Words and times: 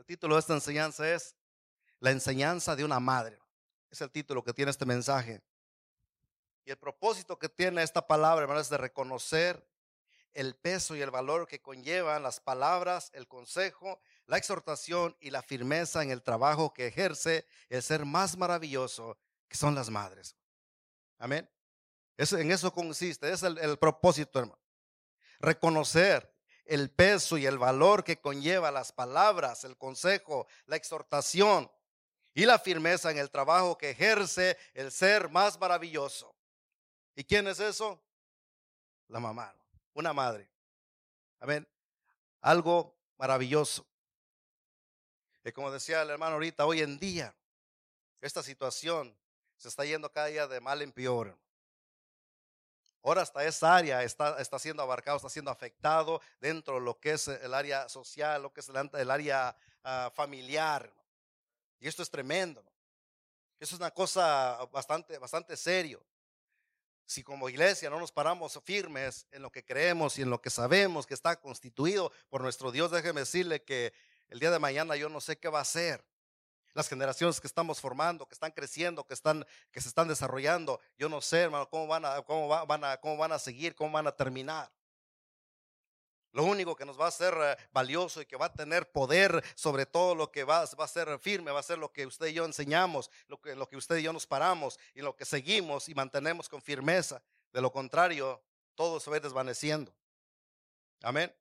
El 0.00 0.06
título 0.06 0.36
de 0.36 0.40
esta 0.40 0.54
enseñanza 0.54 1.06
es 1.14 1.36
La 1.98 2.10
enseñanza 2.10 2.74
de 2.74 2.84
una 2.86 2.98
madre. 3.00 3.38
Es 3.90 4.00
el 4.00 4.10
título 4.10 4.42
que 4.42 4.54
tiene 4.54 4.70
este 4.70 4.86
mensaje. 4.86 5.42
Y 6.64 6.70
el 6.70 6.78
propósito 6.78 7.38
que 7.38 7.50
tiene 7.50 7.82
esta 7.82 8.06
palabra, 8.06 8.44
hermano, 8.44 8.60
es 8.60 8.70
de 8.70 8.78
reconocer 8.78 9.62
el 10.32 10.56
peso 10.56 10.96
y 10.96 11.02
el 11.02 11.10
valor 11.10 11.46
que 11.46 11.60
conllevan 11.60 12.22
las 12.22 12.40
palabras, 12.40 13.10
el 13.12 13.28
consejo, 13.28 14.00
la 14.24 14.38
exhortación 14.38 15.18
y 15.20 15.28
la 15.28 15.42
firmeza 15.42 16.02
en 16.02 16.10
el 16.10 16.22
trabajo 16.22 16.72
que 16.72 16.86
ejerce 16.86 17.44
el 17.68 17.82
ser 17.82 18.06
más 18.06 18.38
maravilloso 18.38 19.18
que 19.48 19.58
son 19.58 19.74
las 19.74 19.90
madres. 19.90 20.34
Amén. 21.18 21.46
Eso, 22.16 22.38
en 22.38 22.50
eso 22.50 22.72
consiste, 22.72 23.30
es 23.30 23.42
el, 23.42 23.58
el 23.58 23.78
propósito, 23.78 24.38
hermano. 24.38 24.62
Reconocer 25.40 26.34
el 26.70 26.90
peso 26.90 27.36
y 27.36 27.46
el 27.46 27.58
valor 27.58 28.04
que 28.04 28.20
conlleva 28.20 28.70
las 28.70 28.92
palabras, 28.92 29.64
el 29.64 29.76
consejo, 29.76 30.46
la 30.66 30.76
exhortación 30.76 31.70
y 32.32 32.46
la 32.46 32.58
firmeza 32.58 33.10
en 33.10 33.18
el 33.18 33.30
trabajo 33.30 33.76
que 33.76 33.90
ejerce 33.90 34.56
el 34.74 34.90
ser 34.90 35.28
más 35.30 35.58
maravilloso. 35.60 36.34
¿Y 37.14 37.24
quién 37.24 37.46
es 37.48 37.60
eso? 37.60 38.00
La 39.08 39.20
mamá 39.20 39.54
una 39.94 40.12
madre. 40.12 40.50
Amén. 41.38 41.66
Algo 42.40 42.96
maravilloso. 43.16 43.86
Y 45.44 45.52
como 45.52 45.70
decía 45.70 46.02
el 46.02 46.10
hermano 46.10 46.34
ahorita, 46.34 46.66
hoy 46.66 46.80
en 46.80 46.98
día, 46.98 47.34
esta 48.20 48.42
situación 48.42 49.16
se 49.56 49.68
está 49.68 49.84
yendo 49.84 50.10
cada 50.12 50.26
día 50.26 50.46
de 50.46 50.60
mal 50.60 50.82
en 50.82 50.92
peor. 50.92 51.38
Ahora 53.02 53.22
hasta 53.22 53.44
esa 53.44 53.76
área 53.76 54.02
está, 54.02 54.40
está 54.40 54.58
siendo 54.58 54.82
abarcado, 54.82 55.16
está 55.16 55.30
siendo 55.30 55.50
afectado 55.50 56.20
dentro 56.40 56.74
de 56.74 56.80
lo 56.82 56.98
que 56.98 57.12
es 57.12 57.28
el 57.28 57.54
área 57.54 57.88
social, 57.88 58.42
lo 58.42 58.52
que 58.52 58.60
es 58.60 58.68
el, 58.68 59.10
área 59.10 59.56
ah, 59.84 60.10
familiar. 60.14 60.92
Y 61.78 61.88
esto 61.88 62.02
es 62.02 62.10
tremendo. 62.10 62.62
Eso 63.58 63.74
es 63.74 63.80
una 63.80 63.90
cosa 63.90 64.58
bastante, 64.72 65.18
bastante 65.18 65.56
serio 65.56 66.02
si 67.10 67.24
como 67.24 67.48
iglesia 67.48 67.90
no 67.90 67.98
nos 67.98 68.12
paramos 68.12 68.56
firmes 68.64 69.26
en 69.32 69.42
lo 69.42 69.50
que 69.50 69.64
creemos 69.64 70.16
y 70.16 70.22
en 70.22 70.30
lo 70.30 70.40
que 70.40 70.48
sabemos 70.48 71.08
que 71.08 71.14
está 71.14 71.40
constituido 71.40 72.12
por 72.28 72.40
nuestro 72.40 72.70
Dios, 72.70 72.92
déjeme 72.92 73.22
decirle 73.22 73.64
que 73.64 73.92
el 74.28 74.38
día 74.38 74.52
de 74.52 74.60
mañana 74.60 74.94
yo 74.94 75.08
no 75.08 75.20
sé 75.20 75.36
qué 75.36 75.48
va 75.48 75.58
a 75.58 75.64
ser. 75.64 76.04
Las 76.72 76.88
generaciones 76.88 77.40
que 77.40 77.46
estamos 77.46 77.80
formando, 77.80 78.26
que 78.26 78.34
están 78.34 78.52
creciendo, 78.52 79.04
que 79.04 79.14
están, 79.14 79.44
que 79.70 79.80
se 79.80 79.88
están 79.88 80.08
desarrollando, 80.08 80.80
yo 80.98 81.08
no 81.08 81.20
sé, 81.20 81.42
hermano, 81.42 81.68
cómo 81.68 81.86
van 81.86 82.04
a, 82.04 82.22
cómo 82.22 82.48
van 82.48 82.84
a, 82.84 82.96
cómo 82.98 83.16
van 83.16 83.32
a 83.32 83.38
seguir, 83.38 83.74
cómo 83.74 83.92
van 83.92 84.06
a 84.06 84.12
terminar. 84.12 84.70
Lo 86.32 86.44
único 86.44 86.76
que 86.76 86.84
nos 86.84 86.98
va 86.98 87.08
a 87.08 87.10
ser 87.10 87.34
eh, 87.40 87.56
valioso 87.72 88.22
y 88.22 88.26
que 88.26 88.36
va 88.36 88.46
a 88.46 88.52
tener 88.52 88.90
poder 88.90 89.42
sobre 89.56 89.84
todo 89.84 90.14
lo 90.14 90.30
que 90.30 90.44
va, 90.44 90.64
va, 90.78 90.84
a 90.84 90.88
ser 90.88 91.18
firme, 91.18 91.50
va 91.50 91.58
a 91.58 91.64
ser 91.64 91.78
lo 91.78 91.92
que 91.92 92.06
usted 92.06 92.26
y 92.26 92.34
yo 92.34 92.44
enseñamos, 92.44 93.10
lo 93.26 93.40
que, 93.40 93.56
lo 93.56 93.68
que 93.68 93.76
usted 93.76 93.96
y 93.96 94.02
yo 94.02 94.12
nos 94.12 94.26
paramos 94.26 94.78
y 94.94 95.00
lo 95.00 95.16
que 95.16 95.24
seguimos 95.24 95.88
y 95.88 95.94
mantenemos 95.94 96.48
con 96.48 96.62
firmeza. 96.62 97.20
De 97.52 97.60
lo 97.60 97.72
contrario, 97.72 98.40
todo 98.76 99.00
se 99.00 99.10
va 99.10 99.18
desvaneciendo. 99.18 99.92
Amén. 101.02 101.34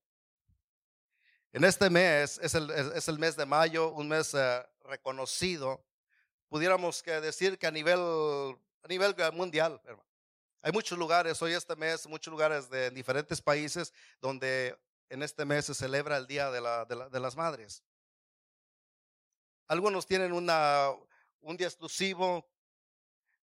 En 1.52 1.64
este 1.64 1.90
mes, 1.90 2.40
es 2.44 2.54
el, 2.54 2.70
es 2.70 3.08
el 3.08 3.18
mes 3.18 3.36
de 3.36 3.46
mayo, 3.46 3.90
un 3.90 4.08
mes 4.08 4.36
eh, 4.36 4.64
reconocido, 4.84 5.84
pudiéramos 6.48 7.02
que 7.02 7.20
decir 7.22 7.58
que 7.58 7.66
a 7.66 7.72
nivel, 7.72 8.00
a 8.00 8.88
nivel 8.88 9.16
mundial. 9.34 9.82
Hay 10.62 10.72
muchos 10.72 10.98
lugares, 10.98 11.42
hoy 11.42 11.54
este 11.54 11.76
mes, 11.76 12.06
muchos 12.06 12.32
lugares 12.32 12.70
de 12.70 12.92
diferentes 12.92 13.42
países 13.42 13.94
donde 14.22 14.78
en 15.10 15.24
este 15.24 15.44
mes 15.44 15.66
se 15.66 15.74
celebra 15.74 16.18
el 16.18 16.28
Día 16.28 16.52
de, 16.52 16.62
la, 16.62 16.86
de, 16.86 17.20
las 17.20 17.36
Madres. 17.36 17.84
Algunos 19.68 20.06
tienen 20.06 20.34
una, 20.34 20.92
un 21.42 21.58
día 21.58 21.68
exclusivo, 21.68 22.48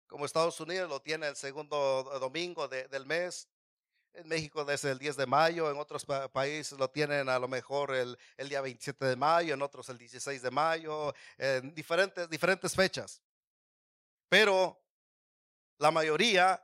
como 0.08 0.26
Estados 0.26 0.60
Unidos 0.60 0.90
lo 0.90 1.02
tiene 1.02 1.28
el 1.28 1.36
segundo 1.36 2.04
domingo 2.20 2.68
del 2.68 3.06
mes. 3.06 3.48
En 4.14 4.28
México 4.28 4.66
desde 4.66 4.92
el 4.92 5.00
10 5.00 5.16
de 5.16 5.26
mayo, 5.26 5.72
en 5.72 5.78
otros 5.78 6.06
países 6.06 6.78
lo 6.78 6.90
tienen 6.90 7.30
a 7.30 7.40
lo 7.40 7.48
mejor 7.48 7.96
el, 7.96 8.18
el, 8.36 8.50
día 8.50 8.60
27 8.60 9.06
de 9.06 9.16
mayo, 9.16 9.54
en 9.54 9.62
otros 9.62 9.88
el 9.90 9.98
16 9.98 10.42
de 10.42 10.52
mayo, 10.52 11.14
en 11.38 11.74
diferentes, 11.74 12.30
diferentes 12.30 12.76
fechas. 12.76 13.22
Pero 14.28 14.82
la 15.78 15.92
mayoría 15.92 16.62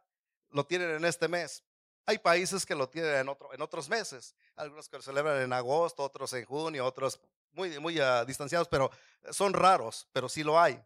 lo 0.51 0.65
tienen 0.65 0.91
en 0.91 1.05
este 1.05 1.27
mes. 1.27 1.63
Hay 2.05 2.17
países 2.17 2.65
que 2.65 2.75
lo 2.75 2.87
tienen 2.87 3.15
en, 3.15 3.29
otro, 3.29 3.53
en 3.53 3.61
otros 3.61 3.89
meses, 3.89 4.35
algunos 4.55 4.87
que 4.87 4.97
lo 4.97 5.03
celebran 5.03 5.41
en 5.41 5.51
agosto, 5.51 6.03
otros 6.03 6.31
en 6.33 6.45
junio, 6.45 6.85
otros 6.85 7.19
muy, 7.51 7.79
muy 7.79 7.99
uh, 7.99 8.23
distanciados, 8.25 8.67
pero 8.69 8.89
son 9.31 9.53
raros, 9.53 10.07
pero 10.13 10.29
sí 10.29 10.43
lo 10.43 10.59
hay. 10.59 10.81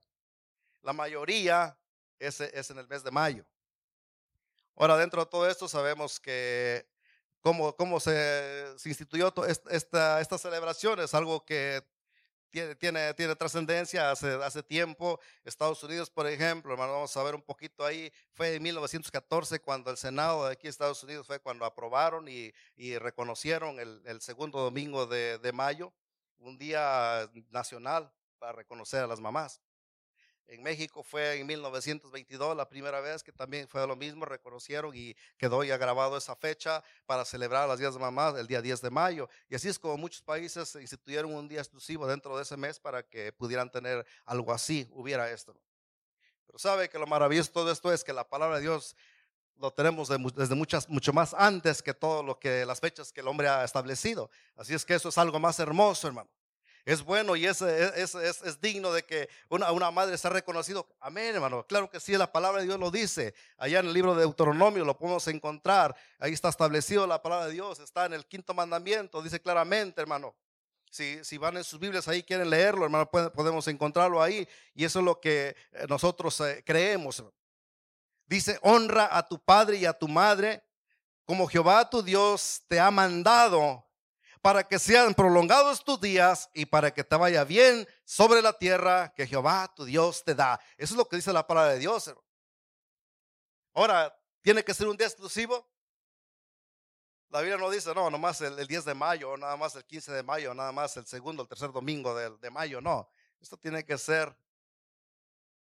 La 0.81 0.93
mayoría 0.93 1.77
es, 2.17 2.41
es 2.41 2.71
en 2.71 2.79
el 2.79 2.87
mes 2.87 3.03
de 3.03 3.11
mayo. 3.11 3.45
Ahora, 4.81 4.97
dentro 4.97 5.23
de 5.23 5.29
todo 5.29 5.47
esto 5.47 5.67
sabemos 5.67 6.19
que 6.19 6.87
cómo, 7.39 7.75
cómo 7.75 7.99
se, 7.99 8.79
se 8.79 8.89
instituyó 8.89 9.31
esta, 9.69 10.19
esta 10.19 10.37
celebración 10.39 10.99
es 11.01 11.13
algo 11.13 11.45
que 11.45 11.83
tiene, 12.49 12.73
tiene, 12.73 13.13
tiene 13.13 13.35
trascendencia 13.35 14.09
hace, 14.09 14.33
hace 14.43 14.63
tiempo. 14.63 15.19
Estados 15.43 15.83
Unidos, 15.83 16.09
por 16.09 16.25
ejemplo, 16.25 16.73
hermano, 16.73 16.93
vamos 16.93 17.15
a 17.15 17.21
ver 17.21 17.35
un 17.35 17.43
poquito 17.43 17.85
ahí, 17.85 18.11
fue 18.33 18.55
en 18.55 18.63
1914 18.63 19.59
cuando 19.59 19.91
el 19.91 19.97
Senado 19.97 20.47
de 20.47 20.53
aquí 20.53 20.67
Estados 20.67 21.03
Unidos 21.03 21.27
fue 21.27 21.39
cuando 21.39 21.63
aprobaron 21.65 22.27
y, 22.27 22.51
y 22.75 22.97
reconocieron 22.97 23.79
el, 23.79 24.01
el, 24.05 24.19
segundo 24.19 24.61
domingo 24.61 25.05
de, 25.05 25.37
de 25.37 25.51
mayo, 25.51 25.93
un 26.39 26.57
día 26.57 27.29
nacional 27.51 28.11
para 28.39 28.53
reconocer 28.53 29.03
a 29.03 29.07
las 29.07 29.19
mamás. 29.19 29.61
En 30.47 30.61
México 30.63 31.01
fue 31.01 31.39
en 31.39 31.47
1922 31.47 32.57
la 32.57 32.67
primera 32.67 32.99
vez 32.99 33.23
que 33.23 33.31
también 33.31 33.67
fue 33.67 33.87
lo 33.87 33.95
mismo, 33.95 34.25
reconocieron 34.25 34.91
y 34.93 35.15
quedó 35.37 35.63
ya 35.63 35.77
grabado 35.77 36.17
esa 36.17 36.35
fecha 36.35 36.83
para 37.05 37.23
celebrar 37.23 37.69
las 37.69 37.79
días 37.79 37.93
de 37.93 37.99
mamá 37.99 38.33
el 38.37 38.47
día 38.47 38.61
10 38.61 38.81
de 38.81 38.89
mayo. 38.89 39.29
Y 39.49 39.55
así 39.55 39.69
es 39.69 39.79
como 39.79 39.97
muchos 39.97 40.21
países 40.21 40.75
instituyeron 40.75 41.33
un 41.33 41.47
día 41.47 41.59
exclusivo 41.59 42.05
dentro 42.05 42.35
de 42.35 42.43
ese 42.43 42.57
mes 42.57 42.79
para 42.79 43.01
que 43.01 43.31
pudieran 43.31 43.71
tener 43.71 44.05
algo 44.25 44.51
así, 44.51 44.89
hubiera 44.91 45.31
esto. 45.31 45.55
Pero 46.45 46.59
sabe 46.59 46.89
que 46.89 46.99
lo 46.99 47.07
maravilloso 47.07 47.47
de 47.49 47.53
todo 47.53 47.71
esto 47.71 47.93
es 47.93 48.03
que 48.03 48.11
la 48.11 48.27
palabra 48.27 48.57
de 48.57 48.63
Dios 48.63 48.95
lo 49.55 49.71
tenemos 49.71 50.09
desde 50.09 50.55
muchas, 50.55 50.89
mucho 50.89 51.13
más 51.13 51.33
antes 51.33 51.81
que 51.81 51.93
todo 51.93 52.23
lo 52.23 52.39
que 52.39 52.65
las 52.65 52.81
fechas 52.81 53.13
que 53.13 53.21
el 53.21 53.27
hombre 53.27 53.47
ha 53.47 53.63
establecido. 53.63 54.29
Así 54.55 54.73
es 54.73 54.83
que 54.83 54.95
eso 54.95 55.09
es 55.09 55.17
algo 55.17 55.39
más 55.39 55.59
hermoso, 55.59 56.07
hermano 56.07 56.29
es 56.85 57.03
bueno 57.03 57.35
y 57.35 57.45
es, 57.45 57.61
es, 57.61 58.15
es, 58.15 58.41
es 58.41 58.61
digno 58.61 58.91
de 58.91 59.03
que 59.03 59.29
una, 59.49 59.71
una, 59.71 59.91
madre 59.91 60.17
sea 60.17 60.31
reconocido. 60.31 60.87
Amén, 60.99 61.35
hermano. 61.35 61.65
Claro 61.67 61.89
que 61.89 61.99
sí, 61.99 62.17
la 62.17 62.31
palabra 62.31 62.61
de 62.61 62.67
Dios 62.67 62.79
lo 62.79 62.91
dice. 62.91 63.33
Allá 63.57 63.79
en 63.79 63.87
el 63.87 63.93
libro 63.93 64.15
de 64.15 64.21
Deuteronomio 64.21 64.83
lo 64.83 64.97
podemos 64.97 65.27
encontrar. 65.27 65.95
Ahí 66.19 66.33
está 66.33 66.49
establecido 66.49 67.05
la 67.05 67.21
palabra 67.21 67.47
de 67.47 67.53
Dios. 67.53 67.79
Está 67.79 68.05
en 68.05 68.13
el 68.13 68.25
quinto 68.25 68.53
mandamiento. 68.53 69.21
Dice 69.21 69.41
claramente, 69.41 70.01
hermano. 70.01 70.35
Si, 70.89 71.23
si 71.23 71.37
van 71.37 71.55
en 71.55 71.63
sus 71.63 71.79
Biblias 71.79 72.07
ahí, 72.09 72.21
quieren 72.21 72.49
leerlo, 72.49 72.83
hermano, 72.83 73.09
podemos 73.09 73.65
encontrarlo 73.67 74.21
ahí. 74.21 74.47
Y 74.73 74.83
eso 74.83 74.99
es 74.99 75.05
lo 75.05 75.21
que 75.21 75.55
eh, 75.71 75.85
nosotros 75.87 76.41
eh, 76.41 76.63
creemos. 76.65 77.23
Dice, 78.25 78.59
honra 78.61 79.07
a 79.09 79.25
tu 79.25 79.39
padre 79.39 79.77
y 79.77 79.85
a 79.85 79.93
tu 79.93 80.07
madre 80.07 80.61
como 81.25 81.47
Jehová 81.47 81.89
tu 81.89 82.03
Dios 82.03 82.63
te 82.67 82.77
ha 82.77 82.91
mandado 82.91 83.85
para 84.41 84.67
que 84.67 84.79
sean 84.79 85.13
prolongados 85.13 85.83
tus 85.83 86.01
días 86.01 86.49
y 86.53 86.65
para 86.65 86.91
que 86.91 87.03
te 87.03 87.15
vaya 87.15 87.43
bien 87.43 87.87
sobre 88.03 88.41
la 88.41 88.57
tierra 88.57 89.13
que 89.15 89.27
Jehová 89.27 89.71
tu 89.75 89.85
Dios 89.85 90.23
te 90.23 90.33
da. 90.33 90.59
Eso 90.77 90.93
es 90.93 90.97
lo 90.97 91.07
que 91.07 91.17
dice 91.17 91.31
la 91.31 91.45
palabra 91.45 91.73
de 91.73 91.79
Dios. 91.79 92.13
Ahora, 93.73 94.13
¿tiene 94.41 94.63
que 94.63 94.73
ser 94.73 94.87
un 94.87 94.97
día 94.97 95.07
exclusivo? 95.07 95.69
La 97.29 97.39
Biblia 97.39 97.57
no 97.57 97.69
dice, 97.69 97.93
no, 97.93 98.09
nomás 98.09 98.41
el, 98.41 98.57
el 98.59 98.67
10 98.67 98.85
de 98.85 98.93
mayo, 98.93 99.31
o 99.31 99.37
nada 99.37 99.55
más 99.55 99.75
el 99.75 99.85
15 99.85 100.11
de 100.11 100.23
mayo, 100.23 100.53
nada 100.53 100.71
más 100.71 100.97
el 100.97 101.05
segundo, 101.05 101.43
el 101.43 101.47
tercer 101.47 101.71
domingo 101.71 102.13
de, 102.13 102.29
de 102.37 102.49
mayo, 102.49 102.81
no. 102.81 103.09
Esto 103.39 103.57
tiene 103.57 103.85
que 103.85 103.97
ser 103.97 104.35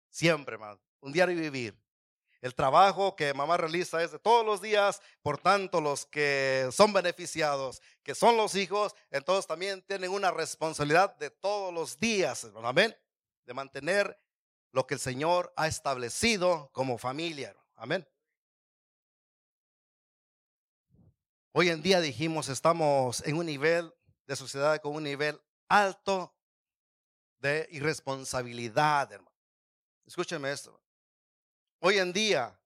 siempre, 0.10 0.58
man. 0.58 0.80
Un 1.02 1.12
diario 1.12 1.36
vivir. 1.36 1.80
El 2.42 2.56
trabajo 2.56 3.16
que 3.16 3.34
mamá 3.34 3.58
realiza 3.58 4.02
es 4.02 4.12
de 4.12 4.20
todos 4.20 4.46
los 4.46 4.62
días, 4.62 5.02
por 5.22 5.40
tanto 5.40 5.82
los 5.82 6.06
que 6.06 6.70
son 6.72 6.94
beneficiados, 6.94 7.82
que 8.02 8.16
son 8.16 8.38
los 8.38 8.56
hijos, 8.56 8.96
entonces 9.12 9.46
también 9.46 9.82
tienen 9.82 10.12
una 10.12 10.32
responsabilidad 10.32 11.16
de 11.18 11.32
todos 11.32 11.74
los 11.74 12.00
días, 12.00 12.48
amén, 12.64 12.96
de 13.46 13.54
mantener 13.54 14.18
lo 14.72 14.88
que 14.88 14.94
el 14.94 15.00
Señor 15.02 15.52
ha 15.58 15.68
establecido 15.68 16.70
como 16.72 16.98
familia, 16.98 17.56
amén. 17.76 18.08
Hoy 21.52 21.70
en 21.70 21.82
día 21.82 22.00
dijimos, 22.00 22.48
estamos 22.48 23.22
en 23.26 23.36
un 23.36 23.48
nivel 23.48 23.94
de 24.28 24.36
sociedad 24.38 24.80
con 24.80 24.96
un 24.96 25.04
nivel 25.04 25.42
alto 25.68 26.34
de 27.40 27.68
irresponsabilidad, 27.72 29.12
hermano. 29.12 29.36
Escúcheme 30.06 30.52
esto. 30.52 30.80
Hoy 31.82 31.98
en 31.98 32.12
día 32.12 32.60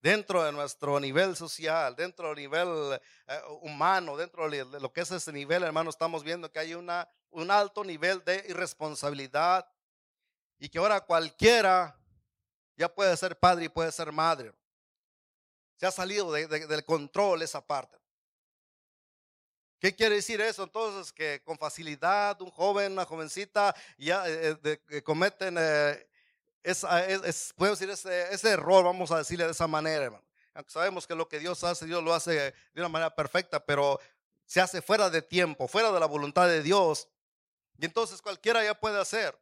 dentro 0.00 0.44
de 0.44 0.52
nuestro 0.52 1.00
nivel 1.00 1.34
social, 1.34 1.96
dentro 1.96 2.28
del 2.28 2.36
nivel 2.36 3.00
eh, 3.26 3.40
humano, 3.62 4.16
dentro 4.16 4.48
de 4.48 4.64
lo 4.80 4.92
que 4.92 5.00
es 5.00 5.10
ese 5.10 5.32
nivel, 5.32 5.64
hermano, 5.64 5.90
estamos 5.90 6.22
viendo 6.22 6.50
que 6.50 6.60
hay 6.60 6.74
una, 6.74 7.08
un 7.30 7.50
alto 7.50 7.82
nivel 7.82 8.24
de 8.24 8.44
irresponsabilidad 8.48 9.68
y 10.58 10.68
que 10.68 10.78
ahora 10.78 11.00
cualquiera 11.00 11.98
ya 12.76 12.92
puede 12.92 13.16
ser 13.16 13.36
padre 13.36 13.64
y 13.64 13.68
puede 13.68 13.90
ser 13.90 14.12
madre. 14.12 14.52
Se 15.76 15.86
ha 15.86 15.90
salido 15.90 16.30
del 16.30 16.84
control 16.84 17.42
esa 17.42 17.64
parte. 17.64 17.98
¿Qué 19.80 19.96
quiere 19.96 20.14
decir 20.14 20.40
eso? 20.40 20.62
Entonces, 20.62 21.12
que 21.12 21.42
con 21.42 21.58
facilidad 21.58 22.40
un 22.40 22.52
joven, 22.52 22.92
una 22.92 23.04
jovencita 23.04 23.74
ya 23.98 24.22
eh, 24.28 24.56
eh, 24.62 25.02
cometen 26.62 27.24
es, 27.24 27.52
es, 27.54 27.54
decir, 27.56 27.90
ese, 27.90 28.34
ese, 28.34 28.50
error, 28.50 28.84
vamos 28.84 29.10
a 29.10 29.18
decirle 29.18 29.44
de 29.44 29.52
esa 29.52 29.66
manera, 29.66 30.04
hermano. 30.04 30.24
Aunque 30.54 30.70
sabemos 30.70 31.06
que 31.06 31.14
lo 31.14 31.28
que 31.28 31.38
Dios 31.38 31.64
hace, 31.64 31.86
Dios 31.86 32.02
lo 32.02 32.14
hace 32.14 32.32
de 32.32 32.80
una 32.80 32.88
manera 32.88 33.14
perfecta, 33.14 33.64
pero 33.64 33.98
se 34.44 34.60
hace 34.60 34.82
fuera 34.82 35.08
de 35.08 35.22
tiempo, 35.22 35.66
fuera 35.66 35.90
de 35.90 35.98
la 35.98 36.06
voluntad 36.06 36.46
de 36.46 36.62
Dios. 36.62 37.08
Y 37.78 37.86
entonces 37.86 38.20
cualquiera 38.20 38.62
ya 38.62 38.78
puede 38.78 39.00
hacer. 39.00 39.38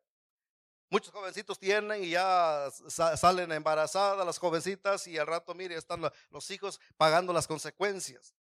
Muchos 0.88 1.12
jovencitos 1.12 1.58
tienen 1.58 2.02
y 2.02 2.10
ya 2.10 2.68
salen 3.16 3.52
embarazadas 3.52 4.26
las 4.26 4.38
jovencitas 4.38 5.06
y 5.06 5.18
al 5.18 5.26
rato, 5.26 5.54
mire, 5.54 5.76
están 5.76 6.00
los 6.30 6.50
hijos 6.50 6.80
pagando 6.96 7.32
las 7.32 7.46
consecuencias. 7.46 8.34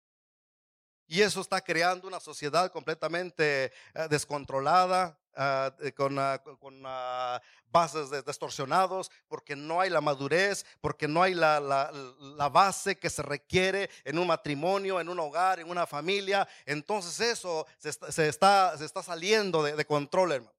Y 1.06 1.22
eso 1.22 1.40
está 1.40 1.60
creando 1.62 2.06
una 2.06 2.20
sociedad 2.20 2.70
completamente 2.70 3.72
eh, 3.94 4.08
descontrolada, 4.10 5.18
ah, 5.38 5.72
con, 5.96 6.18
ah, 6.18 6.42
con 6.60 6.82
ah, 6.84 7.40
bases 7.70 8.10
distorsionados, 8.24 9.10
porque 9.28 9.56
no 9.56 9.80
hay 9.80 9.90
la 9.90 10.00
madurez, 10.00 10.66
porque 10.80 11.08
no 11.08 11.22
hay 11.22 11.34
la, 11.34 11.60
la, 11.60 12.48
base 12.48 12.98
que 12.98 13.10
se 13.10 13.22
requiere 13.22 13.88
en 14.04 14.18
un 14.18 14.26
matrimonio, 14.26 15.00
en 15.00 15.08
un 15.08 15.20
hogar, 15.20 15.60
en 15.60 15.70
una 15.70 15.86
familia. 15.86 16.48
Entonces 16.66 17.20
eso 17.20 17.66
se 17.78 18.28
está, 18.28 18.76
se 18.76 18.84
está, 18.84 19.02
saliendo 19.02 19.62
de, 19.62 19.84
control, 19.84 20.32
hermano. 20.32 20.54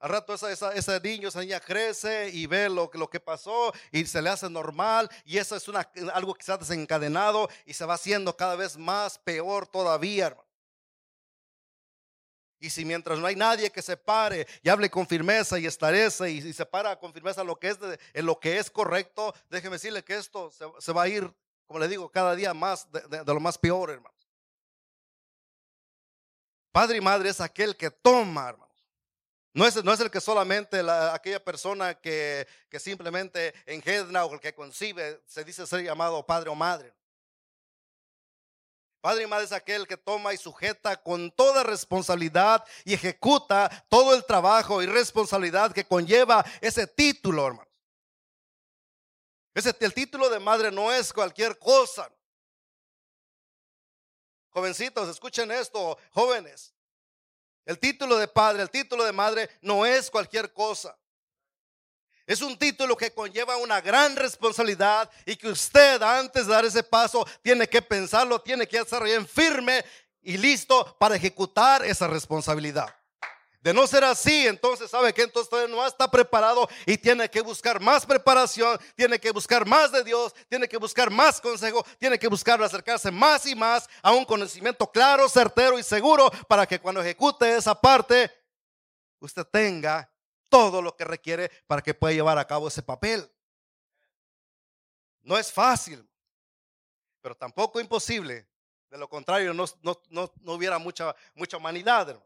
Al 0.00 0.10
rato 0.10 0.32
ese 0.34 1.00
niño, 1.00 1.28
esa 1.28 1.40
niña 1.40 1.58
crece 1.58 2.30
y 2.32 2.46
ve 2.46 2.68
lo, 2.68 2.88
lo 2.94 3.10
que 3.10 3.18
pasó 3.18 3.72
y 3.90 4.06
se 4.06 4.22
le 4.22 4.30
hace 4.30 4.48
normal 4.48 5.10
y 5.24 5.38
eso 5.38 5.56
es 5.56 5.66
una, 5.66 5.90
algo 6.14 6.36
ha 6.46 6.56
desencadenado 6.56 7.48
y 7.66 7.74
se 7.74 7.84
va 7.84 7.94
haciendo 7.94 8.36
cada 8.36 8.54
vez 8.54 8.76
más 8.76 9.18
peor 9.18 9.66
todavía, 9.66 10.36
Y 12.60 12.70
si 12.70 12.84
mientras 12.84 13.18
no 13.18 13.26
hay 13.26 13.36
nadie 13.36 13.70
que 13.70 13.82
se 13.82 13.96
pare 13.96 14.46
y 14.62 14.68
hable 14.68 14.90
con 14.90 15.06
firmeza 15.06 15.58
y 15.58 15.66
estarece 15.66 16.30
y, 16.30 16.52
se 16.52 16.66
para 16.66 16.98
con 16.98 17.12
firmeza 17.12 17.44
lo 17.44 17.56
que 17.56 17.68
es 17.68 17.78
en 18.12 18.26
lo 18.26 18.38
que 18.40 18.58
es 18.58 18.70
correcto, 18.70 19.34
déjeme 19.48 19.76
decirle 19.76 20.02
que 20.02 20.16
esto 20.16 20.50
se, 20.78 20.92
va 20.92 21.02
a 21.02 21.08
ir, 21.08 21.32
como 21.66 21.78
le 21.78 21.88
digo, 21.88 22.10
cada 22.10 22.34
día 22.34 22.52
más 22.54 22.90
de, 22.90 23.24
lo 23.24 23.40
más 23.40 23.56
peor, 23.58 23.90
hermano. 23.90 24.14
Padre 26.72 26.98
y 26.98 27.00
madre 27.00 27.30
es 27.30 27.40
aquel 27.40 27.76
que 27.76 27.90
toma, 27.90 28.48
hermano 28.48 28.68
no 29.58 29.66
es, 29.66 29.82
no 29.82 29.92
es 29.92 29.98
el 29.98 30.10
que 30.10 30.20
solamente 30.20 30.80
aquella 31.10 31.42
persona 31.42 31.94
que, 31.94 32.46
que 32.68 32.78
simplemente 32.78 33.52
engendra 33.66 34.24
o 34.24 34.34
el 34.34 34.40
que 34.40 34.54
concibe 34.54 35.20
se 35.26 35.42
dice 35.42 35.66
ser 35.66 35.82
llamado 35.82 36.24
padre 36.24 36.48
o 36.48 36.54
madre. 36.54 36.94
Padre 39.00 39.24
y 39.24 39.26
madre 39.26 39.44
es 39.44 39.52
aquel 39.52 39.86
que 39.86 39.96
toma 39.96 40.34
y 40.34 40.36
sujeta 40.36 40.96
con 41.00 41.30
toda 41.30 41.62
responsabilidad 41.62 42.64
y 42.84 42.94
ejecuta 42.94 43.86
todo 43.88 44.14
el 44.14 44.24
trabajo 44.24 44.82
y 44.82 44.86
responsabilidad 44.86 45.72
que 45.72 45.84
conlleva 45.84 46.44
ese 46.60 46.86
título, 46.86 47.46
hermanos. 47.46 47.68
Ese, 49.54 49.74
el 49.80 49.94
título 49.94 50.28
de 50.28 50.40
madre 50.40 50.72
no 50.72 50.92
es 50.92 51.12
cualquier 51.12 51.58
cosa. 51.58 52.10
Jovencitos, 54.50 55.08
escuchen 55.08 55.50
esto, 55.52 55.96
jóvenes. 56.12 56.74
El 57.64 57.78
título 57.78 58.16
de 58.16 58.26
padre, 58.26 58.62
el 58.62 58.70
título 58.70 59.04
de 59.04 59.12
madre 59.12 59.48
no 59.60 59.86
es 59.86 60.10
cualquier 60.10 60.52
cosa. 60.52 60.98
Es 62.28 62.42
un 62.42 62.58
título 62.58 62.94
que 62.94 63.14
conlleva 63.14 63.56
una 63.56 63.80
gran 63.80 64.14
responsabilidad 64.14 65.10
y 65.24 65.34
que 65.34 65.48
usted 65.48 66.02
antes 66.02 66.46
de 66.46 66.52
dar 66.52 66.62
ese 66.66 66.82
paso 66.82 67.26
tiene 67.40 67.66
que 67.66 67.80
pensarlo, 67.80 68.38
tiene 68.38 68.68
que 68.68 68.76
estar 68.76 69.02
bien 69.02 69.26
firme 69.26 69.82
y 70.20 70.36
listo 70.36 70.94
para 70.98 71.16
ejecutar 71.16 71.82
esa 71.86 72.06
responsabilidad. 72.06 72.94
De 73.62 73.72
no 73.72 73.86
ser 73.86 74.04
así, 74.04 74.46
entonces 74.46 74.90
sabe 74.90 75.14
que 75.14 75.22
entonces 75.22 75.48
todavía 75.48 75.74
no 75.74 75.86
está 75.86 76.10
preparado 76.10 76.68
y 76.84 76.98
tiene 76.98 77.30
que 77.30 77.40
buscar 77.40 77.80
más 77.80 78.04
preparación, 78.04 78.78
tiene 78.94 79.18
que 79.18 79.30
buscar 79.30 79.64
más 79.64 79.90
de 79.90 80.04
Dios, 80.04 80.34
tiene 80.50 80.68
que 80.68 80.76
buscar 80.76 81.08
más 81.08 81.40
consejo, 81.40 81.82
tiene 81.98 82.18
que 82.18 82.28
buscar 82.28 82.62
acercarse 82.62 83.10
más 83.10 83.46
y 83.46 83.54
más 83.54 83.88
a 84.02 84.12
un 84.12 84.26
conocimiento 84.26 84.86
claro, 84.92 85.30
certero 85.30 85.78
y 85.78 85.82
seguro 85.82 86.30
para 86.46 86.66
que 86.66 86.78
cuando 86.78 87.00
ejecute 87.00 87.56
esa 87.56 87.74
parte, 87.74 88.30
usted 89.18 89.46
tenga 89.46 90.06
todo 90.48 90.82
lo 90.82 90.96
que 90.96 91.04
requiere 91.04 91.50
para 91.66 91.82
que 91.82 91.94
pueda 91.94 92.14
llevar 92.14 92.38
a 92.38 92.46
cabo 92.46 92.68
ese 92.68 92.82
papel. 92.82 93.30
No 95.22 95.36
es 95.36 95.52
fácil, 95.52 96.08
pero 97.20 97.36
tampoco 97.36 97.80
imposible. 97.80 98.48
De 98.90 98.96
lo 98.96 99.08
contrario, 99.08 99.52
no, 99.52 99.66
no, 99.82 100.00
no 100.08 100.52
hubiera 100.52 100.78
mucha, 100.78 101.14
mucha 101.34 101.58
humanidad. 101.58 102.22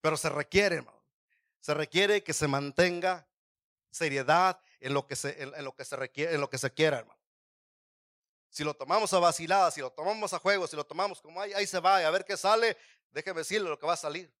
Pero 0.00 0.16
se 0.16 0.28
requiere, 0.28 0.76
hermano. 0.76 1.02
Se 1.60 1.74
requiere 1.74 2.22
que 2.22 2.32
se 2.32 2.46
mantenga 2.46 3.26
seriedad 3.90 4.60
en 4.80 4.94
lo 4.94 5.06
que 5.06 5.16
se, 5.16 5.42
en, 5.42 5.64
lo 5.64 5.74
que 5.74 5.84
se 5.84 5.96
requiere, 5.96 6.34
en 6.34 6.40
lo 6.40 6.50
que 6.50 6.58
se 6.58 6.72
quiera, 6.72 6.98
hermano. 6.98 7.18
Si 8.50 8.64
lo 8.64 8.74
tomamos 8.74 9.12
a 9.12 9.18
vaciladas, 9.18 9.74
si 9.74 9.80
lo 9.80 9.90
tomamos 9.90 10.32
a 10.32 10.38
juego, 10.38 10.66
si 10.66 10.76
lo 10.76 10.84
tomamos 10.84 11.20
como 11.20 11.40
ahí, 11.40 11.52
ahí 11.52 11.66
se 11.66 11.80
va, 11.80 11.98
a 11.98 12.10
ver 12.10 12.24
qué 12.24 12.36
sale, 12.36 12.76
déjeme 13.10 13.40
decirle 13.40 13.68
lo 13.68 13.78
que 13.78 13.86
va 13.86 13.92
a 13.94 13.96
salir. 13.96 14.32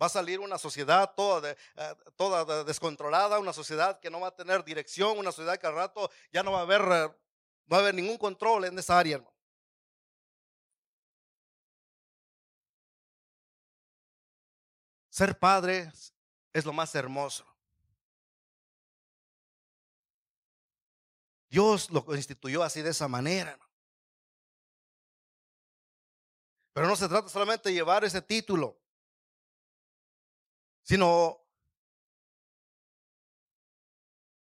Va 0.00 0.06
a 0.06 0.10
salir 0.10 0.40
una 0.40 0.58
sociedad 0.58 1.14
toda, 1.14 1.50
eh, 1.52 1.56
toda 2.16 2.64
descontrolada, 2.64 3.38
una 3.38 3.52
sociedad 3.52 3.98
que 3.98 4.10
no 4.10 4.20
va 4.20 4.28
a 4.28 4.36
tener 4.36 4.62
dirección, 4.64 5.18
una 5.18 5.32
sociedad 5.32 5.58
que 5.58 5.66
al 5.66 5.74
rato 5.74 6.10
ya 6.32 6.42
no 6.42 6.52
va 6.52 6.60
a 6.60 6.62
haber, 6.62 6.82
eh, 6.82 7.08
no 7.66 7.72
va 7.72 7.78
a 7.78 7.80
haber 7.80 7.94
ningún 7.94 8.18
control 8.18 8.66
en 8.66 8.78
esa 8.78 8.98
área, 8.98 9.16
hermano. 9.16 9.34
Ser 15.10 15.38
padre 15.38 15.90
es 16.52 16.64
lo 16.66 16.74
más 16.74 16.94
hermoso. 16.94 17.46
Dios 21.48 21.90
lo 21.90 22.04
instituyó 22.14 22.62
así 22.62 22.82
de 22.82 22.90
esa 22.90 23.08
manera. 23.08 23.58
Pero 26.74 26.86
no 26.86 26.96
se 26.96 27.08
trata 27.08 27.30
solamente 27.30 27.70
de 27.70 27.74
llevar 27.74 28.04
ese 28.04 28.20
título, 28.20 28.78
sino 30.86 31.44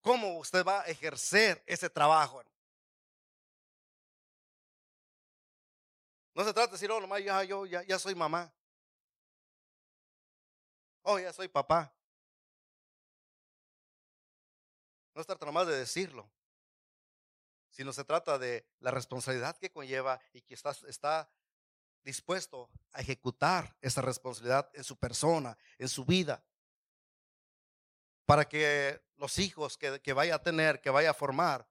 cómo 0.01 0.39
usted 0.39 0.65
va 0.65 0.81
a 0.81 0.85
ejercer 0.85 1.63
ese 1.67 1.91
trabajo. 1.91 2.43
No 6.33 6.43
se 6.43 6.51
trata 6.51 6.65
de 6.65 6.71
decir, 6.71 6.89
oh, 6.89 6.99
nomás 6.99 7.23
ya, 7.23 7.43
yo 7.43 7.67
ya, 7.67 7.99
soy 7.99 8.15
mamá. 8.15 8.51
Oh, 11.03 11.19
ya 11.19 11.31
soy 11.31 11.47
papá. 11.47 11.93
No 15.13 15.21
se 15.21 15.27
trata 15.27 15.45
nomás 15.45 15.67
de 15.67 15.77
decirlo, 15.77 16.27
sino 17.69 17.93
se 17.93 18.03
trata 18.03 18.39
de 18.39 18.65
la 18.79 18.89
responsabilidad 18.89 19.55
que 19.57 19.71
conlleva 19.71 20.19
y 20.33 20.41
que 20.41 20.55
está, 20.55 20.71
está 20.87 21.29
dispuesto 22.03 22.69
a 22.91 23.01
ejecutar 23.01 23.75
esa 23.81 24.01
responsabilidad 24.01 24.69
en 24.73 24.83
su 24.83 24.97
persona, 24.97 25.57
en 25.77 25.89
su 25.89 26.05
vida, 26.05 26.43
para 28.25 28.45
que 28.45 29.01
los 29.17 29.39
hijos 29.39 29.77
que, 29.77 30.01
que 30.01 30.13
vaya 30.13 30.35
a 30.35 30.43
tener, 30.43 30.81
que 30.81 30.89
vaya 30.89 31.11
a 31.11 31.13
formar, 31.13 31.67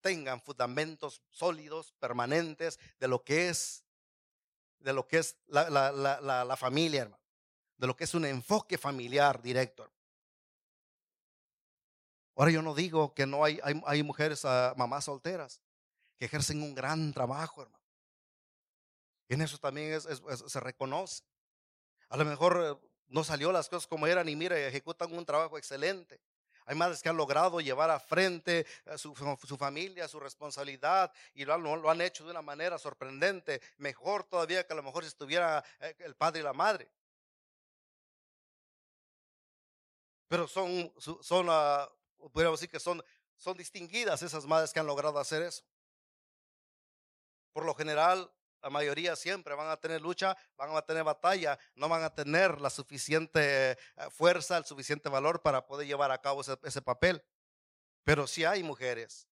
tengan 0.00 0.40
fundamentos 0.40 1.22
sólidos, 1.30 1.92
permanentes 1.98 2.78
de 2.98 3.08
lo 3.08 3.22
que 3.22 3.48
es, 3.48 3.84
de 4.78 4.92
lo 4.92 5.06
que 5.06 5.18
es 5.18 5.36
la, 5.46 5.68
la, 5.68 5.92
la, 5.92 6.44
la 6.44 6.56
familia, 6.56 7.02
hermano 7.02 7.20
de 7.80 7.86
lo 7.86 7.96
que 7.96 8.04
es 8.04 8.14
un 8.14 8.26
enfoque 8.26 8.76
familiar 8.76 9.40
directo. 9.40 9.90
Ahora 12.36 12.50
yo 12.50 12.60
no 12.60 12.74
digo 12.74 13.14
que 13.14 13.26
no 13.26 13.42
hay, 13.42 13.58
hay, 13.62 14.02
mujeres, 14.02 14.44
uh, 14.44 14.74
mamás 14.76 15.04
solteras, 15.04 15.62
que 16.18 16.26
ejercen 16.26 16.62
un 16.62 16.74
gran 16.74 17.12
trabajo, 17.12 17.62
hermano. 17.62 17.79
En 19.30 19.40
eso 19.40 19.56
también 19.56 19.98
se 20.00 20.60
reconoce. 20.60 21.22
A 22.10 22.18
lo 22.18 22.24
mejor 22.26 22.60
eh, 22.62 22.88
no 23.08 23.24
salió 23.24 23.50
las 23.52 23.68
cosas 23.68 23.86
como 23.86 24.06
eran 24.06 24.28
y 24.28 24.36
mira, 24.36 24.58
ejecutan 24.58 25.12
un 25.16 25.24
trabajo 25.24 25.56
excelente. 25.56 26.20
Hay 26.66 26.76
madres 26.76 27.00
que 27.02 27.08
han 27.08 27.16
logrado 27.16 27.60
llevar 27.60 27.90
a 27.90 27.98
frente 27.98 28.66
a 28.84 28.98
su, 28.98 29.14
su, 29.46 29.56
familia, 29.56 30.06
su 30.06 30.20
responsabilidad 30.20 31.10
y 31.32 31.46
lo 31.46 31.54
han, 31.54 31.62
lo 31.62 31.90
han, 31.90 32.00
hecho 32.02 32.24
de 32.24 32.32
una 32.32 32.42
manera 32.42 32.78
sorprendente, 32.78 33.62
mejor 33.78 34.24
todavía 34.24 34.66
que 34.66 34.72
a 34.74 34.76
lo 34.76 34.82
mejor 34.82 35.02
si 35.04 35.08
estuviera 35.08 35.64
eh, 35.80 35.96
el 36.00 36.14
padre 36.14 36.40
y 36.40 36.42
la 36.44 36.52
madre. 36.52 36.90
pero 40.30 40.46
son, 40.46 40.94
son 40.96 41.48
uh, 41.48 42.30
podríamos 42.30 42.60
decir 42.60 42.70
que 42.70 42.78
son, 42.78 43.02
son 43.36 43.56
distinguidas 43.56 44.22
esas 44.22 44.46
madres 44.46 44.72
que 44.72 44.78
han 44.78 44.86
logrado 44.86 45.18
hacer 45.18 45.42
eso. 45.42 45.64
Por 47.52 47.64
lo 47.64 47.74
general, 47.74 48.30
la 48.62 48.70
mayoría 48.70 49.16
siempre 49.16 49.54
van 49.54 49.68
a 49.68 49.76
tener 49.76 50.00
lucha, 50.00 50.36
van 50.56 50.74
a 50.76 50.82
tener 50.82 51.04
batalla, 51.04 51.58
no 51.74 51.88
van 51.88 52.02
a 52.02 52.14
tener 52.14 52.60
la 52.60 52.70
suficiente 52.70 53.72
eh, 53.72 53.76
fuerza, 54.10 54.58
el 54.58 54.64
suficiente 54.64 55.08
valor 55.08 55.42
para 55.42 55.66
poder 55.66 55.86
llevar 55.86 56.10
a 56.10 56.20
cabo 56.20 56.42
ese, 56.42 56.82
papel. 56.82 57.24
Pero 58.04 58.26
sí 58.26 58.44
hay 58.44 58.62
mujeres 58.62 59.28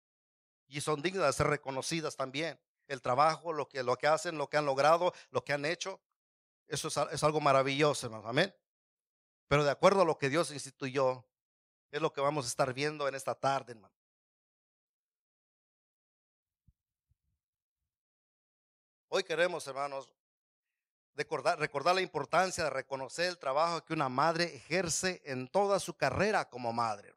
y 0.67 0.81
son 0.81 1.01
dignas 1.01 1.27
de 1.27 1.33
ser 1.33 1.47
reconocidas 1.47 2.15
también. 2.15 2.59
El 2.87 3.01
trabajo, 3.01 3.51
lo 3.51 3.67
que, 3.67 3.83
lo 3.83 3.97
que 3.97 4.07
hacen, 4.07 4.37
lo 4.37 4.49
que 4.49 4.57
han 4.57 4.65
logrado, 4.65 5.13
lo 5.29 5.43
que 5.43 5.53
han 5.53 5.65
hecho, 5.65 6.01
eso 6.67 6.87
es, 6.87 6.97
es 7.11 7.23
algo 7.23 7.41
maravilloso, 7.41 8.07
hermano. 8.07 8.27
Amén. 8.27 8.55
Pero 9.47 9.63
de 9.63 9.71
acuerdo 9.71 10.01
a 10.01 10.05
lo 10.05 10.17
que 10.17 10.29
Dios 10.29 10.51
instituyó, 10.51 11.25
es 11.91 12.01
lo 12.01 12.13
que 12.13 12.21
vamos 12.21 12.45
a 12.45 12.49
estar 12.49 12.73
viendo 12.73 13.07
en 13.07 13.15
esta 13.15 13.35
tarde, 13.35 13.73
hermano. 13.73 13.96
Hoy 19.09 19.23
queremos, 19.23 19.65
hermanos, 19.67 20.11
recordar, 21.15 21.95
la 21.95 22.01
importancia 22.01 22.65
de 22.65 22.69
reconocer 22.69 23.27
el 23.27 23.37
trabajo 23.37 23.83
que 23.85 23.93
una 23.93 24.09
madre 24.09 24.55
ejerce 24.55 25.21
en 25.25 25.47
toda 25.47 25.79
su 25.79 25.95
carrera 25.95 26.49
como 26.49 26.73
madre. 26.73 27.15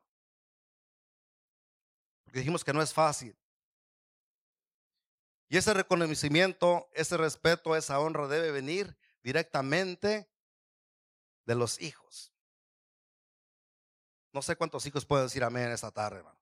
Porque 2.24 2.38
dijimos 2.38 2.64
que 2.64 2.72
no 2.72 2.80
es 2.80 2.94
fácil. 2.94 3.36
Y 5.48 5.56
ese 5.56 5.74
reconocimiento, 5.74 6.88
ese 6.94 7.16
respeto, 7.16 7.74
esa 7.74 7.98
honra 7.98 8.28
debe 8.28 8.52
venir 8.52 8.96
directamente 9.22 10.30
de 11.44 11.54
los 11.56 11.80
hijos. 11.80 12.32
No 14.32 14.42
sé 14.42 14.54
cuántos 14.54 14.86
hijos 14.86 15.04
pueden 15.04 15.26
decir 15.26 15.42
amén 15.42 15.72
esta 15.72 15.90
tarde, 15.90 16.18
hermano. 16.18 16.39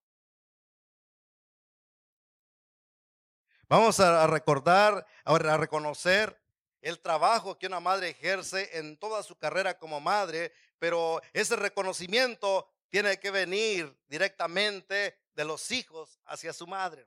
Vamos 3.69 4.01
a 4.01 4.27
recordar, 4.27 5.07
a 5.25 5.57
reconocer 5.59 6.41
el 6.81 7.01
trabajo 7.01 7.59
que 7.59 7.67
una 7.67 7.81
madre 7.81 8.09
ejerce 8.09 8.79
en 8.79 8.97
toda 8.97 9.23
su 9.23 9.37
carrera 9.37 9.79
como 9.79 10.01
madre, 10.01 10.55
pero 10.79 11.21
ese 11.35 11.55
reconocimiento 11.55 12.67
tiene 12.89 13.21
que 13.21 13.31
venir 13.31 13.95
directamente 14.09 15.19
de 15.35 15.45
los 15.45 15.71
hijos 15.71 16.19
hacia 16.25 16.55
su 16.55 16.67
madre. 16.67 17.07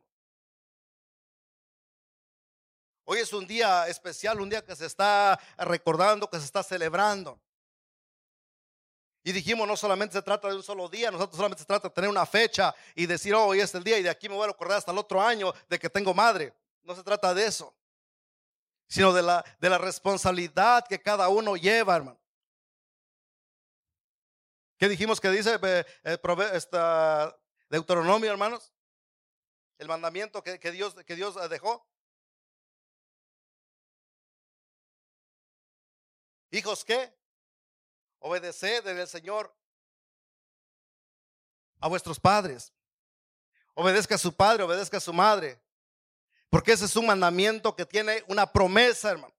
Hoy 3.05 3.17
es 3.17 3.33
un 3.33 3.47
día 3.47 3.87
especial, 3.87 4.39
un 4.39 4.49
día 4.49 4.63
que 4.63 4.75
se 4.75 4.85
está 4.85 5.39
recordando, 5.57 6.29
que 6.29 6.37
se 6.37 6.45
está 6.45 6.61
celebrando. 6.61 7.41
Y 9.23 9.31
dijimos, 9.31 9.67
no 9.67 9.77
solamente 9.77 10.13
se 10.13 10.21
trata 10.21 10.47
de 10.47 10.55
un 10.55 10.63
solo 10.63 10.89
día, 10.89 11.11
nosotros 11.11 11.37
solamente 11.37 11.61
se 11.61 11.67
trata 11.67 11.89
de 11.89 11.93
tener 11.93 12.09
una 12.09 12.25
fecha 12.25 12.73
y 12.95 13.05
decir, 13.05 13.35
oh, 13.35 13.45
hoy 13.45 13.59
es 13.59 13.73
el 13.75 13.83
día 13.83 13.99
y 13.99 14.03
de 14.03 14.09
aquí 14.09 14.27
me 14.27 14.35
voy 14.35 14.47
a 14.47 14.51
acordar 14.51 14.79
hasta 14.79 14.91
el 14.91 14.97
otro 14.97 15.21
año 15.21 15.53
de 15.69 15.77
que 15.77 15.89
tengo 15.89 16.13
madre. 16.13 16.53
No 16.81 16.95
se 16.95 17.03
trata 17.03 17.31
de 17.33 17.45
eso, 17.45 17.75
sino 18.87 19.13
de 19.13 19.21
la, 19.21 19.45
de 19.59 19.69
la 19.69 19.77
responsabilidad 19.77 20.87
que 20.87 20.99
cada 20.99 21.29
uno 21.29 21.55
lleva, 21.55 21.95
hermano. 21.95 22.19
¿Qué 24.77 24.89
dijimos 24.89 25.21
que 25.21 25.29
dice 25.29 25.59
eh, 25.61 25.85
esta 26.53 27.37
Deuteronomio, 27.69 28.31
hermanos? 28.31 28.73
El 29.77 29.87
mandamiento 29.87 30.41
que, 30.41 30.59
que, 30.59 30.71
Dios, 30.71 30.95
que 31.05 31.15
Dios 31.15 31.37
dejó. 31.47 31.87
Hijos, 36.49 36.83
¿qué? 36.83 37.20
Obedeced 38.21 38.87
en 38.87 38.99
el 38.99 39.07
Señor 39.07 39.53
a 41.79 41.87
vuestros 41.87 42.19
padres. 42.19 42.71
Obedezca 43.73 44.15
a 44.15 44.19
su 44.19 44.33
padre, 44.33 44.63
obedezca 44.63 44.97
a 44.97 45.01
su 45.01 45.11
madre. 45.11 45.59
Porque 46.49 46.73
ese 46.73 46.85
es 46.85 46.95
un 46.95 47.07
mandamiento 47.07 47.75
que 47.75 47.85
tiene 47.85 48.23
una 48.27 48.45
promesa, 48.45 49.09
hermano. 49.09 49.33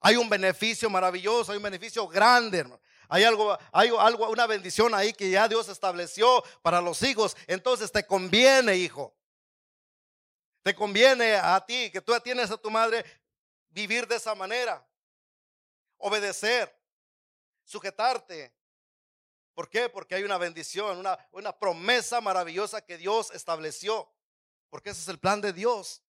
Hay 0.00 0.16
un 0.16 0.28
beneficio 0.28 0.88
maravilloso, 0.88 1.50
hay 1.50 1.56
un 1.56 1.64
beneficio 1.64 2.06
grande, 2.06 2.58
hermano. 2.58 2.80
Hay 3.08 3.24
algo, 3.24 3.58
hay 3.72 3.90
algo, 3.98 4.28
una 4.30 4.46
bendición 4.46 4.94
ahí 4.94 5.12
que 5.12 5.28
ya 5.30 5.48
Dios 5.48 5.68
estableció 5.68 6.44
para 6.62 6.80
los 6.80 7.02
hijos. 7.02 7.36
Entonces 7.48 7.90
te 7.90 8.06
conviene, 8.06 8.76
hijo. 8.76 9.16
Te 10.62 10.74
conviene 10.76 11.34
a 11.34 11.64
ti, 11.64 11.90
que 11.90 12.00
tú 12.00 12.12
tienes 12.20 12.50
a 12.52 12.56
tu 12.56 12.70
madre, 12.70 13.04
vivir 13.70 14.06
de 14.06 14.16
esa 14.16 14.34
manera. 14.34 14.86
Obedecer 15.96 16.75
sujetarte. 17.66 18.54
¿Por 19.52 19.68
qué? 19.68 19.88
Porque 19.88 20.14
hay 20.14 20.22
una 20.22 20.38
bendición, 20.38 20.98
una, 20.98 21.18
una 21.32 21.58
promesa 21.58 22.20
maravillosa 22.20 22.80
que 22.80 22.96
Dios 22.96 23.30
estableció. 23.32 24.10
Porque 24.70 24.90
ese 24.90 25.02
es 25.02 25.08
el 25.08 25.18
plan 25.18 25.40
de 25.40 25.52
Dios. 25.52 26.02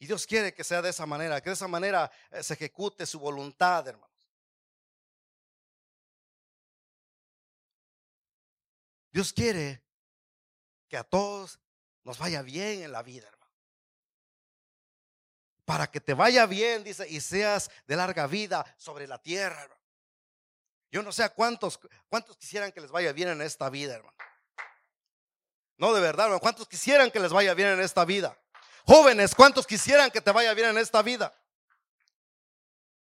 Y 0.00 0.06
Dios 0.06 0.26
quiere 0.26 0.54
que 0.54 0.64
sea 0.64 0.80
de 0.80 0.90
esa 0.90 1.06
manera, 1.06 1.40
que 1.40 1.50
de 1.50 1.54
esa 1.54 1.68
manera 1.68 2.10
eh, 2.30 2.42
se 2.42 2.54
ejecute 2.54 3.04
su 3.04 3.18
voluntad, 3.18 3.86
hermanos. 3.86 4.08
Dios 9.10 9.32
quiere 9.32 9.82
que 10.88 10.96
a 10.96 11.02
todos 11.02 11.58
nos 12.04 12.18
vaya 12.18 12.42
bien 12.42 12.82
en 12.82 12.92
la 12.92 13.02
vida, 13.02 13.26
hermano 13.26 13.37
para 15.68 15.86
que 15.86 16.00
te 16.00 16.14
vaya 16.14 16.46
bien, 16.46 16.82
dice, 16.82 17.06
y 17.06 17.20
seas 17.20 17.70
de 17.86 17.94
larga 17.94 18.26
vida 18.26 18.64
sobre 18.78 19.06
la 19.06 19.18
tierra. 19.18 19.68
Yo 20.90 21.02
no 21.02 21.12
sé 21.12 21.22
a 21.22 21.28
cuántos, 21.28 21.78
cuántos 22.08 22.38
quisieran 22.38 22.72
que 22.72 22.80
les 22.80 22.90
vaya 22.90 23.12
bien 23.12 23.28
en 23.28 23.42
esta 23.42 23.68
vida, 23.68 23.96
hermano. 23.96 24.16
No, 25.76 25.92
de 25.92 26.00
verdad, 26.00 26.24
hermano. 26.24 26.40
¿Cuántos 26.40 26.66
quisieran 26.66 27.10
que 27.10 27.20
les 27.20 27.34
vaya 27.34 27.52
bien 27.52 27.68
en 27.68 27.80
esta 27.80 28.06
vida? 28.06 28.34
Jóvenes, 28.86 29.34
¿cuántos 29.34 29.66
quisieran 29.66 30.10
que 30.10 30.22
te 30.22 30.32
vaya 30.32 30.54
bien 30.54 30.70
en 30.70 30.78
esta 30.78 31.02
vida? 31.02 31.38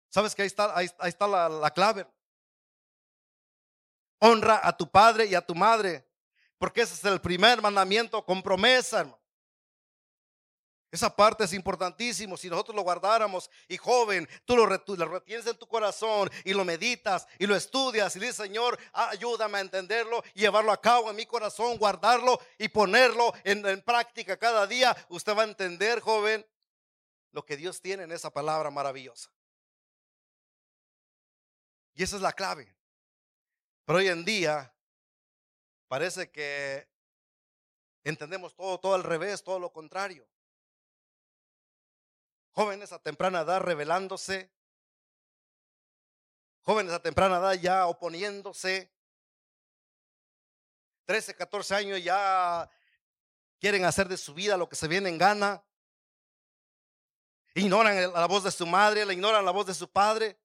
¿Sabes 0.10 0.36
que 0.36 0.42
ahí 0.42 0.48
está, 0.48 0.78
ahí, 0.78 0.90
está 1.04 1.28
la, 1.30 1.48
la 1.48 1.72
clave? 1.72 2.06
Honra 4.20 4.60
a 4.62 4.76
tu 4.76 4.92
padre 4.92 5.28
y 5.28 5.34
a 5.34 5.40
tu 5.40 5.56
madre, 5.56 6.06
porque 6.58 6.82
ese 6.82 6.96
es 6.96 7.06
el 7.06 7.22
primer 7.22 7.62
mandamiento 7.62 8.26
con 8.26 8.44
promesa, 8.44 9.00
hermano. 9.00 9.19
Esa 10.92 11.16
parte 11.16 11.44
es 11.44 11.54
importantísimo. 11.54 12.36
Si 12.36 12.50
nosotros 12.50 12.76
lo 12.76 12.82
guardáramos 12.82 13.50
y 13.68 13.78
joven, 13.78 14.28
tú 14.46 14.56
lo, 14.56 14.66
retienes 14.66 15.46
en 15.46 15.58
tu 15.58 15.68
corazón 15.68 16.32
y 16.44 16.54
lo 16.54 16.66
meditas 16.66 17.28
y 17.38 17.46
lo 17.46 17.56
estudias 17.56 18.16
y 18.16 18.20
dices, 18.20 18.38
Señor, 18.38 18.80
ayúdame 18.94 19.60
a 19.60 19.62
entenderlo 19.62 20.24
y 20.34 20.42
llevarlo 20.42 20.72
a 20.72 20.82
cabo 20.82 21.12
en 21.12 21.16
mi 21.16 21.28
corazón, 21.28 21.78
guardarlo 21.78 22.40
y 22.58 22.70
ponerlo 22.70 23.34
en, 23.44 23.66
en 23.68 23.82
práctica 23.84 24.38
cada 24.38 24.66
día, 24.66 24.96
usted 25.10 25.36
va 25.38 25.44
a 25.44 25.46
entender, 25.46 26.00
joven, 26.00 26.46
lo 27.32 27.46
que 27.46 27.56
Dios 27.56 27.80
tiene 27.82 28.04
en 28.04 28.12
esa 28.12 28.32
palabra 28.32 28.72
maravillosa. 28.72 29.32
Y 31.94 32.02
esa 32.02 32.16
es 32.16 32.22
la 32.24 32.34
clave. 32.34 32.76
Pero 33.86 34.00
hoy 34.00 34.08
en 34.08 34.26
día 34.26 34.74
parece 35.88 36.32
que 36.32 36.88
entendemos 38.04 38.56
todo, 38.56 38.80
todo 38.80 38.96
al 38.96 39.04
revés, 39.04 39.44
todo 39.44 39.60
lo 39.60 39.72
contrario 39.72 40.28
jóvenes 42.52 42.92
a 42.92 43.00
temprana 43.00 43.42
edad 43.42 43.62
rebelándose, 43.62 44.52
jóvenes 46.62 46.94
a 46.94 47.02
temprana 47.02 47.38
edad 47.38 47.54
ya 47.54 47.88
oponiéndose, 47.88 48.92
13, 51.06 51.36
14 51.36 51.76
años 51.76 52.04
ya 52.04 52.70
quieren 53.60 53.86
hacer 53.86 54.08
de 54.08 54.18
su 54.18 54.34
vida 54.34 54.58
lo 54.58 54.70
que 54.70 54.76
se 54.76 54.88
viene 54.88 55.10
en 55.10 55.18
gana, 55.18 55.64
ignoran 57.56 58.14
la 58.14 58.28
voz 58.28 58.44
de 58.44 58.52
su 58.52 58.66
madre, 58.66 59.06
le 59.06 59.14
ignoran 59.14 59.44
la 59.44 59.52
voz 59.52 59.66
de 59.66 59.74
su 59.74 59.90
padre. 59.90 60.38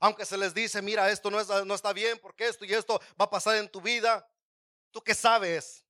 Aunque 0.00 0.24
se 0.24 0.38
les 0.38 0.54
dice, 0.54 0.80
mira, 0.80 1.10
esto 1.10 1.30
no, 1.30 1.42
no 1.64 1.74
está 1.74 1.92
bien 1.92 2.18
porque 2.18 2.46
esto 2.46 2.64
y 2.64 2.72
esto 2.72 3.00
va 3.20 3.24
a 3.24 3.30
pasar 3.30 3.56
en 3.56 3.68
tu 3.68 3.80
vida. 3.80 4.28
¿Tú 4.90 5.02
qué 5.02 5.14
sabes? 5.14 5.84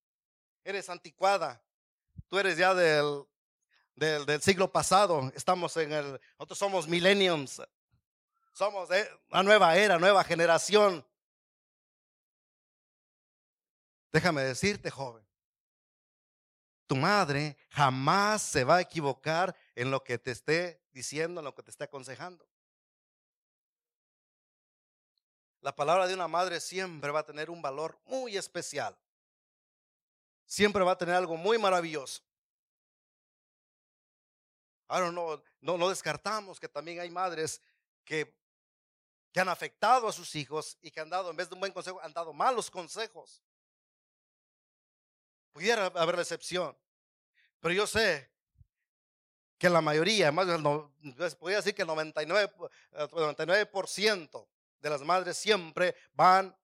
Eres 0.64 0.88
anticuada. 0.88 1.62
Tú 2.28 2.38
eres 2.38 2.56
ya 2.56 2.74
del, 2.74 3.26
del, 3.98 4.40
siglo 4.42 4.70
pasado. 4.70 5.30
Estamos 5.34 5.76
en 5.76 5.92
el, 5.92 6.20
nosotros 6.38 6.58
somos 6.58 6.86
millenniums. 6.86 7.62
Somos 8.52 8.88
de 8.88 9.08
una 9.30 9.42
nueva 9.42 9.76
era, 9.76 9.98
nueva 9.98 10.24
generación. 10.24 11.04
Déjame 14.12 14.42
decirte, 14.42 14.90
joven, 14.90 15.24
tu 16.86 16.96
madre 16.96 17.56
jamás 17.70 18.42
se 18.42 18.64
va 18.64 18.76
a 18.76 18.80
equivocar 18.80 19.54
en 19.74 19.90
lo 19.90 20.02
que 20.02 20.18
te 20.18 20.30
esté 20.30 20.82
diciendo, 20.92 21.40
en 21.40 21.44
lo 21.44 21.54
que 21.54 21.62
te 21.62 21.70
esté 21.70 21.84
aconsejando. 21.84 22.48
La 25.60 25.74
palabra 25.74 26.06
de 26.06 26.14
una 26.14 26.28
madre 26.28 26.60
siempre 26.60 27.10
va 27.10 27.20
a 27.20 27.26
tener 27.26 27.50
un 27.50 27.60
valor 27.60 27.98
muy 28.06 28.36
especial. 28.36 28.96
Siempre 30.46 30.82
va 30.82 30.92
a 30.92 30.98
tener 30.98 31.14
algo 31.14 31.36
muy 31.36 31.58
maravilloso. 31.58 32.22
Ahora 34.88 35.12
no, 35.12 35.42
no, 35.60 35.78
no 35.78 35.88
descartamos 35.88 36.58
que 36.58 36.68
también 36.68 36.98
hay 37.00 37.10
madres 37.10 37.60
que, 38.04 38.34
que 39.32 39.40
han 39.40 39.48
afectado 39.48 40.08
a 40.08 40.12
sus 40.12 40.34
hijos 40.34 40.78
y 40.80 40.90
que 40.90 41.00
han 41.00 41.10
dado, 41.10 41.30
en 41.30 41.36
vez 41.36 41.48
de 41.48 41.54
un 41.54 41.60
buen 41.60 41.72
consejo, 41.72 42.00
han 42.02 42.12
dado 42.12 42.32
malos 42.32 42.70
consejos. 42.70 43.42
Pudiera 45.52 45.86
haber 45.86 46.16
la 46.16 46.22
excepción. 46.22 46.76
Pero 47.60 47.74
yo 47.74 47.86
sé 47.86 48.30
que 49.58 49.68
la 49.68 49.80
mayoría, 49.80 50.32
más 50.32 50.46
no, 50.60 50.94
podría 51.38 51.58
decir 51.58 51.74
que 51.74 51.82
el 51.82 51.88
99, 51.88 52.52
99% 52.92 54.46
de 54.80 54.90
las 54.90 55.02
madres 55.02 55.36
siempre 55.36 55.96
van 56.14 56.56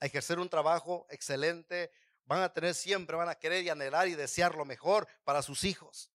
a 0.00 0.06
ejercer 0.06 0.38
un 0.38 0.48
trabajo 0.48 1.06
excelente, 1.10 1.92
van 2.24 2.42
a 2.42 2.52
tener 2.52 2.74
siempre, 2.74 3.16
van 3.16 3.28
a 3.28 3.34
querer 3.34 3.64
y 3.64 3.68
anhelar 3.68 4.08
y 4.08 4.14
desear 4.14 4.54
lo 4.54 4.64
mejor 4.64 5.06
para 5.24 5.42
sus 5.42 5.64
hijos. 5.64 6.10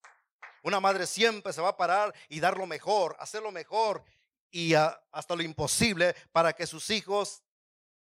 Una 0.64 0.80
madre 0.80 1.06
siempre 1.06 1.52
se 1.52 1.60
va 1.60 1.68
a 1.68 1.76
parar 1.76 2.14
y 2.26 2.40
dar 2.40 2.56
lo 2.56 2.66
mejor, 2.66 3.14
hacer 3.20 3.42
lo 3.42 3.52
mejor 3.52 4.02
y 4.50 4.72
hasta 4.72 5.36
lo 5.36 5.42
imposible 5.42 6.16
para 6.32 6.54
que 6.54 6.66
sus 6.66 6.88
hijos 6.88 7.42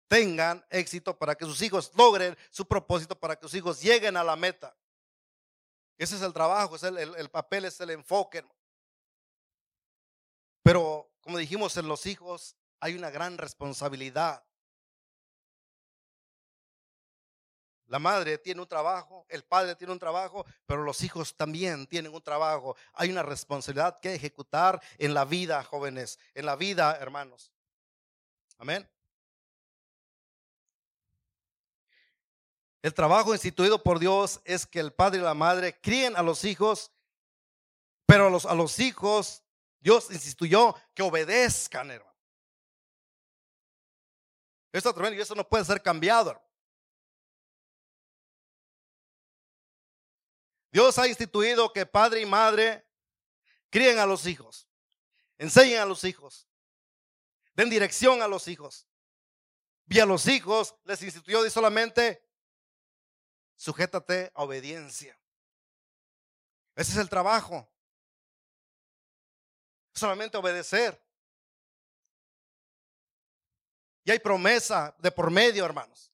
tengan 0.08 0.64
éxito, 0.70 1.18
para 1.18 1.34
que 1.34 1.44
sus 1.44 1.60
hijos 1.60 1.92
logren 1.94 2.34
su 2.50 2.66
propósito, 2.66 3.14
para 3.20 3.36
que 3.36 3.42
sus 3.42 3.54
hijos 3.54 3.82
lleguen 3.82 4.16
a 4.16 4.25
la 4.25 4.36
meta. 4.36 4.75
Ese 5.98 6.16
es 6.16 6.22
el 6.22 6.32
trabajo, 6.32 6.76
es 6.76 6.82
el, 6.82 6.96
el 6.96 7.28
papel, 7.28 7.66
es 7.66 7.78
el 7.78 7.90
enfoque. 7.90 8.42
Pero 10.62 11.12
como 11.20 11.36
dijimos 11.36 11.76
en 11.76 11.88
los 11.88 12.06
hijos, 12.06 12.56
hay 12.80 12.94
una 12.94 13.10
gran 13.10 13.36
responsabilidad. 13.36 14.42
La 17.88 18.00
madre 18.00 18.38
tiene 18.38 18.61
un 18.61 18.66
trabajo, 18.66 19.25
el 19.28 19.45
padre 19.45 19.76
tiene 19.76 19.93
un 19.93 19.99
trabajo, 19.99 20.45
pero 20.66 20.83
los 20.83 21.02
hijos 21.02 21.37
también 21.37 21.87
tienen 21.87 22.12
un 22.12 22.23
trabajo. 22.23 22.76
Hay 22.95 23.11
una 23.11 23.23
responsabilidad 23.23 24.00
que 24.00 24.14
ejecutar 24.14 24.83
en 24.99 25.14
la 25.14 25.25
vida, 25.25 25.62
jóvenes, 25.62 26.19
en 26.35 26.47
la 26.47 26.57
vida, 26.57 26.97
hermanos. 27.00 27.52
Amén. 28.59 28.88
El 32.83 32.93
trabajo 32.93 33.33
instituido 33.33 33.83
por 33.83 33.99
Dios 33.99 34.40
es 34.45 34.66
que 34.66 34.81
el 34.81 34.93
padre 34.93 35.21
y 35.21 35.23
la 35.23 35.35
madre 35.35 35.78
críen 35.81 36.16
a 36.16 36.23
los 36.23 36.45
hijos, 36.45 36.93
pero 38.05 38.26
a 38.26 38.31
los, 38.31 38.47
a 38.47 38.55
los 38.55 38.78
hijos 38.81 39.45
Dios 39.81 40.11
instituyó 40.11 40.75
que 40.95 41.02
obedezcan, 41.02 41.90
hermano. 41.93 42.16
Esto 44.73 44.93
tremendo 44.93 45.16
y 45.19 45.23
eso 45.23 45.35
no 45.35 45.49
puede 45.49 45.64
ser 45.64 45.81
cambiado. 45.81 46.46
Dios 50.76 50.99
ha 50.99 51.09
instituido 51.09 51.73
que 51.73 51.87
padre 51.87 52.21
y 52.21 52.26
madre 52.26 52.87
críen 53.71 53.99
a 53.99 54.04
los 54.04 54.26
hijos, 54.26 54.68
enseñen 55.38 55.80
a 55.80 55.87
los 55.87 56.04
hijos, 56.04 56.47
den 57.54 57.71
dirección 57.71 58.21
a 58.21 58.28
los 58.28 58.47
hijos. 58.47 58.87
Y 59.88 60.00
a 60.00 60.04
los 60.04 60.26
hijos 60.26 60.76
les 60.85 61.00
instituyó 61.02 61.49
solamente 61.49 62.23
sujétate 63.54 64.30
a 64.35 64.42
obediencia. 64.42 65.18
Ese 66.75 66.92
es 66.92 66.99
el 66.99 67.09
trabajo. 67.09 67.66
Solamente 69.95 70.37
obedecer. 70.37 71.02
Y 74.04 74.11
hay 74.11 74.18
promesa 74.18 74.95
de 74.99 75.11
por 75.11 75.30
medio, 75.30 75.64
hermanos. 75.64 76.12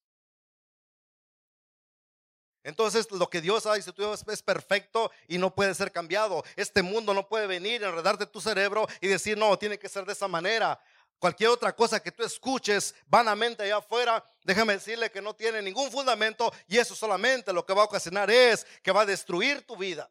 Entonces 2.64 3.11
lo 3.11 3.28
que 3.28 3.40
Dios 3.40 3.66
ha 3.66 3.76
instituido 3.76 4.14
es, 4.14 4.42
perfecto 4.42 5.11
y 5.26 5.38
no 5.38 5.54
puede 5.54 5.75
ser 5.75 5.90
cambiado. 5.90 6.45
Este 6.57 6.83
mundo 6.83 7.12
no 7.12 7.28
puede 7.28 7.47
venir, 7.47 7.83
enredarte 7.83 8.26
tu 8.26 8.40
cerebro 8.40 8.87
y 9.00 9.09
decir, 9.09 9.37
no, 9.37 9.59
tiene 9.59 9.78
que 9.78 9.88
ser 9.88 10.04
de 10.04 10.12
esa 10.12 10.28
manera. 10.28 10.81
Cualquier 11.19 11.50
otra 11.50 11.75
cosa 11.75 12.00
que 12.00 12.12
tú 12.12 12.25
escuches 12.25 12.95
vanamente 13.07 13.62
allá 13.62 13.76
afuera, 13.76 14.25
déjame 14.42 14.75
decirle 14.75 15.11
que 15.11 15.23
no 15.23 15.35
tiene 15.35 15.62
ningún 15.62 15.90
fundamento 15.90 16.52
y 16.69 16.78
eso 16.78 16.95
solamente 16.95 17.52
lo 17.52 17.64
que 17.64 17.75
va 17.75 17.83
a 17.83 17.87
ocasionar 17.87 18.31
es 18.31 18.66
que 18.83 18.92
va 18.92 19.02
a 19.02 19.07
destruir 19.07 19.62
tu 19.66 19.76
vida. 19.76 20.11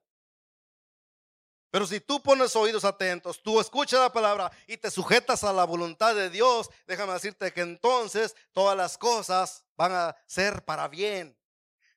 Pero 1.70 1.88
si 1.88 2.02
tú 2.02 2.22
pones 2.22 2.54
oídos 2.58 2.84
atentos, 2.84 3.42
tú 3.42 3.62
escuchas 3.62 4.02
la 4.02 4.12
palabra 4.12 4.52
y 4.68 4.76
te 4.76 4.92
sujetas 4.92 5.46
a 5.46 5.54
la 5.54 5.64
voluntad 5.64 6.14
de 6.14 6.30
Dios, 6.30 6.70
déjame 6.86 7.14
decirte 7.14 7.54
que 7.54 7.62
entonces 7.62 8.36
todas 8.52 8.76
las 8.76 8.98
cosas 8.98 9.64
van 9.78 9.94
a 9.94 10.16
ser 10.28 10.66
para 10.66 10.90
bien. 10.90 11.38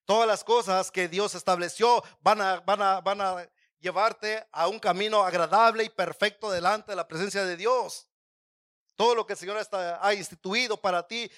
Todas 0.04 0.28
las 0.28 0.44
cosas 0.44 0.90
que 0.90 1.08
Dios 1.08 1.34
estableció 1.34 2.02
van 2.20 2.40
a, 2.40 2.60
van 2.60 2.82
a, 2.82 3.00
van 3.00 3.20
a 3.20 3.48
llevarte 3.80 4.46
a 4.52 4.68
un 4.68 4.78
camino 4.78 5.22
agradable 5.22 5.84
y 5.84 5.88
perfecto 5.88 6.50
delante 6.50 6.92
de 6.92 6.96
la 6.96 7.08
presencia 7.08 7.44
de 7.44 7.56
Dios. 7.56 8.08
Todo 8.96 9.14
lo 9.14 9.26
que 9.26 9.32
el 9.32 9.38
Señor 9.38 9.58
ha 10.00 10.14
instituido 10.14 10.80
para 10.80 11.06
ti, 11.06 11.30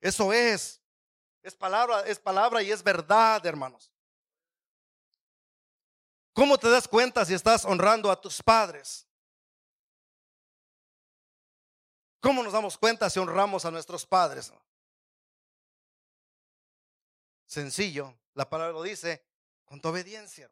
eso 0.00 0.32
es. 0.32 0.80
Es 1.42 1.54
palabra, 1.54 2.00
es 2.00 2.18
palabra 2.18 2.62
y 2.62 2.70
es 2.70 2.82
verdad, 2.82 3.44
hermanos. 3.44 3.92
¿Cómo 6.32 6.58
te 6.58 6.68
das 6.68 6.88
cuenta 6.88 7.24
si 7.24 7.34
estás 7.34 7.64
honrando 7.64 8.10
a 8.10 8.20
tus 8.20 8.42
padres? 8.42 9.06
¿Cómo 12.20 12.42
nos 12.42 12.54
damos 12.54 12.76
cuenta 12.78 13.08
si 13.10 13.20
honramos 13.20 13.64
a 13.64 13.70
nuestros 13.70 14.06
padres? 14.06 14.52
Sencillo, 17.46 18.18
la 18.34 18.48
palabra 18.48 18.72
lo 18.72 18.82
dice, 18.82 19.24
con 19.64 19.80
tu 19.80 19.88
obediencia. 19.88 20.50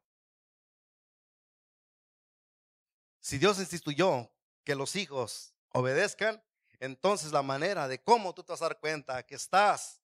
Si 3.20 3.38
Dios 3.38 3.58
instituyó 3.58 4.30
que 4.64 4.74
los 4.74 4.96
hijos 4.96 5.54
obedezcan, 5.70 6.42
entonces 6.80 7.32
la 7.32 7.42
manera 7.42 7.86
de 7.86 8.02
cómo 8.02 8.34
tú 8.34 8.42
te 8.42 8.52
vas 8.52 8.62
a 8.62 8.66
dar 8.66 8.80
cuenta 8.80 9.24
que 9.24 9.36
estás 9.36 10.00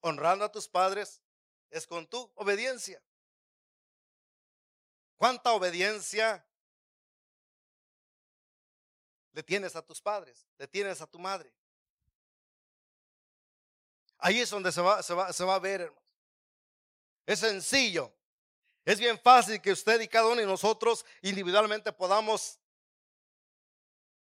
honrando 0.00 0.44
a 0.44 0.52
tus 0.52 0.68
padres 0.68 1.20
es 1.70 1.86
con 1.86 2.06
tu 2.06 2.30
obediencia. 2.36 3.02
¿Cuánta 5.16 5.52
obediencia 5.52 6.46
le 9.32 9.42
tienes 9.42 9.74
a 9.74 9.82
tus 9.82 10.00
padres? 10.00 10.46
¿Le 10.58 10.68
tienes 10.68 11.00
a 11.00 11.06
tu 11.06 11.18
madre? 11.18 11.52
Ahí 14.18 14.40
es 14.40 14.50
donde 14.50 14.72
se 14.72 14.80
va, 14.80 14.98
a 14.98 15.58
ver, 15.58 15.82
hermano. 15.82 16.02
Es 17.26 17.40
sencillo. 17.40 18.12
Es 18.84 18.98
bien 18.98 19.18
fácil 19.18 19.60
que 19.60 19.72
usted 19.72 20.00
y 20.00 20.08
cada 20.08 20.28
uno 20.28 20.40
de 20.40 20.46
nosotros 20.46 21.04
individualmente 21.22 21.92
podamos 21.92 22.60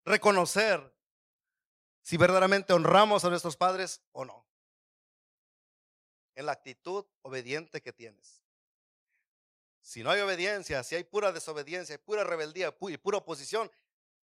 reconocer 0.05 0.93
si 2.01 2.17
verdaderamente 2.17 2.73
honramos 2.73 3.23
a 3.25 3.29
nuestros 3.29 3.57
padres 3.57 4.01
o 4.13 4.25
no. 4.25 4.45
En 6.35 6.45
la 6.45 6.53
actitud 6.53 7.05
obediente 7.21 7.81
que 7.81 7.93
tienes. 7.93 8.41
Si 9.81 10.01
no 10.01 10.11
hay 10.11 10.21
obediencia, 10.21 10.81
si 10.83 10.95
hay 10.95 11.03
pura 11.03 11.33
desobediencia, 11.33 12.01
pura 12.01 12.23
rebeldía 12.23 12.73
y 12.87 12.97
pura 12.97 13.17
oposición, 13.17 13.69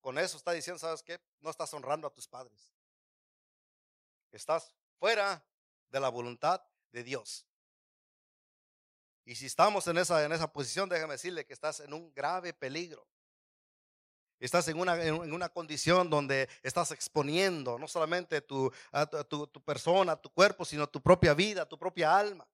con 0.02 0.20
eso 0.20 0.38
está 0.38 0.52
diciendo, 0.52 0.80
¿sabes 0.80 1.02
qué? 1.02 1.20
No 1.40 1.50
estás 1.50 1.74
honrando 1.74 2.08
a 2.08 2.14
tus 2.14 2.28
padres. 2.28 2.72
Estás 4.32 4.74
fuera 5.00 5.44
de 5.90 6.00
la 6.00 6.10
voluntad 6.10 6.62
de 6.92 7.04
Dios. 7.04 7.48
Y 9.26 9.36
si 9.36 9.46
estamos 9.46 9.86
en 9.88 9.98
esa, 9.98 10.24
en 10.24 10.32
esa 10.32 10.52
posición, 10.52 10.88
déjame 10.88 11.14
decirle 11.14 11.46
que 11.46 11.54
estás 11.54 11.82
en 11.82 11.94
un 11.94 12.14
grave 12.14 12.54
peligro. 12.54 13.06
Estás 14.40 14.68
en 14.68 14.80
una, 14.80 15.04
en 15.04 15.34
una 15.34 15.50
condición 15.50 16.10
donde 16.10 16.48
estás 16.62 16.92
exponiendo 16.92 17.80
no 17.80 17.88
solamente 17.88 18.40
tu, 18.42 18.72
tu, 19.28 19.48
tu, 19.48 19.62
persona, 19.64 20.16
tu 20.16 20.30
cuerpo, 20.30 20.64
sino 20.64 20.88
tu 20.88 21.02
propia 21.02 21.34
vida, 21.34 21.66
tu 21.66 21.78
propia 21.78 22.16
alma. 22.16 22.48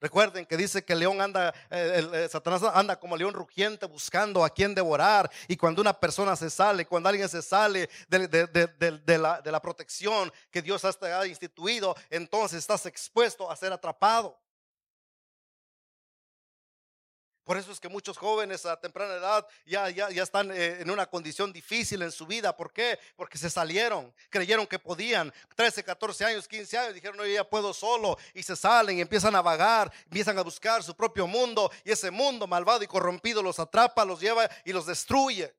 Recuerden 0.00 0.44
que 0.44 0.56
dice 0.56 0.84
que 0.84 0.92
el 0.92 0.98
león 0.98 1.20
anda, 1.20 1.54
el, 1.70 2.28
Satanás 2.28 2.62
anda 2.74 3.00
como 3.00 3.16
león 3.16 3.32
rugiente 3.32 3.86
buscando 3.86 4.44
a 4.44 4.50
quien 4.50 4.74
devorar. 4.74 5.30
Y 5.48 5.56
cuando 5.56 5.80
una 5.80 5.98
persona 5.98 6.36
se 6.36 6.50
sale, 6.50 6.86
cuando 6.86 7.08
alguien 7.08 7.28
se 7.28 7.40
sale 7.40 7.88
de, 8.08 9.18
la, 9.18 9.40
de 9.40 9.52
la 9.52 9.60
protección 9.60 10.32
que 10.50 10.60
Dios 10.60 10.84
ha 10.84 11.26
instituido, 11.26 11.96
entonces 12.10 12.58
estás 12.58 12.84
expuesto 12.86 13.50
a 13.50 13.56
ser 13.56 13.72
atrapado. 13.72 14.38
Por 17.46 17.56
eso 17.56 17.70
es 17.70 17.78
que 17.78 17.88
muchos 17.88 18.18
jóvenes 18.18 18.66
a 18.66 18.76
temprana 18.76 19.14
edad 19.14 19.46
ya, 19.64 19.88
ya, 19.88 20.10
ya 20.10 20.24
están 20.24 20.50
eh, 20.50 20.80
en 20.80 20.90
una 20.90 21.06
condición 21.06 21.52
difícil 21.52 22.02
en 22.02 22.10
su 22.10 22.26
vida. 22.26 22.56
¿Por 22.56 22.72
qué? 22.72 22.98
Porque 23.14 23.38
se 23.38 23.48
salieron, 23.48 24.12
creyeron 24.28 24.66
que 24.66 24.80
podían. 24.80 25.32
13, 25.54 25.84
14 25.84 26.24
años, 26.24 26.48
15 26.48 26.76
años, 26.76 26.94
dijeron, 26.94 27.16
no, 27.16 27.24
yo 27.24 27.32
ya 27.32 27.48
puedo 27.48 27.72
solo. 27.72 28.18
Y 28.34 28.42
se 28.42 28.56
salen 28.56 28.98
y 28.98 29.00
empiezan 29.00 29.36
a 29.36 29.42
vagar, 29.42 29.92
empiezan 30.06 30.36
a 30.38 30.42
buscar 30.42 30.82
su 30.82 30.96
propio 30.96 31.28
mundo. 31.28 31.70
Y 31.84 31.92
ese 31.92 32.10
mundo 32.10 32.48
malvado 32.48 32.82
y 32.82 32.88
corrompido 32.88 33.40
los 33.44 33.60
atrapa, 33.60 34.04
los 34.04 34.20
lleva 34.20 34.50
y 34.64 34.72
los 34.72 34.84
destruye. 34.84 35.54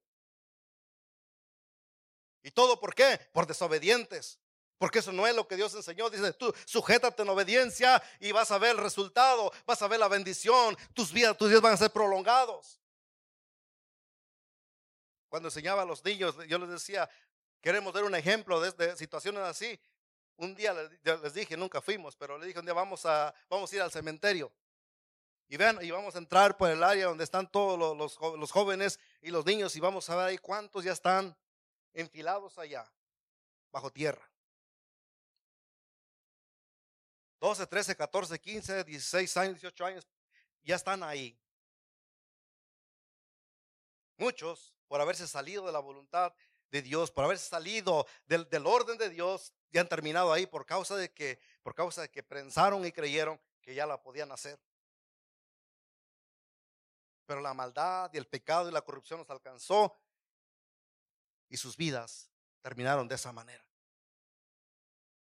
¿Y 2.43 2.51
todo 2.51 2.81
por 2.81 2.93
qué? 2.93 3.17
Por 3.31 3.47
desobedientes. 3.47 4.37
Porque 4.77 4.99
eso 4.99 5.11
no 5.11 5.25
es 5.25 5.35
lo 5.35 5.47
que 5.47 5.55
Dios 5.55 5.73
enseñó. 5.73 6.09
Dice, 6.09 6.33
tú 6.33 6.53
sujétate 6.65 7.23
en 7.23 7.29
obediencia 7.29 8.01
y 8.19 8.31
vas 8.31 8.51
a 8.51 8.57
ver 8.57 8.71
el 8.71 8.77
resultado, 8.77 9.51
vas 9.65 9.81
a 9.81 9.87
ver 9.87 9.99
la 9.99 10.07
bendición, 10.07 10.77
tus 10.93 11.11
vidas, 11.11 11.35
tus 11.37 11.49
días 11.49 11.61
van 11.61 11.73
a 11.73 11.77
ser 11.77 11.91
prolongados. 11.91 12.79
Cuando 15.29 15.49
enseñaba 15.49 15.81
a 15.81 15.85
los 15.85 16.03
niños, 16.05 16.35
yo 16.47 16.57
les 16.59 16.69
decía, 16.69 17.09
queremos 17.61 17.93
dar 17.93 18.03
un 18.03 18.15
ejemplo 18.15 18.61
de, 18.61 18.95
situaciones 18.95 19.41
así. 19.43 19.79
un 20.37 20.55
día 20.55 20.73
les, 20.73 21.33
dije, 21.33 21.57
nunca 21.57 21.81
fuimos, 21.81 22.15
pero 22.15 22.37
le 22.37 22.45
dije 22.45 22.59
un 22.59 22.65
día 22.65 22.73
vamos 22.73 23.05
a, 23.05 23.33
vamos 23.49 23.71
a 23.71 23.75
ir 23.75 23.81
al 23.81 23.91
cementerio. 23.91 24.53
Y 25.49 25.57
vean, 25.57 25.79
y 25.81 25.89
vamos 25.91 26.13
a 26.15 26.17
entrar 26.17 26.57
por 26.57 26.69
el 26.69 26.83
área 26.83 27.05
donde 27.05 27.23
están 27.23 27.49
todos 27.49 27.79
los, 27.79 28.19
los, 28.37 28.51
jóvenes 28.51 28.99
y 29.21 29.31
los 29.31 29.45
niños 29.45 29.75
y 29.75 29.79
vamos 29.79 30.09
a 30.09 30.15
ver 30.17 30.25
ahí 30.27 30.37
cuántos 30.37 30.83
ya 30.83 30.91
están 30.91 31.35
enfilados 31.93 32.57
allá, 32.59 32.91
bajo 33.71 33.89
tierra. 33.89 34.29
12, 37.39 37.67
13, 37.67 37.95
14, 37.95 38.39
15, 38.39 38.83
16 38.83 39.37
años, 39.37 39.53
18 39.55 39.85
años, 39.85 40.07
ya 40.63 40.75
están 40.75 41.03
ahí. 41.03 41.39
Muchos, 44.17 44.73
por 44.87 44.99
haberse 44.99 45.27
salido 45.27 45.65
de 45.65 45.71
la 45.71 45.79
voluntad 45.79 46.33
de 46.71 46.81
Dios, 46.81 47.11
por 47.11 47.25
haberse 47.25 47.47
salido 47.47 48.07
del, 48.25 48.65
orden 48.65 48.97
de 48.97 49.09
Dios, 49.09 49.53
ya 49.69 49.81
han 49.81 49.87
terminado 49.87 50.33
ahí 50.33 50.45
por 50.47 50.65
causa 50.65 50.95
de 50.95 51.13
que, 51.13 51.39
por 51.61 51.75
causa 51.75 52.01
de 52.01 52.09
que 52.09 52.23
pensaron 52.23 52.85
y 52.85 52.91
creyeron 52.91 53.39
que 53.61 53.75
ya 53.75 53.85
la 53.85 54.01
podían 54.01 54.31
hacer. 54.31 54.59
Pero 57.25 57.41
la 57.41 57.53
maldad 57.53 58.09
y 58.13 58.17
el 58.17 58.27
pecado 58.27 58.69
y 58.69 58.71
la 58.71 58.81
corrupción 58.81 59.19
los 59.19 59.29
alcanzó 59.29 59.95
y 61.49 61.57
sus 61.57 61.77
vidas 61.77 62.31
terminaron 62.61 63.07
de 63.07 63.15
esa 63.15 63.31
manera. 63.31 63.66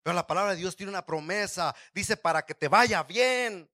Pero 0.02 0.14
la 0.14 0.26
palabra 0.26 0.52
de 0.52 0.58
Dios 0.58 0.76
tiene 0.76 0.90
una 0.90 1.04
promesa. 1.04 1.74
Dice 1.92 2.16
para 2.16 2.44
que 2.44 2.54
te 2.54 2.68
vaya 2.68 3.02
bien. 3.02 3.70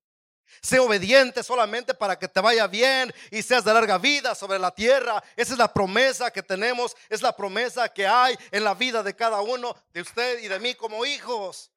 Sé 0.62 0.78
obediente 0.78 1.42
solamente 1.42 1.94
para 1.94 2.18
que 2.18 2.28
te 2.28 2.40
vaya 2.40 2.66
bien 2.66 3.12
y 3.30 3.42
seas 3.42 3.64
de 3.64 3.74
larga 3.74 3.98
vida 3.98 4.34
sobre 4.34 4.58
la 4.58 4.72
tierra. 4.72 5.22
Esa 5.34 5.52
es 5.52 5.58
la 5.58 5.72
promesa 5.72 6.30
que 6.30 6.42
tenemos. 6.42 6.96
Es 7.08 7.22
la 7.22 7.34
promesa 7.34 7.88
que 7.88 8.06
hay 8.06 8.36
en 8.50 8.64
la 8.64 8.74
vida 8.74 9.02
de 9.02 9.14
cada 9.14 9.40
uno 9.40 9.74
de 9.92 10.02
usted 10.02 10.38
y 10.42 10.48
de 10.48 10.58
mí 10.60 10.74
como 10.74 11.04
hijos. 11.04 11.70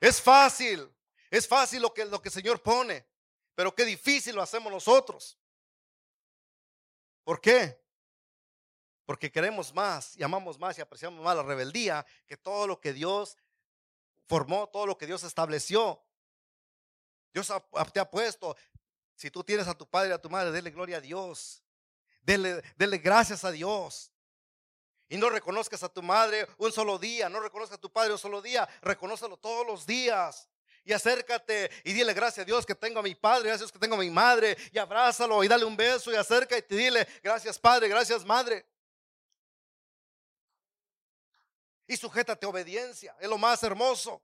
Es 0.00 0.20
fácil. 0.20 0.88
Es 1.30 1.46
fácil 1.46 1.82
lo 1.82 1.92
que, 1.92 2.04
lo 2.04 2.22
que 2.22 2.28
el 2.28 2.34
Señor 2.34 2.62
pone. 2.62 3.06
Pero 3.54 3.74
qué 3.74 3.84
difícil 3.84 4.34
lo 4.34 4.42
hacemos 4.42 4.72
nosotros. 4.72 5.36
¿Por 7.24 7.40
qué? 7.40 7.78
Porque 9.08 9.32
queremos 9.32 9.72
más 9.72 10.18
y 10.18 10.22
amamos 10.22 10.58
más 10.58 10.76
y 10.76 10.82
apreciamos 10.82 11.24
más 11.24 11.34
la 11.34 11.42
rebeldía 11.42 12.04
que 12.26 12.36
todo 12.36 12.66
lo 12.66 12.78
que 12.78 12.92
Dios 12.92 13.38
formó, 14.26 14.68
todo 14.68 14.84
lo 14.84 14.98
que 14.98 15.06
Dios 15.06 15.22
estableció. 15.22 15.98
Dios 17.32 17.50
te 17.94 18.00
ha 18.00 18.10
puesto. 18.10 18.54
Si 19.14 19.30
tú 19.30 19.42
tienes 19.42 19.66
a 19.66 19.72
tu 19.72 19.88
padre 19.88 20.10
y 20.10 20.12
a 20.12 20.18
tu 20.20 20.28
madre, 20.28 20.52
dele 20.52 20.70
gloria 20.70 20.98
a 20.98 21.00
Dios. 21.00 21.62
Dele, 22.20 22.60
gracias 22.98 23.44
a 23.44 23.50
Dios. 23.50 24.12
Y 25.08 25.16
no 25.16 25.30
reconozcas 25.30 25.82
a 25.82 25.88
tu 25.88 26.02
madre 26.02 26.46
un 26.58 26.70
solo 26.70 26.98
día, 26.98 27.30
no 27.30 27.40
reconozcas 27.40 27.78
a 27.78 27.80
tu 27.80 27.90
padre 27.90 28.12
un 28.12 28.18
solo 28.18 28.42
día, 28.42 28.68
reconócelo 28.82 29.38
todos 29.38 29.66
los 29.66 29.86
días. 29.86 30.50
Y 30.84 30.92
acércate 30.92 31.70
y 31.82 31.94
dile 31.94 32.12
gracias 32.12 32.42
a 32.42 32.44
Dios 32.44 32.66
que 32.66 32.74
tengo 32.74 33.00
a 33.00 33.02
mi 33.02 33.14
padre, 33.14 33.48
gracias 33.48 33.72
que 33.72 33.78
tengo 33.78 33.94
a 33.94 34.00
mi 34.00 34.10
madre. 34.10 34.54
Y 34.70 34.76
abrázalo 34.76 35.42
y 35.42 35.48
dale 35.48 35.64
un 35.64 35.78
beso 35.78 36.12
y 36.12 36.16
acércate 36.16 36.74
y 36.74 36.76
dile 36.76 37.08
gracias 37.22 37.58
padre, 37.58 37.88
gracias 37.88 38.22
madre. 38.22 38.66
Y 41.88 41.96
sujétate 41.96 42.46
a 42.46 42.50
obediencia. 42.50 43.16
Es 43.18 43.28
lo 43.28 43.38
más 43.38 43.60
hermoso. 43.64 44.22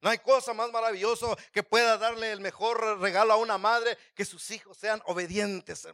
No 0.00 0.08
hay 0.08 0.18
cosa 0.18 0.54
más 0.54 0.70
maravilloso 0.70 1.36
que 1.52 1.62
pueda 1.62 1.98
darle 1.98 2.32
el 2.32 2.40
mejor 2.40 2.98
regalo 3.00 3.34
a 3.34 3.36
una 3.36 3.58
madre 3.58 3.98
que 4.14 4.24
sus 4.24 4.50
hijos 4.50 4.78
sean 4.78 5.02
obedientes. 5.04 5.86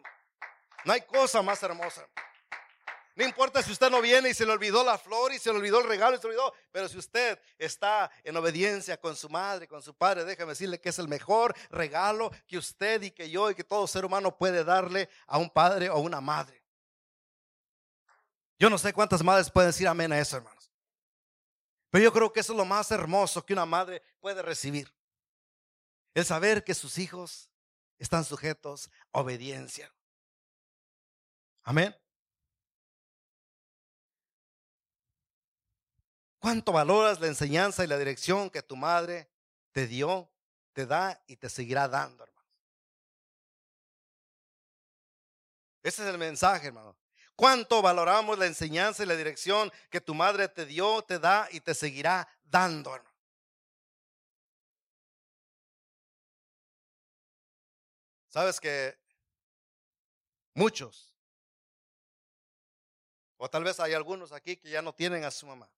No 0.85 0.93
hay 0.93 1.01
cosa 1.01 1.43
más 1.43 1.61
hermosa. 1.65 2.07
No 3.17 3.25
importa 3.25 3.62
si 3.62 3.73
usted 3.73 3.91
no 3.91 4.03
viene 4.03 4.29
y 4.29 4.35
se 4.35 4.45
le 4.45 4.53
olvidó 4.53 4.85
la 4.85 4.99
flor 4.99 5.33
y 5.33 5.39
se 5.39 5.51
le 5.51 5.59
olvidó 5.59 5.81
el 5.81 5.89
regalo 5.89 6.17
y 6.17 6.19
se 6.19 6.25
le 6.25 6.35
olvidó, 6.35 6.53
pero 6.71 6.87
si 6.87 6.99
usted 6.99 7.41
está 7.59 8.11
en 8.23 8.37
obediencia 8.37 9.01
con 9.01 9.17
su 9.17 9.31
madre, 9.31 9.67
con 9.67 9.83
su 9.83 9.95
padre, 9.95 10.27
déjame 10.27 10.51
decirle 10.51 10.79
que 10.79 10.91
es 10.91 10.99
el 10.99 11.09
mejor 11.09 11.57
regalo 11.71 12.31
que 12.47 12.59
usted 12.59 13.03
y 13.03 13.11
que 13.11 13.31
yo 13.31 13.51
y 13.51 13.55
que 13.55 13.65
todo 13.65 13.87
ser 13.87 14.05
humano 14.05 14.37
puede 14.37 14.65
darle 14.65 15.09
a 15.27 15.39
un 15.39 15.49
padre 15.49 15.89
o 15.89 15.99
una 15.99 16.21
madre. 16.21 16.62
Yo 18.59 18.69
no 18.69 18.77
sé 18.77 18.93
cuántas 18.93 19.23
madres 19.23 19.51
pueden 19.51 19.71
decir 19.71 19.89
amén 19.89 20.12
a 20.12 20.19
eso, 20.19 20.37
hermanos. 20.37 20.56
Pero 21.90 22.05
yo 22.05 22.12
creo 22.12 22.33
que 22.33 22.40
eso 22.40 22.53
es 22.53 22.57
lo 22.57 22.64
más 22.64 22.90
hermoso 22.90 23.44
que 23.44 23.53
una 23.53 23.66
madre 23.66 24.03
puede 24.20 24.42
recibir. 24.42 24.92
El 26.14 26.25
saber 26.25 26.64
que 26.64 26.75
sus 26.75 26.99
hijos 26.99 27.51
están 27.99 28.25
sujetos 28.25 28.90
a 29.12 29.20
obediencia. 29.20 29.92
Amén. 31.62 31.94
¿Cuánto 36.38 36.72
valoras 36.72 37.20
la 37.20 37.27
enseñanza 37.27 37.83
y 37.83 37.88
la 37.88 37.99
dirección 37.99 38.51
que 38.51 38.62
tu 38.62 38.77
madre 38.77 39.29
te 39.72 39.87
dio, 39.87 40.31
te 40.72 40.87
da 40.87 41.20
y 41.27 41.37
te 41.37 41.49
seguirá 41.49 41.88
dando, 41.88 42.25
hermano? 42.25 42.49
Ese 45.83 46.03
es 46.03 46.09
el 46.09 46.18
mensaje, 46.18 46.68
hermano. 46.68 46.96
¿Cuánto 47.37 47.83
valoramos 47.83 48.38
la 48.38 48.46
enseñanza 48.46 49.03
y 49.03 49.07
la 49.07 49.14
dirección 49.14 49.70
que 49.90 50.01
tu 50.01 50.14
madre 50.14 50.49
te 50.49 50.64
dio, 50.64 51.03
te 51.03 51.18
da 51.18 51.46
y 51.53 51.61
te 51.61 51.75
seguirá 51.75 52.27
dando? 52.44 52.99
Sabes 58.29 58.59
que 58.59 58.99
muchos, 60.55 61.14
o 63.37 63.51
tal 63.51 63.64
vez 63.64 63.81
hay 63.81 63.92
algunos 63.92 64.33
aquí 64.33 64.57
que 64.57 64.70
ya 64.70 64.81
no 64.81 64.94
tienen 64.94 65.25
a 65.25 65.31
su 65.31 65.46
mamá. 65.46 65.70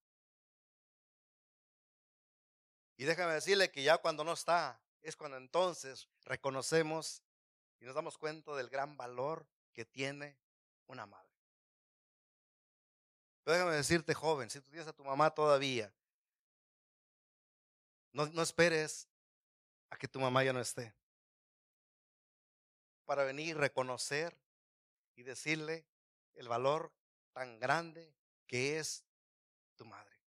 Y 2.95 3.03
déjame 3.03 3.33
decirle 3.33 3.69
que 3.69 3.83
ya 3.83 3.97
cuando 3.97 4.23
no 4.23 4.31
está, 4.31 4.81
es 5.01 5.17
cuando 5.17 5.35
entonces 5.35 6.07
reconocemos 6.23 7.21
y 7.81 7.85
nos 7.85 7.95
damos 7.95 8.17
cuenta 8.17 8.55
del 8.55 8.69
gran 8.69 8.95
valor 8.95 9.45
que 9.73 9.83
tiene 9.85 10.37
una 10.87 11.05
madre 11.05 11.28
déjame 13.51 13.73
decirte, 13.73 14.13
joven, 14.13 14.49
si 14.49 14.59
tú 14.59 14.69
tienes 14.69 14.87
a 14.87 14.93
tu 14.93 15.03
mamá 15.03 15.29
todavía, 15.31 15.91
no, 18.11 18.25
no 18.27 18.41
esperes 18.41 19.07
a 19.89 19.97
que 19.97 20.07
tu 20.07 20.19
mamá 20.19 20.43
ya 20.43 20.53
no 20.53 20.59
esté. 20.59 20.93
Para 23.05 23.23
venir, 23.23 23.57
reconocer 23.57 24.37
y 25.15 25.23
decirle 25.23 25.85
el 26.35 26.47
valor 26.47 26.91
tan 27.33 27.59
grande 27.59 28.13
que 28.45 28.79
es 28.79 29.03
tu 29.75 29.85
madre. 29.85 30.19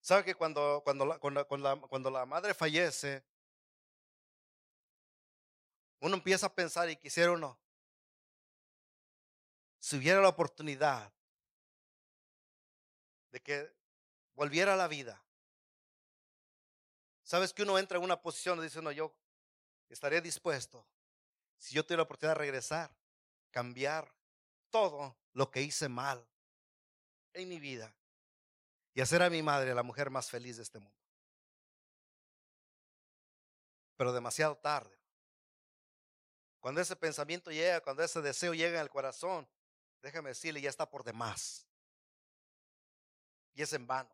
¿Sabe 0.00 0.24
que 0.24 0.34
cuando, 0.34 0.80
cuando, 0.84 1.04
la, 1.04 1.18
cuando, 1.18 1.46
cuando 1.88 2.10
la 2.10 2.24
madre 2.24 2.54
fallece, 2.54 3.22
uno 6.00 6.14
empieza 6.14 6.46
a 6.46 6.54
pensar 6.54 6.88
y 6.88 6.96
quisiera 6.96 7.32
uno, 7.32 7.58
si 9.78 9.96
hubiera 9.96 10.20
la 10.20 10.28
oportunidad 10.28 11.12
de 13.30 13.40
que 13.40 13.72
volviera 14.34 14.74
a 14.74 14.76
la 14.76 14.88
vida, 14.88 15.22
sabes 17.22 17.52
que 17.52 17.62
uno 17.62 17.78
entra 17.78 17.98
en 17.98 18.04
una 18.04 18.20
posición 18.20 18.58
y 18.58 18.62
dice, 18.62 18.82
no, 18.82 18.90
yo 18.90 19.14
estaría 19.88 20.20
dispuesto, 20.20 20.86
si 21.58 21.74
yo 21.74 21.84
tuviera 21.84 21.98
la 21.98 22.04
oportunidad 22.04 22.34
de 22.34 22.40
regresar, 22.40 22.90
cambiar 23.50 24.12
todo 24.70 25.16
lo 25.32 25.50
que 25.50 25.62
hice 25.62 25.88
mal 25.88 26.26
en 27.32 27.48
mi 27.48 27.58
vida 27.58 27.94
y 28.94 29.00
hacer 29.00 29.22
a 29.22 29.30
mi 29.30 29.42
madre 29.42 29.74
la 29.74 29.82
mujer 29.82 30.10
más 30.10 30.30
feliz 30.30 30.56
de 30.56 30.62
este 30.62 30.78
mundo. 30.78 30.96
Pero 33.96 34.12
demasiado 34.12 34.56
tarde. 34.56 34.96
Cuando 36.60 36.80
ese 36.80 36.96
pensamiento 36.96 37.50
llega, 37.50 37.80
cuando 37.80 38.02
ese 38.02 38.20
deseo 38.20 38.54
llega 38.54 38.80
al 38.80 38.90
corazón, 38.90 39.48
déjame 40.02 40.30
decirle, 40.30 40.60
ya 40.60 40.70
está 40.70 40.88
por 40.88 41.04
demás. 41.04 41.66
Y 43.54 43.62
es 43.62 43.72
en 43.72 43.86
vano. 43.86 44.10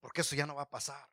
Porque 0.00 0.20
eso 0.20 0.34
ya 0.34 0.46
no 0.46 0.54
va 0.54 0.62
a 0.62 0.70
pasar. 0.70 1.08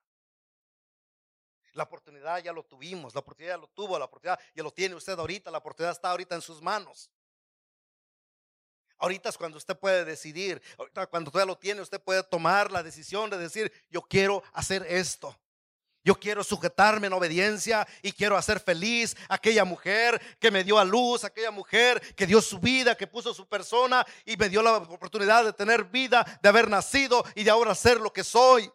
La 1.74 1.84
oportunidad 1.84 2.42
ya 2.42 2.54
lo 2.54 2.64
tuvimos, 2.64 3.14
la 3.14 3.20
oportunidad 3.20 3.56
ya 3.56 3.62
lo 3.62 3.68
tuvo, 3.68 4.00
la 4.00 4.06
oportunidad 4.06 4.40
ya 4.54 4.64
lo 4.64 4.72
tiene 4.72 4.96
usted 4.96 5.20
ahorita, 5.20 5.52
la 5.52 5.58
oportunidad 5.58 5.92
está 5.92 6.12
ahorita 6.12 6.36
en 6.36 6.42
sus 6.42 6.62
manos. 6.62 7.10
Ahorita 8.98 9.28
es 9.28 9.38
cuando 9.38 9.58
usted 9.58 9.78
puede 9.78 10.06
decidir, 10.06 10.62
ahorita 10.78 11.08
cuando 11.08 11.30
usted 11.30 11.46
lo 11.46 11.58
tiene, 11.58 11.82
usted 11.82 12.02
puede 12.02 12.24
tomar 12.24 12.72
la 12.72 12.82
decisión 12.82 13.30
de 13.30 13.38
decir, 13.38 13.72
yo 13.90 14.02
quiero 14.02 14.42
hacer 14.54 14.86
esto. 14.88 15.38
Yo 16.06 16.14
quiero 16.14 16.44
sujetarme 16.44 17.08
en 17.08 17.14
obediencia 17.14 17.88
y 18.04 18.12
quiero 18.12 18.38
hacer 18.38 18.60
feliz 18.60 19.18
aquella 19.28 19.66
mujer 19.66 20.22
que 20.40 20.52
me 20.52 20.64
dio 20.64 20.78
a 20.78 20.86
luz, 20.86 21.24
aquella 21.24 21.50
mujer 21.50 22.00
que 22.16 22.28
dio 22.28 22.44
su 22.44 22.60
vida, 22.60 22.96
que 22.96 23.08
puso 23.08 23.34
su 23.34 23.48
persona 23.48 24.06
y 24.24 24.38
me 24.38 24.48
dio 24.48 24.62
la 24.62 24.78
oportunidad 24.78 25.44
de 25.44 25.52
tener 25.52 25.86
vida, 25.86 26.24
de 26.44 26.48
haber 26.48 26.70
nacido 26.70 27.26
y 27.34 27.44
de 27.44 27.50
ahora 27.50 27.74
ser 27.74 28.00
lo 28.00 28.14
que 28.14 28.24
soy. 28.24 28.72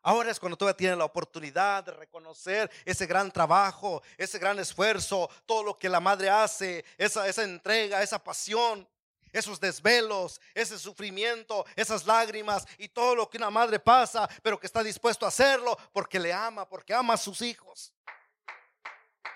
Ahora 0.00 0.30
es 0.30 0.40
cuando 0.40 0.56
todavía 0.56 0.78
tiene 0.78 0.96
la 0.96 1.04
oportunidad 1.04 1.84
de 1.84 1.92
reconocer 1.92 2.70
ese 2.86 3.04
gran 3.04 3.30
trabajo, 3.30 4.02
ese 4.16 4.38
gran 4.38 4.58
esfuerzo, 4.58 5.28
todo 5.44 5.62
lo 5.62 5.76
que 5.76 5.90
la 5.90 6.00
madre 6.00 6.30
hace, 6.30 6.82
esa, 6.96 7.28
esa 7.28 7.42
entrega, 7.42 8.02
esa 8.02 8.24
pasión. 8.24 8.88
Esos 9.32 9.60
desvelos, 9.60 10.40
ese 10.54 10.78
sufrimiento, 10.78 11.64
esas 11.76 12.06
lágrimas 12.06 12.66
y 12.78 12.88
todo 12.88 13.14
lo 13.14 13.28
que 13.28 13.36
una 13.36 13.50
madre 13.50 13.78
pasa, 13.78 14.28
pero 14.42 14.58
que 14.58 14.66
está 14.66 14.82
dispuesto 14.82 15.24
a 15.24 15.28
hacerlo 15.28 15.76
porque 15.92 16.18
le 16.18 16.32
ama, 16.32 16.68
porque 16.68 16.94
ama 16.94 17.14
a 17.14 17.18
sus 17.18 17.42
hijos. 17.42 17.92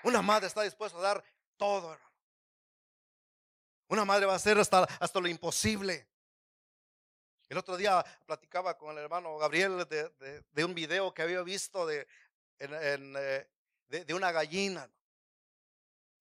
Una 0.03 0.21
madre 0.21 0.47
está 0.47 0.61
dispuesta 0.61 0.97
a 0.97 1.01
dar 1.01 1.23
todo, 1.57 1.97
Una 3.87 4.05
madre 4.05 4.25
va 4.25 4.33
a 4.33 4.37
hacer 4.37 4.57
hasta, 4.57 4.83
hasta 4.99 5.19
lo 5.19 5.27
imposible. 5.27 6.07
El 7.47 7.57
otro 7.57 7.77
día 7.77 8.03
platicaba 8.25 8.77
con 8.77 8.97
el 8.97 9.03
hermano 9.03 9.37
Gabriel 9.37 9.87
de, 9.87 10.65
un 10.65 10.73
video 10.73 11.13
que 11.13 11.21
había 11.21 11.41
visto 11.43 11.85
de, 11.85 12.07
eh, 12.57 13.47
de, 13.87 14.13
una 14.13 14.31
gallina. 14.31 14.89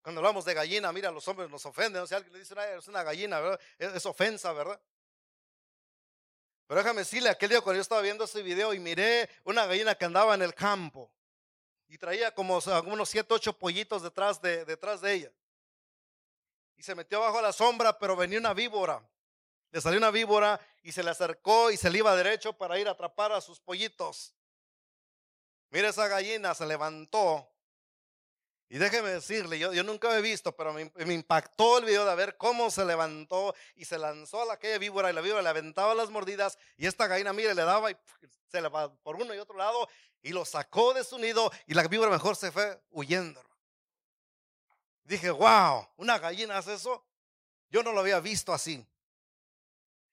Cuando 0.03 0.21
hablamos 0.21 0.45
de 0.45 0.53
gallina, 0.53 0.93
mira, 0.93 1.11
los 1.13 1.27
hombres 1.29 1.49
nos 1.49 1.65
ofenden. 1.65 2.07
Si 2.09 2.15
alguien 2.15 2.33
le 2.33 2.41
dice, 2.41 2.55
es 2.77 2.89
una 2.89 3.05
gallina, 3.05 3.39
¿verdad? 3.39 3.61
Es, 3.79 4.05
ofensa, 4.05 4.53
¿verdad? 4.53 4.81
Pero 6.67 6.81
déjame 6.81 7.01
decirle, 7.01 7.29
aquel 7.29 7.51
día 7.51 7.61
cuando 7.61 7.77
yo 7.77 7.83
estaba 7.83 8.01
viendo 8.01 8.25
ese 8.25 8.43
video 8.43 8.75
y 8.75 8.81
miré 8.81 9.31
una 9.45 9.65
gallina 9.67 9.95
que 9.95 10.05
andaba 10.05 10.35
en 10.35 10.43
el 10.43 10.55
campo 10.55 11.13
y 11.87 11.99
traía 11.99 12.35
como 12.35 12.59
unos 12.87 13.09
siete, 13.09 13.33
ocho 13.33 13.57
pollitos 13.57 14.03
detrás 14.03 14.41
de, 14.43 14.65
detrás 14.65 15.01
de 15.01 15.13
ella. 15.13 15.33
Y 16.77 16.83
se 16.83 16.95
metió 16.97 17.21
bajo 17.21 17.41
la 17.41 17.53
sombra, 17.53 17.97
pero 17.99 18.17
venía 18.17 18.41
una 18.41 18.55
víbora. 18.55 19.07
Le 19.71 19.81
salió 19.81 19.99
una 19.99 20.11
víbora 20.11 20.61
y 20.83 20.91
se 20.91 21.03
le 21.03 21.11
acercó 21.11 21.71
y 21.71 21.77
se 21.77 21.91
le 21.91 21.99
iba 21.99 22.17
derecho 22.17 22.53
para 22.55 22.79
ir 22.79 22.89
a 22.89 22.93
atrapar 22.93 23.31
a 23.33 23.41
sus 23.41 23.61
pollitos. 23.61 24.35
Mira 25.71 25.91
esa 25.91 26.09
gallina, 26.09 26.55
se 26.55 26.67
levantó 26.67 27.52
y 28.73 28.79
déjeme 28.79 29.11
decirle, 29.11 29.59
yo, 29.59 29.71
nunca 29.83 30.17
he 30.17 30.23
visto, 30.23 30.57
pero 30.57 30.73
me, 30.73 30.91
impactó 31.13 31.77
el 31.77 31.85
video 31.85 32.07
de 32.07 32.15
ver 32.15 32.39
cómo 32.39 32.71
se 32.71 32.87
levantó 32.87 33.55
y 33.75 33.85
se 33.85 33.99
lanzó 33.99 34.41
a 34.41 34.47
la 34.47 34.55
aquella 34.55 34.79
víbora 34.79 35.11
y 35.11 35.13
la 35.13 35.21
víbora 35.21 35.43
le 35.43 35.49
aventaba 35.51 35.95
las 35.95 36.09
mordidas 36.09 36.57
y 36.79 36.87
esta 36.87 37.07
gallina, 37.07 37.35
mire, 37.35 37.55
le 37.55 37.65
daba 37.65 37.91
y 37.91 37.97
se 38.49 38.63
le 38.63 38.69
va 38.71 38.91
por 39.03 39.17
uno 39.17 39.35
y 39.35 39.39
otro 39.39 39.59
lado 39.59 39.87
y 40.23 40.31
lo 40.31 40.47
sacó 40.47 40.95
de 40.95 41.05
su 41.05 41.19
nido 41.19 41.53
y 41.67 41.75
la 41.75 41.87
víbora 41.87 42.11
mejor 42.11 42.35
se 42.35 42.51
fue 42.51 42.81
huyendo. 42.89 43.45
Dije, 45.05 45.31
wow, 45.31 45.87
¿una 45.99 46.19
gallina 46.19 46.57
hace 46.57 46.73
eso? 46.73 47.05
Yo 47.69 47.83
no 47.83 47.93
lo 47.93 48.01
había 48.01 48.21
visto 48.21 48.55
así. 48.55 48.87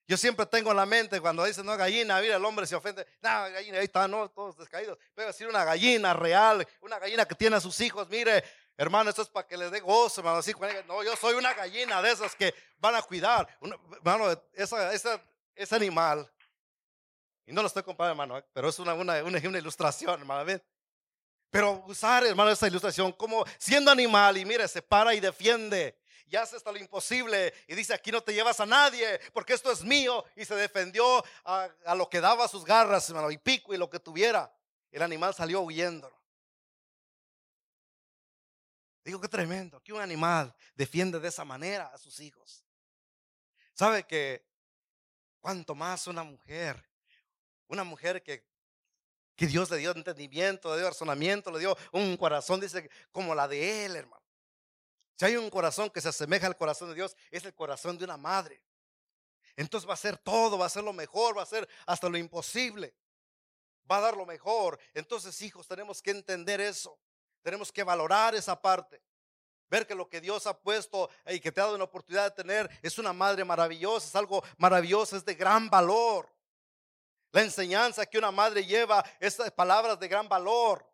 Yo 0.09 0.17
siempre 0.17 0.43
tengo 0.47 0.71
en 0.71 0.77
la 0.77 0.87
mente 0.87 1.21
cuando 1.21 1.45
dicen, 1.45 1.63
no, 1.63 1.77
gallina, 1.77 2.19
mira, 2.19 2.37
el 2.37 2.43
hombre 2.43 2.65
se 2.65 2.75
ofende. 2.75 3.05
No, 3.21 3.29
gallina, 3.29 3.77
ahí 3.77 3.85
está, 3.85 4.07
no, 4.07 4.27
todos 4.27 4.57
descaídos. 4.57 4.97
Pero 5.13 5.27
decir 5.27 5.47
una 5.47 5.63
gallina 5.63 6.15
real, 6.15 6.67
una 6.81 6.97
gallina 6.97 7.27
que 7.27 7.35
tiene 7.35 7.57
a 7.57 7.59
sus 7.61 7.79
hijos, 7.79 8.09
mire, 8.09 8.43
hermano, 8.75 9.11
esto 9.11 9.21
es 9.21 9.29
para 9.29 9.45
que 9.47 9.55
le 9.55 9.69
dé 9.69 9.79
gozo, 9.81 10.21
hermano. 10.21 10.41
No, 10.87 11.03
yo 11.03 11.15
soy 11.15 11.35
una 11.35 11.53
gallina 11.53 12.01
de 12.01 12.09
esas 12.09 12.35
que 12.35 12.55
van 12.79 12.95
a 12.95 13.03
cuidar. 13.03 13.47
hermano, 13.97 14.31
esa, 14.53 14.91
esa, 14.93 15.21
ese 15.53 15.75
animal, 15.75 16.27
y 17.45 17.53
no 17.53 17.61
lo 17.61 17.67
estoy 17.67 17.83
comparando, 17.83 18.23
hermano, 18.23 18.39
¿eh? 18.39 18.45
pero 18.51 18.69
es 18.69 18.79
una, 18.79 18.95
una, 18.95 19.23
una, 19.23 19.39
una 19.47 19.57
ilustración, 19.59 20.19
hermano. 20.19 20.59
Pero 21.51 21.83
usar, 21.85 22.25
hermano, 22.25 22.49
esa 22.49 22.65
ilustración 22.65 23.11
como 23.11 23.45
siendo 23.59 23.91
animal 23.91 24.37
y 24.39 24.45
mire, 24.45 24.67
se 24.67 24.81
para 24.81 25.13
y 25.13 25.19
defiende 25.19 25.99
y 26.29 26.35
hace 26.35 26.55
hasta 26.55 26.71
lo 26.71 26.77
imposible 26.77 27.53
y 27.67 27.73
dice, 27.73 27.93
aquí 27.93 28.11
no 28.11 28.21
te 28.21 28.33
llevas 28.33 28.59
a 28.59 28.65
nadie 28.65 29.19
porque 29.33 29.53
esto 29.53 29.71
es 29.71 29.83
mío 29.83 30.23
y 30.35 30.45
se 30.45 30.55
defendió 30.55 31.23
a, 31.43 31.69
lo 31.95 32.07
que 32.07 32.21
daba 32.21 32.47
sus 32.47 32.63
garras, 32.63 33.09
hermano, 33.09 33.31
y 33.31 33.37
pico 33.37 33.73
y 33.73 33.77
lo 33.77 33.89
que 33.89 33.99
tuviera. 33.99 34.53
El 34.91 35.01
animal 35.01 35.33
salió 35.33 35.61
huyendo. 35.61 36.11
Digo, 39.03 39.19
qué 39.19 39.27
tremendo, 39.27 39.81
que 39.81 39.91
un 39.91 40.01
animal 40.01 40.53
defiende 40.75 41.19
de 41.19 41.29
esa 41.29 41.43
manera 41.43 41.87
a 41.87 41.97
sus 41.97 42.19
hijos. 42.19 42.63
¿Sabe 43.73 44.03
que 44.03 44.45
cuanto 45.39 45.73
más 45.73 46.05
una 46.05 46.23
mujer, 46.23 46.87
una 47.67 47.83
mujer 47.83 48.21
que, 48.21 48.45
que 49.35 49.47
Dios 49.47 49.71
le 49.71 49.77
dio 49.77 49.91
entendimiento, 49.91 50.71
le 50.71 50.81
dio 50.81 50.89
razonamiento, 50.89 51.49
le 51.49 51.59
dio 51.59 51.75
un 51.91 52.17
corazón, 52.17 52.59
dice, 52.59 52.87
como 53.11 53.33
la 53.33 53.47
de 53.47 53.85
él, 53.85 53.95
hermano. 53.95 54.28
Si 55.19 55.25
hay 55.25 55.35
un 55.35 55.49
corazón 55.49 55.89
que 55.89 55.99
se 55.99 56.07
asemeja 56.07 56.47
al 56.47 56.55
corazón 56.55 56.87
de 56.87 56.95
Dios, 56.95 57.13
es 57.29 57.43
el 57.43 57.53
corazón 57.53 57.97
de 57.97 58.05
una 58.05 58.15
madre. 58.15 58.63
Entonces 59.57 59.87
va 59.87 59.93
a 59.93 59.97
ser 59.97 60.17
todo, 60.17 60.57
va 60.57 60.65
a 60.65 60.69
ser 60.69 60.81
lo 60.81 60.93
mejor, 60.93 61.37
va 61.37 61.43
a 61.43 61.45
ser 61.45 61.67
hasta 61.85 62.07
lo 62.07 62.17
imposible. 62.17 62.95
Va 63.91 63.97
a 63.97 64.01
dar 64.01 64.15
lo 64.15 64.25
mejor. 64.25 64.79
Entonces, 64.93 65.41
hijos, 65.41 65.67
tenemos 65.67 66.01
que 66.01 66.11
entender 66.11 66.61
eso. 66.61 66.97
Tenemos 67.41 67.69
que 67.69 67.83
valorar 67.83 68.33
esa 68.33 68.61
parte. 68.61 69.01
Ver 69.69 69.85
que 69.85 69.93
lo 69.93 70.07
que 70.07 70.21
Dios 70.21 70.47
ha 70.47 70.57
puesto 70.57 71.09
y 71.25 71.41
que 71.41 71.51
te 71.51 71.59
ha 71.59 71.65
dado 71.65 71.75
una 71.75 71.83
oportunidad 71.83 72.23
de 72.23 72.41
tener 72.41 72.69
es 72.81 72.97
una 72.97 73.11
madre 73.11 73.43
maravillosa, 73.43 74.07
es 74.07 74.15
algo 74.15 74.41
maravilloso, 74.57 75.17
es 75.17 75.25
de 75.25 75.35
gran 75.35 75.69
valor. 75.69 76.33
La 77.31 77.41
enseñanza 77.41 78.05
que 78.05 78.17
una 78.17 78.31
madre 78.31 78.65
lleva 78.65 79.03
es 79.19 79.35
palabras 79.53 79.99
de 79.99 80.07
gran 80.07 80.29
valor. 80.29 80.88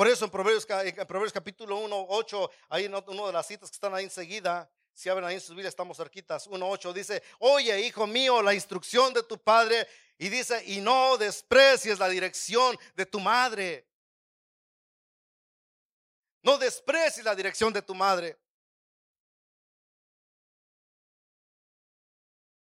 Por 0.00 0.08
eso 0.08 0.24
en 0.24 0.30
Proverbios, 0.30 0.64
capítulo 1.30 1.76
1, 1.76 2.06
8, 2.08 2.50
ahí 2.70 2.86
en 2.86 2.94
una 2.94 3.26
de 3.26 3.32
las 3.34 3.46
citas 3.46 3.68
que 3.68 3.74
están 3.74 3.94
ahí 3.94 4.04
enseguida, 4.04 4.66
si 4.94 5.10
abren 5.10 5.26
ahí 5.26 5.34
en 5.34 5.42
sus 5.42 5.50
Biblias, 5.50 5.72
estamos 5.72 5.98
cerquitas, 5.98 6.46
1, 6.46 6.70
8, 6.70 6.92
dice, 6.94 7.22
oye, 7.38 7.78
hijo 7.82 8.06
mío, 8.06 8.40
la 8.40 8.54
instrucción 8.54 9.12
de 9.12 9.22
tu 9.22 9.36
padre, 9.36 9.86
y 10.16 10.30
dice, 10.30 10.64
y 10.64 10.80
no 10.80 11.18
desprecies 11.18 11.98
la 11.98 12.08
dirección 12.08 12.78
de 12.96 13.04
tu 13.04 13.20
madre. 13.20 13.86
No 16.44 16.56
desprecies 16.56 17.26
la 17.26 17.34
dirección 17.34 17.70
de 17.70 17.82
tu 17.82 17.94
madre. 17.94 18.38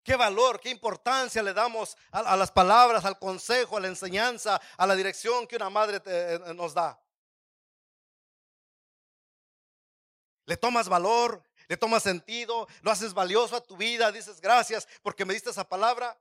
Qué 0.04 0.16
valor, 0.16 0.60
qué 0.60 0.72
importancia 0.72 1.44
le 1.44 1.54
damos 1.54 1.96
a, 2.10 2.36
las 2.36 2.50
palabras, 2.50 3.06
al 3.06 3.20
consejo, 3.20 3.78
a 3.78 3.82
la 3.82 3.88
enseñanza, 3.88 4.60
a 4.76 4.88
la 4.88 4.96
dirección 4.96 5.46
que 5.46 5.58
una 5.58 5.70
madre 5.70 6.02
eh, 6.08 6.40
nos 6.56 6.74
da. 6.74 7.00
Le 10.50 10.58
tomas 10.58 10.90
valor, 10.90 11.44
le 11.68 11.78
tomas 11.78 12.02
sentido, 12.02 12.68
lo 12.82 12.90
haces 12.90 13.14
valioso 13.14 13.56
a 13.56 13.62
tu 13.62 13.78
vida, 13.78 14.12
dices 14.12 14.42
gracias 14.42 14.88
porque 15.04 15.24
me 15.24 15.36
diste 15.36 15.52
esa 15.52 15.64
palabra. 15.64 16.20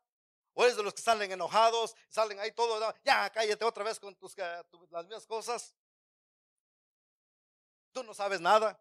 O 0.52 0.64
eres 0.64 0.76
de 0.76 0.82
los 0.82 0.92
que 0.92 1.00
salen 1.00 1.32
enojados, 1.32 1.94
salen 2.10 2.38
ahí 2.38 2.52
todo, 2.52 2.94
ya 3.04 3.30
cállate 3.30 3.64
otra 3.64 3.84
vez 3.84 3.98
con 3.98 4.14
tus, 4.16 4.36
las 4.90 5.06
mismas 5.06 5.26
cosas. 5.26 5.74
Tú 7.90 8.02
no 8.02 8.12
sabes 8.12 8.38
nada. 8.38 8.78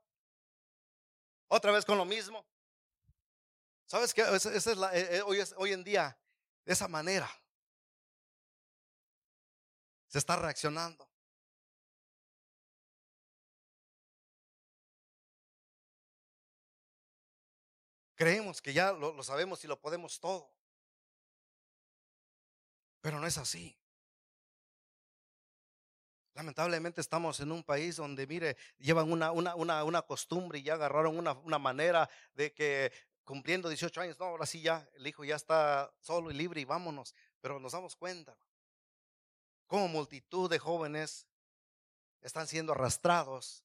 Otra 1.47 1.71
vez 1.71 1.85
con 1.85 1.97
lo 1.97 2.03
mismo. 2.03 2.45
¿Sabes 3.85 4.13
qué? 4.13 4.23
Esa, 4.23 4.53
es 4.53 4.65
la, 4.75 4.93
eh, 4.93 5.17
eh, 5.17 5.21
hoy, 5.21 5.41
hoy 5.55 5.71
en 5.71 5.83
día, 5.85 6.19
de 6.65 6.73
esa 6.73 6.89
manera, 6.89 7.29
se 10.09 10.17
está 10.17 10.35
reaccionando. 10.35 11.06
Creemos 18.17 18.61
que 18.61 18.73
ya 18.73 18.91
lo, 18.91 19.23
sabemos 19.23 19.63
y 19.63 19.67
lo 19.67 19.79
podemos 19.79 20.19
todo. 20.19 20.51
Pero 22.99 23.19
no 23.19 23.27
es 23.27 23.37
así. 23.37 23.77
Lamentablemente 26.33 26.99
estamos 26.99 27.39
en 27.39 27.53
un 27.53 27.63
país 27.63 27.95
donde, 27.95 28.27
mire, 28.27 28.57
llevan 28.79 29.09
una, 29.09 29.31
una, 29.31 29.55
una, 29.55 29.83
una 29.85 30.01
costumbre 30.01 30.59
y 30.59 30.63
ya 30.63 30.73
agarraron 30.73 31.17
una, 31.17 31.31
una, 31.31 31.57
manera 31.57 32.09
de 32.33 32.53
que 32.53 32.91
cumpliendo 33.23 33.69
18 33.69 34.01
años, 34.01 34.19
no, 34.19 34.25
ahora 34.25 34.45
sí 34.45 34.61
ya, 34.61 34.89
el 34.95 35.07
hijo 35.07 35.23
ya 35.23 35.35
está 35.35 35.93
solo 35.99 36.29
y 36.29 36.33
libre 36.33 36.59
y 36.59 36.65
vámonos. 36.65 37.15
Pero 37.39 37.59
nos 37.59 37.71
damos 37.71 37.95
cuenta 37.95 38.37
como 39.67 39.87
multitud 39.87 40.49
de 40.49 40.59
jóvenes 40.59 41.27
están 42.21 42.47
siendo 42.47 42.71
arrastrados 42.71 43.63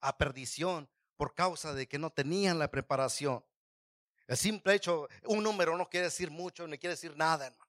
a 0.00 0.16
perdición 0.16 0.88
por 1.16 1.34
causa 1.34 1.74
de 1.74 1.86
que 1.86 1.98
no 1.98 2.10
tenían 2.10 2.58
la 2.58 2.70
preparación. 2.70 3.44
El 4.30 4.36
simple 4.36 4.76
hecho, 4.76 5.08
un 5.24 5.42
número 5.42 5.76
no 5.76 5.88
quiere 5.90 6.04
decir 6.04 6.30
mucho, 6.30 6.64
ni 6.64 6.78
quiere 6.78 6.94
decir 6.94 7.16
nada, 7.16 7.48
hermano. 7.48 7.68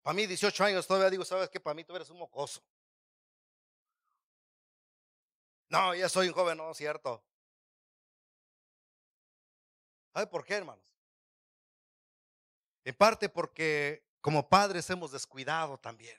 Para 0.00 0.14
mí, 0.14 0.28
18 0.28 0.62
años, 0.62 0.86
todavía 0.86 1.10
digo, 1.10 1.24
¿sabes 1.24 1.48
qué? 1.50 1.58
Para 1.58 1.74
mí 1.74 1.82
tú 1.82 1.96
eres 1.96 2.08
un 2.08 2.18
mocoso. 2.18 2.62
No, 5.70 5.92
ya 5.92 6.08
soy 6.08 6.28
un 6.28 6.34
joven, 6.34 6.56
no 6.56 6.72
cierto. 6.72 7.20
¿Sabe 10.14 10.28
por 10.28 10.44
qué, 10.44 10.54
hermanos? 10.54 10.84
En 12.84 12.94
parte 12.94 13.28
porque 13.28 14.04
como 14.20 14.48
padres 14.48 14.88
hemos 14.90 15.10
descuidado 15.10 15.76
también. 15.78 16.16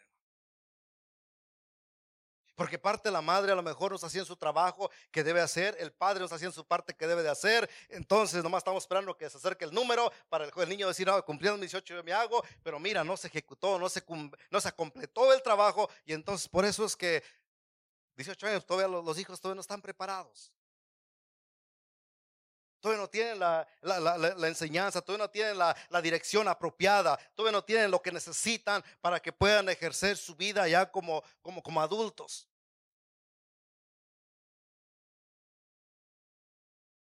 Porque 2.61 2.77
parte 2.77 3.09
de 3.09 3.13
la 3.13 3.23
madre 3.23 3.51
a 3.51 3.55
lo 3.55 3.63
mejor 3.63 3.91
nos 3.91 4.03
hacía 4.03 4.23
su 4.23 4.35
trabajo 4.35 4.91
que 5.09 5.23
debe 5.23 5.41
hacer, 5.41 5.75
el 5.79 5.91
padre 5.91 6.19
nos 6.19 6.31
hacía 6.31 6.51
su 6.51 6.63
parte 6.63 6.93
que 6.93 7.07
debe 7.07 7.23
de 7.23 7.29
hacer. 7.29 7.67
Entonces 7.89 8.43
nomás 8.43 8.59
estamos 8.59 8.83
esperando 8.83 9.17
que 9.17 9.27
se 9.31 9.37
acerque 9.37 9.65
el 9.65 9.73
número 9.73 10.13
para 10.29 10.45
el, 10.45 10.69
niño 10.69 10.87
decir, 10.87 11.07
no, 11.07 11.25
cumpliendo 11.25 11.57
18 11.57 11.95
yo 11.95 12.03
me 12.03 12.13
hago, 12.13 12.45
pero 12.61 12.79
mira, 12.79 13.03
no 13.03 13.17
se 13.17 13.29
ejecutó, 13.29 13.79
no 13.79 13.89
se, 13.89 14.03
no 14.51 14.61
se 14.61 14.71
completó 14.73 15.33
el 15.33 15.41
trabajo. 15.41 15.89
Y 16.05 16.13
entonces 16.13 16.47
por 16.47 16.63
eso 16.63 16.85
es 16.85 16.95
que 16.95 17.23
18 18.15 18.45
años 18.45 18.63
todavía 18.63 18.87
los, 18.87 19.17
hijos 19.17 19.41
todavía 19.41 19.55
no 19.55 19.61
están 19.61 19.81
preparados. 19.81 20.53
todavía 22.79 23.01
no 23.01 23.09
tienen 23.09 23.39
la, 23.39 23.67
enseñanza, 24.47 25.01
todavía 25.01 25.25
no 25.25 25.31
tienen 25.31 25.57
la, 25.57 26.01
dirección 26.03 26.47
apropiada, 26.47 27.17
todavía 27.33 27.57
no 27.57 27.63
tienen 27.63 27.89
lo 27.89 28.03
que 28.03 28.11
necesitan 28.11 28.83
para 29.01 29.19
que 29.19 29.33
puedan 29.33 29.67
ejercer 29.67 30.15
su 30.15 30.35
vida 30.35 30.67
ya 30.67 30.91
como, 30.91 31.23
como, 31.41 31.63
como 31.63 31.81
adultos. 31.81 32.47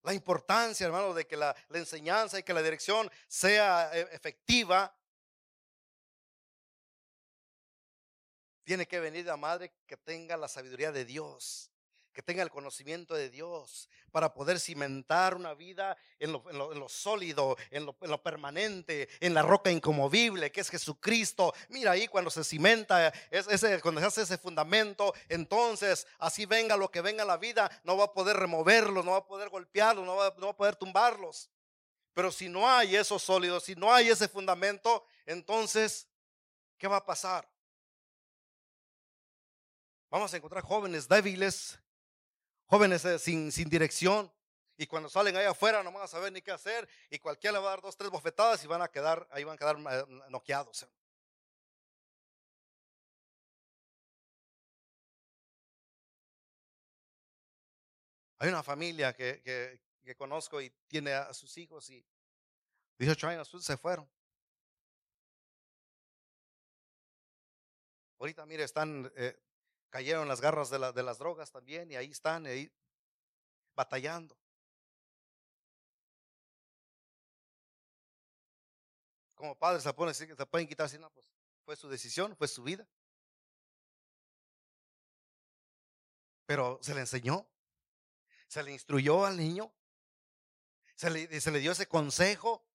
La 0.10 0.16
importancia, 0.16 0.88
hermano, 0.88 1.14
de 1.14 1.28
que 1.28 1.38
la, 1.38 1.56
enseñanza 1.72 2.40
y 2.40 2.42
que 2.42 2.52
la 2.52 2.64
dirección 2.64 3.12
sea 3.28 3.92
eh, 3.94 4.10
efectiva, 4.12 4.92
tiene 8.64 8.88
que 8.88 9.00
venir 9.00 9.28
la 9.28 9.38
madre 9.38 9.72
que 9.86 9.98
tenga 9.98 10.36
la 10.36 10.48
sabiduría 10.48 10.92
de 10.92 11.06
Dios 11.06 11.70
que 12.20 12.24
tenga 12.24 12.44
el 12.44 12.52
conocimiento 12.52 13.14
de 13.14 13.30
Dios 13.30 13.88
para 14.12 14.34
poder 14.34 14.60
cimentar 14.60 15.36
una 15.36 15.54
vida 15.54 15.96
en 16.20 16.34
lo, 16.34 16.90
sólido, 16.90 17.56
en 17.72 17.86
lo, 17.86 18.22
permanente, 18.22 19.08
en 19.22 19.34
la 19.34 19.42
roca 19.42 19.72
incomovible 19.72 20.52
que 20.52 20.60
es 20.60 20.70
Jesucristo. 20.70 21.54
Mira 21.70 21.92
ahí 21.92 22.10
cuando 22.10 22.30
se 22.30 22.44
cimenta, 22.44 23.14
cuando 23.82 24.02
se 24.02 24.08
hace 24.08 24.22
ese 24.24 24.38
fundamento, 24.38 25.14
entonces 25.30 26.08
así 26.18 26.46
venga 26.46 26.76
lo 26.76 26.92
que 26.92 27.00
venga 27.00 27.24
la 27.24 27.38
vida, 27.38 27.72
no 27.86 27.96
va 27.96 28.04
a 28.04 28.14
poder 28.14 28.36
removerlos, 28.36 29.06
no 29.06 29.12
va 29.12 29.20
a 29.20 29.26
poder 29.26 29.50
va, 29.50 29.94
no 29.94 30.18
va 30.18 30.52
a 30.52 30.58
poder 30.58 30.76
tumbarlos. 30.76 31.50
Pero 32.14 32.34
si 32.34 32.50
no 32.50 32.70
hay 32.70 32.98
eso 32.98 33.18
sólido, 33.18 33.62
si 33.62 33.76
no 33.76 33.94
hay 33.94 34.10
ese 34.10 34.28
fundamento, 34.28 35.06
entonces, 35.26 36.06
¿qué 36.78 36.90
va 36.90 36.98
a 36.98 37.06
pasar? 37.06 37.50
Vamos 40.10 40.34
a 40.34 40.36
encontrar 40.36 40.64
jóvenes 40.64 41.08
débiles 41.08 41.80
jóvenes 42.70 43.04
eh, 43.06 43.20
sin, 43.20 43.52
sin 43.52 43.70
dirección. 43.70 44.32
Y 44.78 44.88
cuando 44.88 45.10
salen 45.10 45.36
ahí 45.36 45.46
afuera 45.46 45.84
no 45.84 45.92
van 45.92 46.04
a 46.04 46.08
saber 46.08 46.32
ni 46.32 46.42
qué 46.42 46.52
hacer. 46.52 46.88
Y 47.10 47.20
cualquiera 47.20 47.58
le 47.58 47.60
va 47.60 47.68
a 47.68 47.72
dar 47.72 47.82
dos, 47.82 47.98
tres 47.98 48.10
bofetadas 48.10 48.64
y 48.64 48.68
van 48.68 48.82
a 48.82 48.88
quedar, 48.88 49.28
ahí 49.32 49.44
van 49.44 49.56
a 49.56 49.58
quedar 49.58 49.78
eh, 49.78 50.06
noqueados. 50.30 50.88
Hay 58.42 58.48
una 58.48 58.64
familia 58.64 59.12
que, 59.14 59.42
que, 59.42 59.82
que, 60.02 60.16
conozco 60.16 60.62
y 60.62 60.70
tiene 60.88 61.12
a 61.12 61.34
sus 61.34 61.58
hijos 61.58 61.90
y 61.90 62.06
18 62.98 63.28
años 63.28 63.52
se 63.60 63.76
fueron. 63.76 64.10
Ahorita, 68.18 68.46
mire, 68.46 68.64
están 68.64 69.12
eh, 69.18 69.38
cayeron 69.90 70.28
las 70.28 70.42
garras 70.42 70.70
de, 70.70 70.80
las 70.80 71.18
drogas 71.18 71.52
también 71.52 71.92
y 71.92 71.96
ahí 71.96 72.12
están, 72.12 72.46
ahí 72.46 72.72
batallando. 73.76 74.38
Como 79.36 79.58
padres 79.58 79.84
se, 79.84 79.94
pueden, 79.94 80.14
se 80.14 80.46
pueden 80.46 80.68
quitar 80.68 80.86
así, 80.86 80.98
no, 80.98 81.10
pues 81.12 81.26
fue 81.64 81.76
su 81.76 81.90
decisión, 81.90 82.36
fue 82.36 82.48
su 82.48 82.64
vida. 82.64 82.88
Pero 86.46 86.80
se 86.82 86.94
le 86.94 87.02
enseñó, 87.02 87.48
se 88.48 88.64
le 88.64 88.72
instruyó 88.72 89.26
al 89.26 89.38
niño, 89.38 89.72
se 90.96 91.10
le, 91.10 91.40
se 91.40 91.52
le 91.52 91.60
dio 91.60 91.72
ese 91.72 91.88
consejo, 91.88 92.69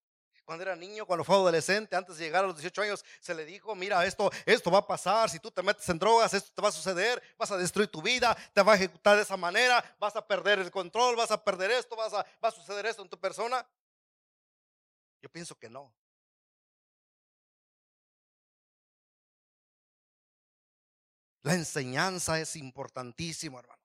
cuando 0.45 0.63
era 0.63 0.77
niño, 0.77 1.07
cuando 1.07 1.25
fue 1.25 1.35
adolescente, 1.35 1.97
antes 1.97 2.17
de 2.17 2.25
llegar 2.25 2.45
a 2.45 2.47
los 2.47 2.57
18 2.57 2.83
años, 2.83 3.05
se 3.21 3.35
le 3.35 3.45
dijo, 3.45 3.75
mira, 3.75 4.05
esto, 4.05 4.31
esto 4.45 4.71
va 4.71 4.79
a 4.79 4.87
pasar, 4.87 5.31
si 5.31 5.39
tú 5.39 5.51
te 5.51 5.63
metes 5.63 5.89
en 5.89 5.99
drogas, 5.99 6.35
esto 6.35 6.51
te 6.55 6.63
va 6.63 6.69
a 6.69 6.73
suceder, 6.73 7.23
vas 7.39 7.51
a 7.51 7.57
destruir 7.57 7.89
tu 7.89 8.03
vida, 8.03 8.37
te 8.53 8.63
va 8.63 8.73
a 8.73 8.77
ejecutar 8.77 9.17
de 9.17 9.23
esa 9.23 9.37
manera, 9.37 9.83
vas 9.99 10.15
a 10.17 10.27
perder 10.27 10.59
el 10.59 10.71
control, 10.71 11.17
vas 11.17 11.31
a 11.31 11.43
perder 11.43 11.71
esto, 11.71 11.97
vas 11.97 12.13
a, 12.13 12.27
va 12.43 12.49
a 12.49 12.53
suceder 12.53 12.87
esto 12.87 13.03
en 13.03 13.09
tu 13.09 13.19
persona. 13.19 13.67
Yo 15.23 15.31
pienso 15.31 15.57
que 15.59 15.71
no. 15.71 15.95
La 21.43 21.55
enseñanza 21.55 22.41
es 22.41 22.57
importantísimo, 22.57 23.59
hermano. 23.59 23.84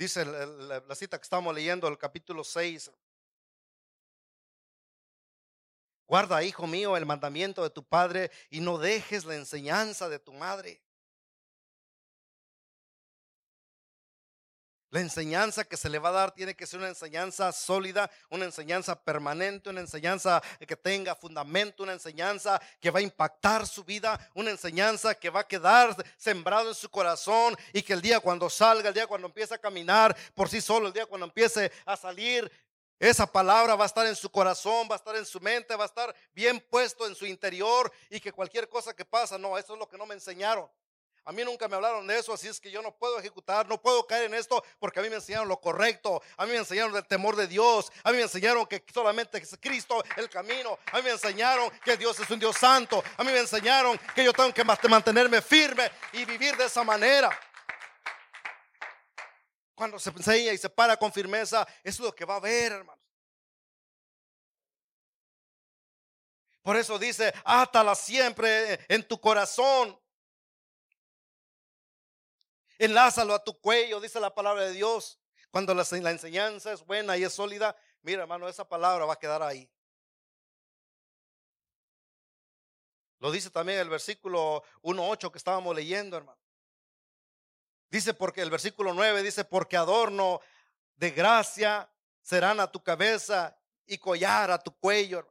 Dice 0.00 0.24
la, 0.24 0.94
cita 0.94 1.18
que 1.18 1.24
estamos 1.24 1.54
leyendo, 1.54 1.86
el 1.86 1.98
capítulo 1.98 2.42
6. 2.42 2.90
Guarda, 6.06 6.42
hijo 6.42 6.66
mío, 6.66 6.96
el 6.96 7.04
mandamiento 7.04 7.62
de 7.62 7.68
tu 7.68 7.84
padre 7.84 8.30
y 8.48 8.60
no 8.60 8.78
dejes 8.78 9.26
la 9.26 9.34
enseñanza 9.34 10.08
de 10.08 10.18
tu 10.18 10.32
madre. 10.32 10.80
La 14.92 14.98
enseñanza 14.98 15.62
que 15.62 15.76
se 15.76 15.88
le 15.88 16.00
va 16.00 16.08
a 16.08 16.12
dar 16.12 16.32
tiene 16.32 16.56
que 16.56 16.66
ser 16.66 16.80
una 16.80 16.88
enseñanza 16.88 17.52
sólida, 17.52 18.10
una 18.28 18.44
enseñanza 18.44 19.00
permanente, 19.00 19.70
una 19.70 19.80
enseñanza 19.80 20.42
que 20.66 20.74
tenga 20.74 21.14
fundamento, 21.14 21.84
una 21.84 21.92
enseñanza 21.92 22.60
que 22.80 22.90
va 22.90 22.98
a 22.98 23.02
impactar 23.02 23.68
su 23.68 23.84
vida, 23.84 24.18
una 24.34 24.50
enseñanza 24.50 25.14
que 25.14 25.30
va 25.30 25.40
a 25.40 25.46
quedar 25.46 25.94
sembrado 26.16 26.70
en 26.70 26.74
su 26.74 26.90
corazón 26.90 27.56
y 27.72 27.82
que 27.82 27.92
el 27.92 28.02
día 28.02 28.18
cuando 28.18 28.50
salga, 28.50 28.88
el 28.88 28.94
día 28.94 29.06
cuando 29.06 29.28
empiece 29.28 29.54
a 29.54 29.58
caminar 29.58 30.16
por 30.34 30.48
sí 30.48 30.60
solo, 30.60 30.88
el 30.88 30.92
día 30.92 31.06
cuando 31.06 31.26
empiece 31.26 31.70
a 31.86 31.96
salir, 31.96 32.50
esa 32.98 33.30
palabra 33.30 33.76
va 33.76 33.84
a 33.84 33.86
estar 33.86 34.06
en 34.08 34.16
su 34.16 34.28
corazón, 34.28 34.88
va 34.90 34.96
a 34.96 34.98
estar 34.98 35.14
en 35.14 35.24
su 35.24 35.40
mente, 35.40 35.76
va 35.76 35.84
a 35.84 35.86
estar 35.86 36.12
bien 36.34 36.60
puesto 36.68 37.06
en 37.06 37.14
su 37.14 37.26
interior 37.26 37.92
y 38.10 38.18
que 38.18 38.32
cualquier 38.32 38.68
cosa 38.68 38.92
que 38.92 39.04
pasa, 39.04 39.38
no, 39.38 39.56
eso 39.56 39.74
es 39.74 39.78
lo 39.78 39.88
que 39.88 39.96
no 39.96 40.04
me 40.04 40.14
enseñaron. 40.14 40.68
A 41.24 41.32
mí 41.32 41.44
nunca 41.44 41.68
me 41.68 41.76
hablaron 41.76 42.06
de 42.06 42.18
eso, 42.18 42.32
así 42.32 42.48
es 42.48 42.58
que 42.58 42.70
yo 42.70 42.80
no 42.80 42.96
puedo 42.96 43.18
ejecutar, 43.18 43.68
no 43.68 43.80
puedo 43.80 44.06
caer 44.06 44.24
en 44.24 44.34
esto 44.34 44.64
porque 44.78 45.00
a 45.00 45.02
mí 45.02 45.10
me 45.10 45.16
enseñaron 45.16 45.48
lo 45.48 45.60
correcto, 45.60 46.22
a 46.36 46.46
mí 46.46 46.52
me 46.52 46.58
enseñaron 46.58 46.92
del 46.92 47.06
temor 47.06 47.36
de 47.36 47.46
Dios, 47.46 47.92
a 48.02 48.10
mí 48.10 48.16
me 48.16 48.22
enseñaron 48.22 48.66
que 48.66 48.82
solamente 48.92 49.38
es 49.38 49.56
Cristo 49.60 50.02
el 50.16 50.30
camino, 50.30 50.78
a 50.92 50.96
mí 50.96 51.02
me 51.02 51.10
enseñaron 51.10 51.70
que 51.84 51.96
Dios 51.98 52.18
es 52.18 52.30
un 52.30 52.38
Dios 52.38 52.56
santo, 52.56 53.04
a 53.16 53.22
mí 53.22 53.32
me 53.32 53.38
enseñaron 53.38 53.98
que 54.14 54.24
yo 54.24 54.32
tengo 54.32 54.52
que 54.54 54.64
mantenerme 54.64 55.42
firme 55.42 55.90
y 56.12 56.24
vivir 56.24 56.56
de 56.56 56.64
esa 56.64 56.82
manera. 56.82 57.38
Cuando 59.74 59.98
se 59.98 60.10
enseña 60.10 60.52
y 60.52 60.58
se 60.58 60.70
para 60.70 60.96
con 60.96 61.12
firmeza, 61.12 61.66
eso 61.84 62.02
es 62.02 62.06
lo 62.06 62.14
que 62.14 62.24
va 62.24 62.34
a 62.34 62.38
haber, 62.38 62.72
hermanos. 62.72 63.04
Por 66.62 66.76
eso 66.76 66.98
dice, 66.98 67.32
átala 67.44 67.94
siempre 67.94 68.78
en 68.88 69.06
tu 69.06 69.20
corazón 69.20 69.99
Enlázalo 72.80 73.34
a 73.34 73.44
tu 73.44 73.60
cuello, 73.60 74.00
dice 74.00 74.18
la 74.18 74.34
palabra 74.34 74.64
de 74.64 74.72
Dios. 74.72 75.20
Cuando 75.50 75.74
la, 75.74 75.82
enseñanza 75.82 76.72
es 76.72 76.82
buena 76.82 77.14
y 77.18 77.24
es 77.24 77.34
sólida, 77.34 77.76
mira 78.00 78.22
hermano, 78.22 78.48
esa 78.48 78.66
palabra 78.66 79.04
va 79.04 79.12
a 79.12 79.18
quedar 79.18 79.42
ahí. 79.42 79.70
Lo 83.18 83.30
dice 83.30 83.50
también 83.50 83.80
el 83.80 83.90
versículo 83.90 84.62
1.8 84.80 85.30
que 85.30 85.36
estábamos 85.36 85.76
leyendo, 85.76 86.16
hermano. 86.16 86.40
Dice 87.90 88.14
porque 88.14 88.40
el 88.40 88.48
versículo 88.48 88.94
9 88.94 89.22
dice, 89.22 89.44
porque 89.44 89.76
adorno 89.76 90.40
de 90.96 91.10
gracia 91.10 91.86
serán 92.22 92.60
a 92.60 92.72
tu 92.72 92.82
cabeza 92.82 93.58
y 93.84 93.98
collar 93.98 94.50
a 94.50 94.58
tu 94.58 94.74
cuello. 94.78 95.30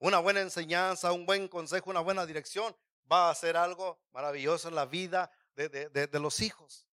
Una 0.00 0.18
buena 0.18 0.40
enseñanza, 0.40 1.12
un 1.12 1.26
buen 1.26 1.46
consejo, 1.46 1.90
una 1.90 2.00
buena 2.00 2.26
dirección, 2.26 2.74
va 3.10 3.30
a 3.30 3.34
ser 3.34 3.56
algo 3.56 4.00
maravilloso 4.12 4.68
en 4.68 4.74
la 4.74 4.86
vida 4.86 5.30
de, 5.54 6.08
los 6.14 6.40
hijos. 6.40 6.86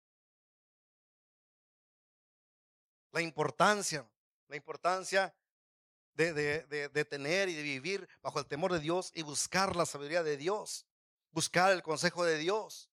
La 3.11 3.21
importancia, 3.21 4.07
la 4.47 4.57
importancia 4.57 5.33
de, 6.13 6.33
de, 6.33 7.05
tener 7.05 7.47
y 7.49 7.53
de 7.53 7.63
vivir 7.63 8.07
bajo 8.21 8.39
el 8.39 8.45
temor 8.45 8.73
de 8.73 8.79
Dios 8.79 9.11
y 9.15 9.23
buscar 9.23 9.75
la 9.75 9.85
sabiduría 9.85 10.21
de 10.21 10.35
Dios, 10.35 10.85
buscar 11.31 11.71
el 11.71 11.81
consejo 11.81 12.25
de 12.25 12.37
Dios. 12.37 12.89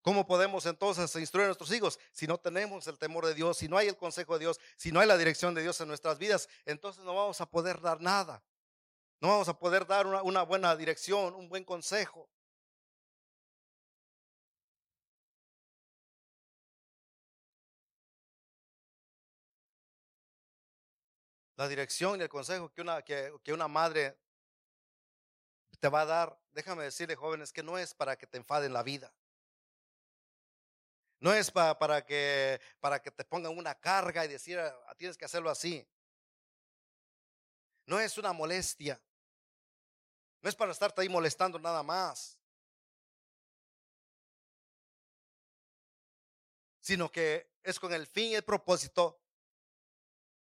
¿Cómo 0.00 0.26
podemos 0.26 0.66
entonces 0.66 1.14
instruir 1.14 1.44
a 1.44 1.48
nuestros 1.48 1.70
hijos 1.70 2.00
si 2.10 2.26
no 2.26 2.36
tenemos 2.36 2.88
el 2.88 2.98
temor 2.98 3.24
de 3.24 3.34
Dios, 3.34 3.58
si 3.58 3.68
no 3.68 3.78
hay 3.78 3.86
el 3.86 3.96
consejo 3.96 4.32
de 4.34 4.40
Dios, 4.40 4.58
si 4.76 4.90
no 4.90 4.98
hay 4.98 5.06
la 5.06 5.16
dirección 5.16 5.54
de 5.54 5.62
Dios 5.62 5.80
en 5.80 5.86
nuestras 5.86 6.18
vidas? 6.18 6.48
Entonces 6.64 7.04
no 7.04 7.14
vamos 7.14 7.40
a 7.40 7.46
poder 7.46 7.80
dar 7.80 8.00
nada. 8.00 8.42
No 9.22 9.28
vamos 9.28 9.48
a 9.48 9.56
poder 9.56 9.86
dar 9.86 10.04
una, 10.04 10.42
buena 10.42 10.74
dirección, 10.74 11.36
un 11.36 11.48
buen 11.48 11.62
consejo. 11.64 12.28
La 21.54 21.68
dirección 21.68 22.18
y 22.18 22.24
el 22.24 22.28
consejo 22.28 22.68
que 22.72 22.80
una, 22.80 23.02
que, 23.02 23.32
una 23.52 23.68
madre 23.68 24.18
te 25.78 25.88
va 25.88 26.00
a 26.00 26.06
dar, 26.06 26.40
déjame 26.50 26.82
decirle 26.82 27.14
jóvenes, 27.14 27.52
que 27.52 27.62
no 27.62 27.78
es 27.78 27.94
para 27.94 28.16
que 28.16 28.26
te 28.26 28.38
enfaden 28.38 28.72
la 28.72 28.82
vida. 28.82 29.14
No 31.20 31.32
es 31.32 31.48
para, 31.52 32.04
que, 32.04 32.60
para 32.80 33.00
que 33.00 33.12
te 33.12 33.24
pongan 33.24 33.56
una 33.56 33.76
carga 33.76 34.24
y 34.24 34.28
decir, 34.28 34.58
ah, 34.58 34.94
tienes 34.96 35.16
que 35.16 35.26
hacerlo 35.26 35.48
así. 35.48 35.86
No 37.86 38.00
es 38.00 38.18
una 38.18 38.32
molestia. 38.32 39.00
No 40.42 40.48
es 40.48 40.56
para 40.56 40.72
estarte 40.72 41.00
ahí 41.00 41.08
molestando 41.08 41.58
nada 41.58 41.82
más. 41.82 42.36
Sino 46.80 47.10
que 47.10 47.48
es 47.62 47.78
con 47.78 47.92
el 47.92 48.08
fin 48.08 48.32
y 48.32 48.34
el 48.34 48.42
propósito 48.42 49.20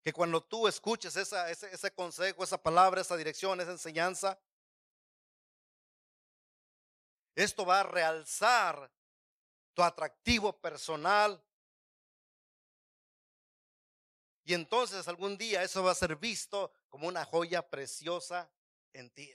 que 0.04 0.12
cuando 0.12 0.42
tú 0.42 0.68
escuches 0.68 1.14
ese, 1.16 1.36
ese 1.50 1.94
consejo, 1.94 2.42
esa 2.44 2.60
palabra, 2.60 3.00
esa 3.00 3.16
dirección, 3.16 3.60
esa 3.60 3.72
enseñanza, 3.72 4.38
esto 7.34 7.64
va 7.64 7.80
a 7.80 7.84
realzar 7.84 8.90
tu 9.74 9.82
atractivo 9.82 10.52
personal. 10.60 11.42
Y 14.44 14.54
entonces 14.54 15.06
algún 15.08 15.36
día 15.38 15.62
eso 15.62 15.82
va 15.82 15.92
a 15.92 15.96
ser 15.96 16.16
visto 16.16 16.72
como 16.88 17.08
una 17.08 17.24
joya 17.24 17.68
preciosa 17.68 18.50
en 18.92 19.10
ti. 19.10 19.32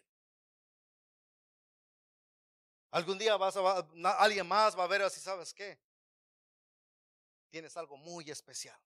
Algún 2.91 3.17
día 3.17 3.35
vas 3.37 3.57
a, 3.57 3.87
alguien 4.19 4.47
más 4.47 4.77
va 4.77 4.83
a 4.83 4.87
ver 4.87 5.01
así, 5.01 5.19
¿sabes 5.19 5.53
qué? 5.53 5.77
Tienes 7.49 7.75
algo 7.77 7.97
muy 7.97 8.29
especial. 8.29 8.79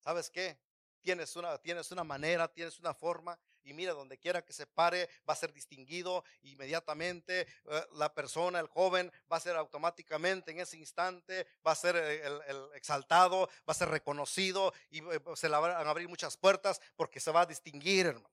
¿Sabes 0.00 0.28
qué? 0.30 0.58
Tienes 1.00 1.34
una, 1.36 1.58
tienes 1.58 1.90
una 1.90 2.04
manera, 2.04 2.46
tienes 2.48 2.78
una 2.78 2.94
forma 2.94 3.38
y 3.64 3.72
mira, 3.72 3.92
donde 3.92 4.18
quiera 4.18 4.44
que 4.44 4.52
se 4.52 4.66
pare, 4.66 5.08
va 5.28 5.34
a 5.34 5.36
ser 5.36 5.52
distinguido 5.52 6.24
inmediatamente. 6.42 7.42
Eh, 7.64 7.86
la 7.94 8.12
persona, 8.12 8.58
el 8.60 8.66
joven, 8.66 9.10
va 9.30 9.36
a 9.36 9.40
ser 9.40 9.56
automáticamente 9.56 10.50
en 10.50 10.60
ese 10.60 10.76
instante, 10.76 11.46
va 11.66 11.72
a 11.72 11.76
ser 11.76 11.96
eh, 11.96 12.26
el, 12.26 12.68
exaltado, 12.74 13.48
va 13.48 13.72
a 13.72 13.74
ser 13.74 13.88
reconocido 13.88 14.72
y 14.90 14.98
eh, 15.00 15.20
se 15.34 15.48
le 15.48 15.56
van 15.56 15.72
a 15.72 15.90
abrir 15.90 16.08
muchas 16.08 16.36
puertas 16.36 16.80
porque 16.96 17.20
se 17.20 17.30
va 17.30 17.42
a 17.42 17.46
distinguir, 17.46 18.06
hermano. 18.06 18.30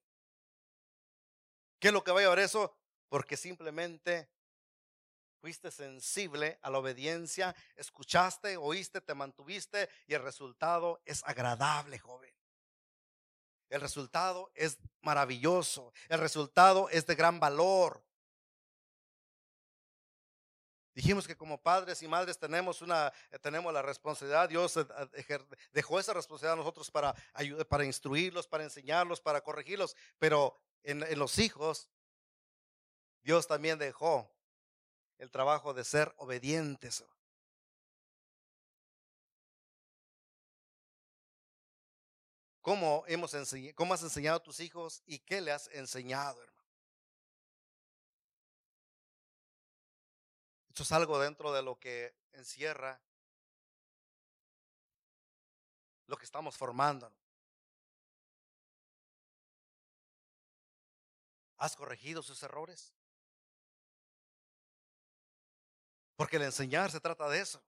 ¿Qué 1.79 1.87
es 1.87 1.93
lo 1.93 2.03
que 2.03 2.11
va 2.11 2.19
a 2.19 2.23
llevar 2.23 2.39
eso? 2.39 2.75
Porque 3.09 3.35
simplemente 3.35 4.29
fuiste 5.39 5.71
sensible 5.71 6.59
a 6.61 6.69
la 6.69 6.79
obediencia, 6.79 7.55
escuchaste, 7.75 8.57
oíste, 8.57 9.01
te 9.01 9.15
mantuviste 9.15 9.89
y 10.07 10.13
el 10.13 10.21
resultado 10.21 11.01
es 11.05 11.23
agradable, 11.25 11.97
joven. 11.97 12.33
El 13.69 13.81
resultado 13.81 14.51
es 14.55 14.77
maravilloso. 15.01 15.93
El 16.07 16.19
resultado 16.19 16.89
es 16.89 17.05
de 17.05 17.15
gran 17.15 17.39
valor. 17.39 18.03
Dijimos 20.95 21.27
que 21.27 21.37
como 21.37 21.61
padres 21.61 22.01
y 22.01 22.07
madres 22.07 22.37
tenemos 22.37 22.81
una 22.81 23.13
eh, 23.29 23.39
tenemos 23.39 23.71
la 23.71 23.81
responsabilidad, 23.81 24.49
Dios 24.49 24.77
dejó 25.71 25.99
esa 25.99 26.13
responsabilidad 26.13 26.53
a 26.53 26.57
nosotros 26.57 26.91
para 26.91 27.15
para 27.69 27.85
instruirlos, 27.85 28.47
para 28.47 28.65
enseñarlos, 28.65 29.21
para 29.21 29.39
corregirlos, 29.41 29.95
pero 30.17 30.59
en 30.83 31.19
los 31.19 31.37
hijos 31.39 31.87
Dios 33.21 33.47
también 33.47 33.77
dejó 33.77 34.29
el 35.17 35.29
trabajo 35.29 35.73
de 35.73 35.83
ser 35.83 36.13
obedientes. 36.17 37.03
¿Cómo, 42.61 43.03
hemos 43.07 43.35
¿Cómo 43.75 43.93
has 43.93 44.03
enseñado 44.03 44.37
a 44.37 44.43
tus 44.43 44.59
hijos 44.59 45.01
y 45.05 45.19
qué 45.19 45.41
le 45.41 45.51
has 45.51 45.67
enseñado, 45.69 46.41
hermano? 46.43 46.59
Esto 50.69 50.83
es 50.83 50.91
algo 50.91 51.19
dentro 51.19 51.51
de 51.51 51.63
lo 51.63 51.79
que 51.79 52.15
encierra 52.33 53.01
lo 56.09 56.17
que 56.17 56.25
estamos 56.25 56.57
formando. 56.57 57.11
¿Has 61.57 61.75
corregido 61.75 62.23
sus 62.23 62.41
errores? 62.43 62.93
Porque 66.19 66.35
el 66.35 66.43
enseñar 66.43 66.91
se 66.91 66.99
trata 66.99 67.29
de 67.29 67.39
eso. 67.39 67.63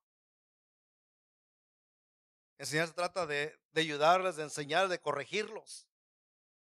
Enseñar 2.58 2.86
se 2.89 2.93
trata 2.93 3.26
de, 3.26 3.58
ayudarles, 3.74 4.36
de 4.36 4.43
enseñar, 4.43 4.89
de 4.89 4.99
corregirlos. 4.99 5.88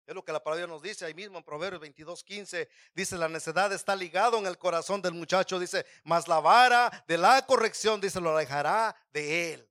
Es 0.07 0.14
lo 0.14 0.22
que 0.22 0.30
la 0.30 0.45
palabra 0.45 0.66
nos 0.66 0.82
dice 0.82 1.07
ahí 1.07 1.14
mismo 1.14 1.39
en 1.39 1.45
Proverbios 1.45 1.80
22, 1.80 2.22
15. 2.24 2.68
Dice, 2.93 3.16
la 3.16 3.26
necedad 3.26 3.72
está 3.72 3.97
ligado 3.97 4.36
en 4.36 4.47
el 4.47 4.59
corazón 4.59 5.01
del 5.01 5.14
muchacho. 5.14 5.59
Dice, 5.59 5.86
mas 6.05 6.28
la 6.28 6.41
vara 6.41 6.91
de 7.09 7.16
la 7.16 7.47
corrección, 7.47 8.03
dice, 8.03 8.20
lo 8.20 8.36
alejará 8.36 8.95
de 9.11 9.55
él. 9.55 9.70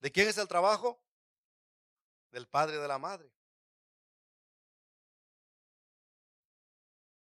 ¿De 0.00 0.10
quién 0.10 0.26
es 0.26 0.38
el 0.38 0.48
trabajo? 0.48 0.98
Del 2.30 2.48
padre 2.48 2.76
y 2.76 2.80
de 2.80 2.88
la 2.88 2.98
madre. 2.98 3.30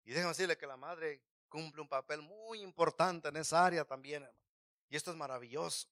Y 0.06 0.12
déjame 0.12 0.28
decirle 0.28 0.56
que 0.56 0.66
la 0.66 0.78
madre 0.78 1.20
cumple 1.49 1.82
un 1.82 1.88
papel 1.88 2.22
muy 2.22 2.61
importante 2.62 3.28
en 3.28 3.36
esa 3.36 3.64
área 3.64 3.84
también, 3.84 4.22
hermano. 4.22 4.47
Y 4.88 4.97
esto 4.97 5.11
es 5.11 5.16
maravilloso. 5.16 5.88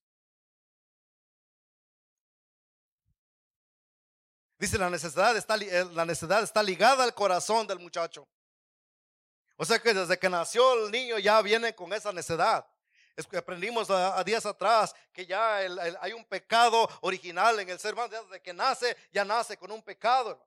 Dice, 4.57 4.77
la 4.77 4.89
necesidad, 4.89 5.35
está, 5.35 5.55
eh, 5.57 5.85
la 5.91 6.05
necesidad 6.05 6.41
está 6.41 6.63
ligada 6.63 7.03
al 7.03 7.13
corazón 7.13 7.67
del 7.67 7.79
muchacho. 7.79 8.27
O 9.57 9.65
sea 9.65 9.79
que 9.79 9.93
desde 9.93 10.17
que 10.17 10.29
nació 10.29 10.85
el 10.85 10.91
niño 10.91 11.17
ya 11.19 11.41
viene 11.41 11.75
con 11.75 11.91
esa 11.93 12.11
necesidad. 12.11 12.65
Es 13.15 13.25
que 13.25 13.37
aprendimos 13.37 13.89
a, 13.89 14.21
días 14.23 14.45
atrás 14.45 14.93
que 15.13 15.25
ya 15.25 15.57
hay 16.01 16.11
un 16.11 16.25
pecado 16.25 16.89
original 17.01 17.57
en 17.59 17.69
el 17.69 17.79
ser 17.79 17.93
humano. 17.93 18.09
Desde 18.09 18.41
que 18.41 18.53
nace, 18.53 18.95
ya 19.11 19.23
nace 19.23 19.57
con 19.57 19.71
un 19.71 19.81
pecado. 19.81 20.41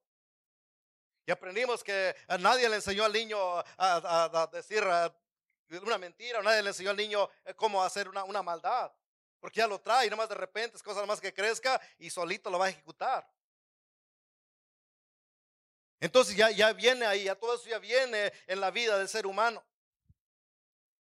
Y 1.29 1.31
aprendimos 1.31 1.85
que 1.85 2.17
a 2.27 2.39
nadie 2.39 2.67
le 2.71 2.77
enseñó 2.77 3.05
al 3.05 3.13
niño 3.13 3.39
a, 3.77 4.49
decir 4.51 4.83
una 5.83 5.99
mentira, 5.99 6.41
nadie 6.41 6.63
le 6.63 6.71
enseñó 6.71 6.89
al 6.89 6.97
niño 6.97 7.29
eh, 7.45 7.53
cómo 7.53 7.85
hacer 7.85 8.09
una, 8.09 8.25
una 8.25 8.43
maldad. 8.43 8.91
Porque 9.39 9.59
ya 9.59 9.67
lo 9.67 9.79
trae 9.79 10.07
y 10.07 10.11
nomás 10.11 10.31
de 10.31 10.37
repente 10.37 10.79
es 10.79 10.83
cosa 10.83 11.05
más 11.05 11.21
que 11.21 11.35
crezca 11.35 11.79
y 11.99 12.09
solito 12.09 12.49
lo 12.49 12.59
va 12.59 12.65
a 12.65 12.69
ejecutar. 12.71 13.31
Entonces 16.01 16.35
ya, 16.35 16.51
ya 16.51 16.73
viene 16.73 17.05
ahí, 17.05 17.25
ya 17.25 17.35
todo 17.35 17.57
eso 17.57 17.69
ya 17.69 17.79
viene 17.79 18.33
en 18.47 18.59
la 18.59 18.71
vida 18.71 18.97
del 18.97 19.07
ser 19.11 19.27
humano. 19.27 19.63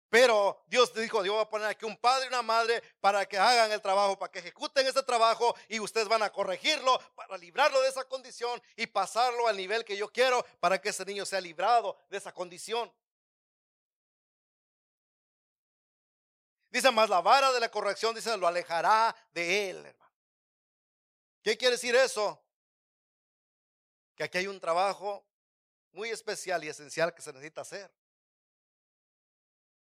Pero 0.09 0.63
Dios 0.67 0.93
dijo, 0.93 1.21
Dios 1.21 1.35
va 1.35 1.41
a 1.41 1.49
poner 1.49 1.67
aquí 1.67 1.85
un 1.85 1.97
padre 1.97 2.25
y 2.25 2.27
una 2.29 2.41
madre 2.41 2.81
para 3.01 3.25
que 3.25 3.37
hagan 3.37 3.71
el 3.71 3.81
trabajo, 3.81 4.17
para 4.17 4.31
que 4.31 4.39
ejecuten 4.39 4.87
ese 4.87 5.03
trabajo 5.03 5.55
y 5.67 5.79
ustedes 5.79 6.07
van 6.07 6.23
a 6.23 6.31
corregirlo 6.31 6.99
para 7.15 7.37
librarlo 7.37 7.81
de 7.81 7.89
esa 7.89 8.05
condición 8.05 8.61
y 8.75 8.87
pasarlo 8.87 9.47
al 9.47 9.57
nivel 9.57 9.83
que 9.83 9.97
yo 9.97 10.09
quiero 10.09 10.45
para 10.59 10.79
que 10.79 10.89
ese 10.89 11.03
niño 11.05 11.25
sea 11.25 11.41
librado 11.41 11.97
de 12.09 12.17
esa 12.17 12.33
condición. 12.33 12.91
Dice 16.69 16.91
más, 16.91 17.09
la 17.09 17.21
vara 17.21 17.51
de 17.51 17.59
la 17.59 17.69
corrección, 17.69 18.15
dice, 18.15 18.35
lo 18.37 18.47
alejará 18.47 19.15
de 19.31 19.69
él, 19.69 19.85
hermano. 19.85 20.13
¿Qué 21.41 21.57
quiere 21.57 21.75
decir 21.75 21.95
eso? 21.95 22.41
que 24.17 24.23
aquí 24.23 24.39
hay 24.39 24.47
un 24.47 24.59
trabajo 24.59 25.23
muy 25.91 26.09
especial 26.09 26.63
y 26.63 26.69
esencial 26.69 27.13
que 27.13 27.21
se 27.21 27.31
necesita 27.31 27.61
hacer. 27.61 27.89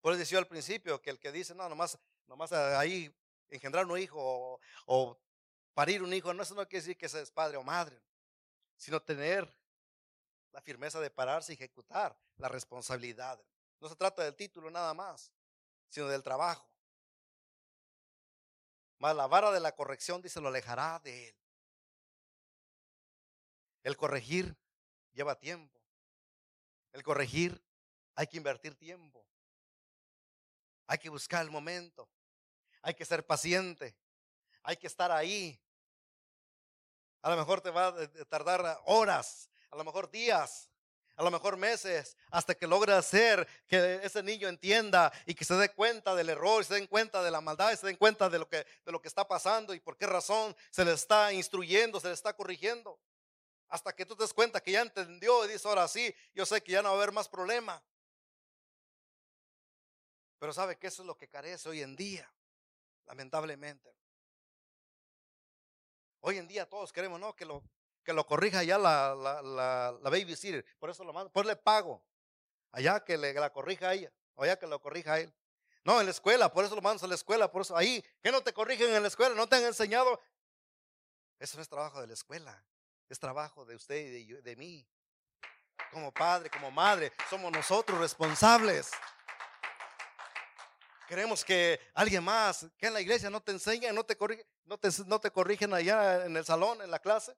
Por 0.04 0.12
eso 0.12 0.20
decía 0.20 0.38
al 0.38 0.48
principio 0.48 1.02
que 1.02 1.12
el 1.12 1.18
que 1.18 1.32
dice, 1.32 1.56
no, 1.56 1.70
nomás, 1.70 1.98
nomás 2.28 2.52
ahí 2.52 3.10
engendrar 3.50 3.86
un 3.86 3.98
hijo 3.98 4.60
o, 4.86 5.18
parir 5.74 6.04
un 6.04 6.14
hijo, 6.14 6.34
no, 6.34 6.44
eso 6.44 6.54
no 6.56 6.68
quiere 6.68 6.82
decir 6.84 6.98
que 6.98 7.08
seas 7.08 7.32
padre 7.32 7.56
o 7.56 7.64
madre, 7.64 8.04
sino 8.76 9.02
tener 9.02 9.50
la 10.52 10.62
firmeza 10.62 11.00
de 11.00 11.10
pararse 11.10 11.54
y 11.54 11.56
ejecutar 11.56 12.20
la 12.36 12.50
responsabilidad. 12.50 13.42
No 13.80 13.88
se 13.88 13.96
trata 13.96 14.26
del 14.26 14.36
título 14.36 14.70
nada 14.70 14.94
más, 14.94 15.32
sino 15.88 16.10
del 16.10 16.22
trabajo. 16.22 16.68
Más 19.00 19.16
la 19.16 19.28
vara 19.28 19.52
de 19.52 19.62
la 19.62 19.74
corrección 19.74 20.22
dice, 20.22 20.42
lo 20.42 20.50
alejará 20.50 21.00
de 21.00 21.30
él. 21.30 21.36
El 23.84 23.96
corregir 23.96 24.54
lleva 25.14 25.40
tiempo. 25.40 25.80
El 26.92 27.04
corregir 27.04 27.64
hay 28.16 28.28
que 28.28 28.36
invertir 28.36 28.76
tiempo. 28.76 29.26
Hay 30.88 30.98
que 30.98 31.10
buscar 31.10 31.44
el 31.44 31.52
momento. 31.52 32.10
Hay 32.82 32.94
que 32.94 33.06
ser 33.06 33.26
paciente. 33.26 33.96
Hay 34.64 34.78
que 34.78 34.88
estar 34.88 35.12
ahí. 35.12 35.60
A 37.22 37.30
lo 37.30 37.38
mejor 37.38 37.62
te 37.62 37.70
va 37.70 37.88
a 37.88 38.26
tardar 38.30 38.82
horas, 38.86 39.50
a 39.72 39.78
lo 39.78 39.86
mejor 39.86 40.12
días, 40.12 40.70
a 41.16 41.24
lo 41.24 41.32
mejor 41.32 41.56
meses, 41.56 42.18
hasta 42.32 42.54
que 42.54 42.68
logre 42.68 42.94
hacer 42.94 43.48
que 43.68 44.02
ese 44.04 44.22
niño 44.22 44.50
entienda 44.50 45.12
y 45.26 45.34
que 45.34 45.46
se 45.46 45.56
dé 45.56 45.70
cuenta 45.70 46.16
del 46.16 46.30
error, 46.30 46.62
y 46.62 46.66
se 46.66 46.74
den 46.74 46.88
cuenta 46.88 47.24
de 47.24 47.32
la 47.32 47.40
maldad, 47.40 47.74
se 47.76 47.88
den 47.88 47.96
cuenta 47.96 48.30
de 48.30 48.40
lo 48.40 48.50
que, 48.50 48.66
de 48.86 48.92
lo 48.92 49.02
que 49.02 49.08
está 49.08 49.26
pasando 49.26 49.74
y 49.74 49.80
por 49.80 49.96
qué 49.96 50.06
razón 50.06 50.54
se 50.70 50.84
le 50.84 50.92
está 50.92 51.32
instruyendo, 51.32 52.00
se 52.02 52.08
le 52.08 52.14
está 52.14 52.34
corrigiendo 52.36 53.00
hasta 53.74 53.96
que 53.96 54.06
tú 54.06 54.16
te 54.16 54.24
des 54.24 54.34
cuenta 54.34 54.62
que 54.62 54.72
ya 54.72 54.82
entendió 54.82 55.46
y 55.46 55.48
dice, 55.48 55.68
ahora 55.68 55.88
sí, 55.88 56.14
yo 56.36 56.46
sé 56.46 56.62
que 56.62 56.74
ya 56.74 56.84
no 56.84 56.90
va 56.90 56.96
a 56.96 56.98
haber 56.98 57.12
más 57.12 57.28
problema. 57.28 57.82
Pero 60.44 60.52
sabe 60.52 60.78
que 60.78 60.88
eso 60.88 61.04
es 61.04 61.08
lo 61.08 61.18
que 61.18 61.30
carece 61.30 61.70
hoy 61.70 61.82
en 61.82 61.96
día, 61.96 62.30
lamentablemente. 63.06 63.96
Hoy 66.20 66.38
en 66.38 66.50
día 66.50 66.68
todos 66.68 66.92
queremos, 66.92 67.18
¿no? 67.18 67.34
Que 67.34 67.46
lo, 67.46 67.64
que 68.04 68.12
lo 68.12 68.26
corrija 68.26 68.62
ya 68.62 68.78
la, 68.78 69.16
la, 69.16 69.42
la, 69.42 70.10
babysitter. 70.10 70.66
Por 70.80 70.90
eso 70.90 71.06
lo 71.06 71.14
mando, 71.14 71.32
pues 71.32 71.48
le 71.48 71.56
pago. 71.56 72.04
Allá 72.74 73.06
que 73.06 73.18
le 73.18 73.34
la 73.34 73.54
corrija 73.54 73.88
a 73.88 73.94
ella, 73.94 74.12
o 74.36 74.44
allá 74.44 74.60
que 74.60 74.68
lo 74.68 74.82
corrija 74.82 75.14
a 75.14 75.20
él. 75.22 75.34
No, 75.86 76.02
en 76.02 76.08
la 76.08 76.12
escuela, 76.12 76.52
por 76.52 76.66
eso 76.66 76.76
lo 76.76 76.82
mando 76.82 77.06
a 77.06 77.08
la 77.08 77.16
escuela, 77.16 77.50
por 77.50 77.62
eso 77.62 77.78
ahí, 77.78 78.04
que 78.22 78.30
no 78.30 78.44
te 78.44 78.52
corrigen 78.52 78.94
en 78.94 79.02
la 79.02 79.08
escuela, 79.08 79.34
no 79.36 79.48
te 79.48 79.56
han 79.56 79.64
enseñado. 79.64 80.20
Eso 81.40 81.56
no 81.56 81.64
es 81.64 81.70
trabajo 81.70 82.02
de 82.02 82.08
la 82.08 82.16
escuela, 82.16 82.66
es 83.08 83.18
trabajo 83.18 83.64
de 83.64 83.78
usted 83.78 83.96
y 83.96 84.26
de, 84.26 84.42
de 84.42 84.56
mí. 84.58 84.86
Como 85.90 86.12
padre, 86.12 86.50
como 86.50 86.70
madre, 86.70 87.14
somos 87.30 87.50
nosotros 87.50 87.98
responsables. 87.98 88.92
Queremos 91.14 91.46
que 91.46 91.80
alguien 91.94 92.24
más, 92.24 92.66
que 92.76 92.88
en 92.88 92.94
la 92.96 93.00
iglesia 93.00 93.30
no 93.30 93.40
te 93.40 93.52
enseñen, 93.52 93.94
no 93.94 94.04
te 94.04 94.18
corrigen, 94.18 94.48
no 94.66 94.80
te, 94.80 94.90
no 95.06 95.22
te 95.22 95.30
corrigen 95.30 95.72
allá 95.72 96.26
en 96.26 96.36
el 96.36 96.44
salón, 96.44 96.82
en 96.82 96.90
la 96.90 96.98
clase. 96.98 97.38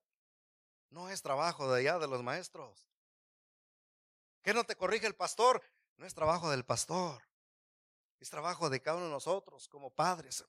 No 0.92 1.10
es 1.10 1.22
trabajo 1.22 1.70
de 1.70 1.82
allá 1.82 2.00
de 2.00 2.08
los 2.08 2.24
maestros. 2.24 2.88
Que 4.42 4.54
no 4.54 4.64
te 4.64 4.78
corrige 4.78 5.08
el 5.08 5.16
pastor, 5.16 5.62
no 5.98 6.06
es 6.06 6.14
trabajo 6.14 6.50
del 6.50 6.64
pastor. 6.64 7.22
Es 8.22 8.30
trabajo 8.30 8.70
de 8.70 8.82
cada 8.82 8.96
uno 8.96 9.08
de 9.08 9.12
nosotros 9.12 9.68
como 9.68 9.94
padres. 9.94 10.46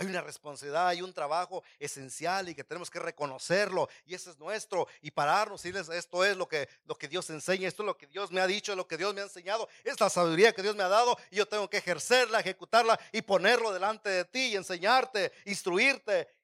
Hay 0.00 0.06
una 0.06 0.22
responsabilidad, 0.22 0.88
hay 0.88 1.02
un 1.02 1.12
trabajo 1.12 1.62
esencial 1.78 2.48
y 2.48 2.54
que 2.54 2.64
tenemos 2.64 2.88
que 2.88 2.98
reconocerlo 2.98 3.86
y 4.06 4.14
ese 4.14 4.30
es 4.30 4.38
nuestro 4.38 4.88
y 5.02 5.10
pararnos 5.10 5.62
y 5.66 5.70
decirles 5.70 5.94
esto 5.94 6.24
es 6.24 6.38
lo 6.38 6.48
que, 6.48 6.70
lo 6.86 6.96
que 6.96 7.06
Dios 7.06 7.28
enseña, 7.28 7.68
esto 7.68 7.82
es 7.82 7.86
lo 7.86 7.98
que 7.98 8.06
Dios 8.06 8.32
me 8.32 8.40
ha 8.40 8.46
dicho, 8.46 8.74
lo 8.74 8.88
que 8.88 8.96
Dios 8.96 9.12
me 9.12 9.20
ha 9.20 9.24
enseñado, 9.24 9.68
es 9.84 10.00
la 10.00 10.08
sabiduría 10.08 10.54
que 10.54 10.62
Dios 10.62 10.74
me 10.74 10.84
ha 10.84 10.88
dado 10.88 11.18
y 11.30 11.36
yo 11.36 11.46
tengo 11.46 11.68
que 11.68 11.76
ejercerla, 11.76 12.40
ejecutarla 12.40 12.98
y 13.12 13.20
ponerlo 13.20 13.74
delante 13.74 14.08
de 14.08 14.24
ti 14.24 14.46
y 14.46 14.56
enseñarte, 14.56 15.32
instruirte 15.44 16.34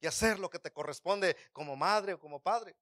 y 0.00 0.06
hacer 0.06 0.38
lo 0.38 0.48
que 0.48 0.60
te 0.60 0.70
corresponde 0.70 1.36
como 1.52 1.74
madre 1.74 2.12
o 2.12 2.20
como 2.20 2.40
padre. 2.40 2.76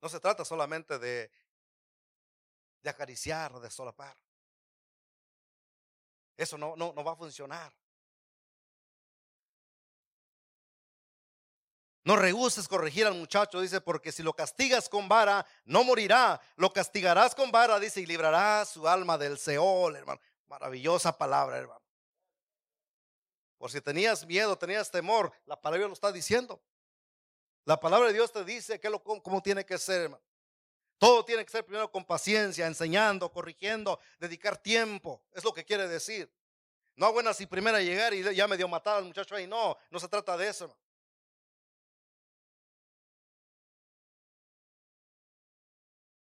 No 0.00 0.08
se 0.08 0.18
trata 0.18 0.46
solamente 0.46 0.98
de, 0.98 1.30
de 2.80 2.88
acariciar 2.88 3.52
o 3.52 3.60
de 3.60 3.70
solapar. 3.70 4.16
Eso 6.38 6.56
no, 6.56 6.76
no, 6.76 6.92
no 6.94 7.04
va 7.04 7.12
a 7.12 7.16
funcionar. 7.16 7.72
No 12.04 12.16
rehuses 12.16 12.66
corregir 12.68 13.06
al 13.06 13.14
muchacho, 13.14 13.60
dice, 13.60 13.82
porque 13.82 14.12
si 14.12 14.22
lo 14.22 14.32
castigas 14.32 14.88
con 14.88 15.08
vara, 15.08 15.44
no 15.66 15.84
morirá. 15.84 16.40
Lo 16.56 16.72
castigarás 16.72 17.34
con 17.34 17.50
vara, 17.50 17.78
dice, 17.78 18.00
y 18.00 18.06
librarás 18.06 18.70
su 18.70 18.88
alma 18.88 19.18
del 19.18 19.36
Seol, 19.36 19.96
hermano. 19.96 20.20
Maravillosa 20.46 21.18
palabra, 21.18 21.58
hermano. 21.58 21.82
Por 23.58 23.70
si 23.70 23.80
tenías 23.80 24.24
miedo, 24.24 24.56
tenías 24.56 24.90
temor, 24.90 25.32
la 25.44 25.60
palabra 25.60 25.88
lo 25.88 25.92
está 25.92 26.12
diciendo. 26.12 26.62
La 27.64 27.78
palabra 27.78 28.06
de 28.06 28.14
Dios 28.14 28.32
te 28.32 28.44
dice 28.44 28.80
que 28.80 28.88
lo, 28.88 29.02
cómo 29.02 29.42
tiene 29.42 29.66
que 29.66 29.76
ser, 29.76 30.02
hermano. 30.02 30.22
Todo 30.98 31.24
tiene 31.24 31.44
que 31.44 31.50
ser 31.52 31.64
primero 31.64 31.90
con 31.90 32.04
paciencia, 32.04 32.66
enseñando, 32.66 33.30
corrigiendo, 33.30 34.00
dedicar 34.18 34.56
tiempo. 34.58 35.22
Es 35.32 35.44
lo 35.44 35.52
que 35.52 35.64
quiere 35.64 35.86
decir. 35.86 36.30
No 36.96 37.12
buenas 37.12 37.36
así 37.36 37.46
primero 37.46 37.78
llegar 37.78 38.12
y 38.12 38.34
ya 38.34 38.48
me 38.48 38.56
dio 38.56 38.66
matar 38.66 38.96
al 38.96 39.04
muchacho 39.04 39.36
ahí. 39.36 39.46
No, 39.46 39.76
no 39.90 40.00
se 40.00 40.08
trata 40.08 40.36
de 40.36 40.48
eso. 40.48 40.76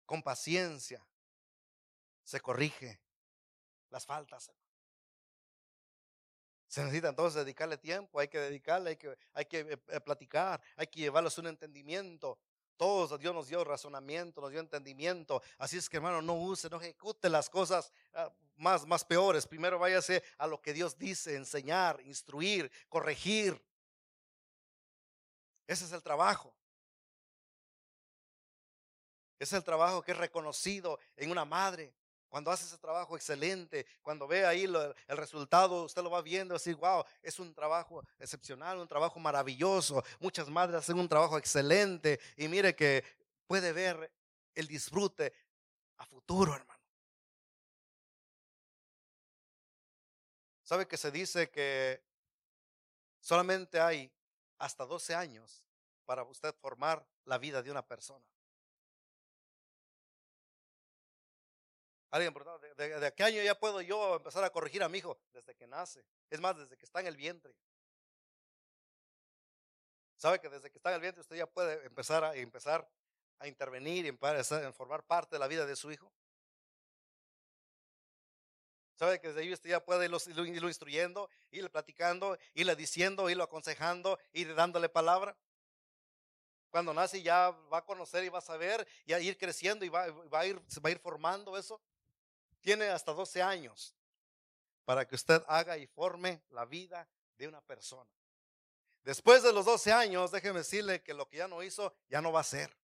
Con 0.07 0.23
paciencia 0.23 1.07
se 2.25 2.41
corrige 2.41 2.99
las 3.91 4.07
faltas. 4.07 4.51
Se 6.67 6.81
necesita 6.81 7.11
entonces 7.11 7.45
dedicarle 7.45 7.77
tiempo, 7.77 8.19
hay 8.19 8.29
que 8.29 8.39
dedicarle, 8.39 8.91
hay 8.91 8.97
que, 8.97 9.19
hay 9.35 9.45
que 9.45 9.61
eh, 9.61 9.79
eh, 9.89 10.01
platicar, 10.01 10.59
hay 10.77 10.87
que 10.87 11.01
llevarles 11.01 11.37
un 11.37 11.49
entendimiento. 11.49 12.39
Todos 12.83 13.21
Dios 13.21 13.33
nos 13.33 13.47
dio 13.47 13.63
razonamiento, 13.63 14.41
nos 14.41 14.51
dio 14.51 14.59
entendimiento. 14.59 15.41
Así 15.57 15.77
es 15.77 15.89
que 15.89 15.99
hermano, 15.99 16.21
no 16.21 16.35
use, 16.35 16.69
no 16.69 16.81
ejecute 16.81 17.29
las 17.29 17.49
cosas 17.49 17.93
ah, 18.13 18.29
más, 18.57 18.85
más 18.85 19.05
peores. 19.05 19.47
Primero 19.47 19.79
váyase 19.79 20.21
a 20.37 20.49
lo 20.49 20.61
que 20.61 20.73
Dios 20.73 20.99
dice, 20.99 21.37
enseñar, 21.37 22.01
instruir, 22.01 22.73
corregir. 22.89 23.65
Ese 25.69 25.85
es 25.85 25.93
el 25.93 26.03
trabajo. 26.03 26.53
Es 29.39 29.53
el 29.53 29.63
trabajo 29.63 30.03
que 30.03 30.11
es 30.11 30.19
reconocido 30.19 30.99
en 31.15 31.31
una 31.31 31.45
madre, 31.45 31.95
cuando 32.33 32.51
hace 32.51 32.65
ese 32.65 32.79
trabajo 32.79 33.15
excelente, 33.15 33.85
cuando 34.01 34.27
ve 34.27 34.47
ahí 34.47 34.65
el 34.65 35.17
resultado, 35.19 35.85
usted 35.85 36.03
lo 36.03 36.11
va 36.11 36.23
viendo, 36.23 36.55
así, 36.55 36.73
wow, 36.73 37.05
es 37.21 37.39
un 37.39 37.53
trabajo 37.53 38.03
excepcional, 38.19 38.79
un 38.79 38.89
trabajo 38.89 39.21
maravilloso. 39.21 40.03
Muchas 40.19 40.49
madres 40.49 40.77
hacen 40.77 40.99
un 40.99 41.11
trabajo 41.11 41.37
excelente 41.37 42.19
y 42.39 42.49
mire 42.49 42.75
que 42.75 43.05
puede 43.47 43.75
ver 43.75 44.11
el 44.55 44.67
disfrute 44.67 45.31
a 45.99 46.07
futuro, 46.07 46.55
hermano. 46.55 46.81
¿Sabe 50.63 50.89
que 50.89 50.97
se 50.97 51.11
dice 51.11 51.51
que 51.51 52.03
solamente 53.21 53.79
hay 53.79 54.11
hasta 54.57 54.87
12 54.87 55.15
años 55.15 55.67
para 56.07 56.23
usted 56.23 56.55
formar 56.55 57.07
la 57.27 57.37
vida 57.37 57.63
de 57.63 57.71
una 57.71 57.87
persona? 57.87 58.25
Alguien 62.13 62.35
¿de, 62.77 63.01
de, 63.01 63.15
qué 63.15 63.25
año 63.25 63.43
ya 63.43 63.59
puedo 63.59 63.81
yo 63.81 64.17
empezar 64.17 64.45
a 64.45 64.51
corregir 64.51 64.83
a 64.83 64.89
mi 64.91 64.99
hijo? 64.99 65.19
Desde 65.33 65.55
que 65.55 65.67
nace. 65.67 66.05
Es 66.29 66.41
más, 66.41 66.55
desde 66.59 66.77
que 66.77 66.85
está 66.85 67.01
en 67.01 67.07
el 67.07 67.17
vientre. 67.17 67.57
¿Sabe 70.17 70.39
que 70.39 70.51
desde 70.51 70.71
que 70.71 70.77
está 70.77 70.91
en 70.91 70.97
el 70.97 71.01
vientre 71.01 71.23
usted 71.23 71.37
ya 71.37 71.47
puede 71.47 71.87
empezar 71.87 72.23
a, 72.23 72.35
empezar 72.37 72.87
a 73.39 73.49
intervenir 73.49 74.05
empezar 74.05 74.73
formar 74.75 75.03
parte 75.05 75.37
de 75.37 75.39
la 75.39 75.49
vida 75.49 75.65
de 75.65 75.75
su 75.75 75.91
hijo? 75.91 76.13
¿Sabe 78.95 79.19
que 79.19 79.29
desde 79.29 79.41
ahí 79.41 79.51
usted 79.51 79.71
ya 79.71 79.83
puede 79.83 80.05
irlo, 80.05 80.19
irlo 80.27 80.69
instruyendo, 80.69 81.31
irle 81.51 81.71
platicando, 81.71 82.37
irle 82.53 82.77
diciendo, 82.77 83.31
irlo 83.31 83.45
aconsejando, 83.45 84.19
ir 84.35 84.55
dándole 84.55 84.91
palabra? 84.91 85.35
Cuando 86.69 86.93
nace 86.93 87.23
ya 87.23 87.51
va 87.73 87.79
a 87.79 87.85
conocer 87.87 88.23
y 88.23 88.29
va 88.29 88.41
a 88.41 88.43
saber 88.43 88.87
y 89.07 89.15
a 89.15 89.21
ir 89.21 89.39
creciendo 89.39 89.87
y 89.87 89.89
va 89.89 90.05
a 90.33 90.47
ir 90.47 90.61
formando 91.03 91.57
eso 91.57 91.81
tiene 92.63 92.89
hasta 92.89 93.13
12 93.13 93.43
años 93.43 93.95
para 94.85 95.07
que 95.07 95.15
usted 95.15 95.43
haga 95.47 95.77
y 95.77 95.87
forme 95.87 96.43
la 96.51 96.65
vida 96.65 97.07
de 97.37 97.49
una 97.49 97.61
persona. 97.61 98.11
Después 99.03 99.43
de 99.43 99.53
los 99.53 99.67
12 99.67 99.93
años, 99.93 100.31
déjeme 100.31 100.61
decirle 100.61 101.03
que 101.03 101.13
lo 101.13 101.29
que 101.29 101.39
ya 101.39 101.49
no 101.49 101.63
hizo, 101.63 101.93
ya 102.09 102.23
no 102.23 102.33
va 102.33 102.41
a 102.41 102.45
ser. 102.45 102.75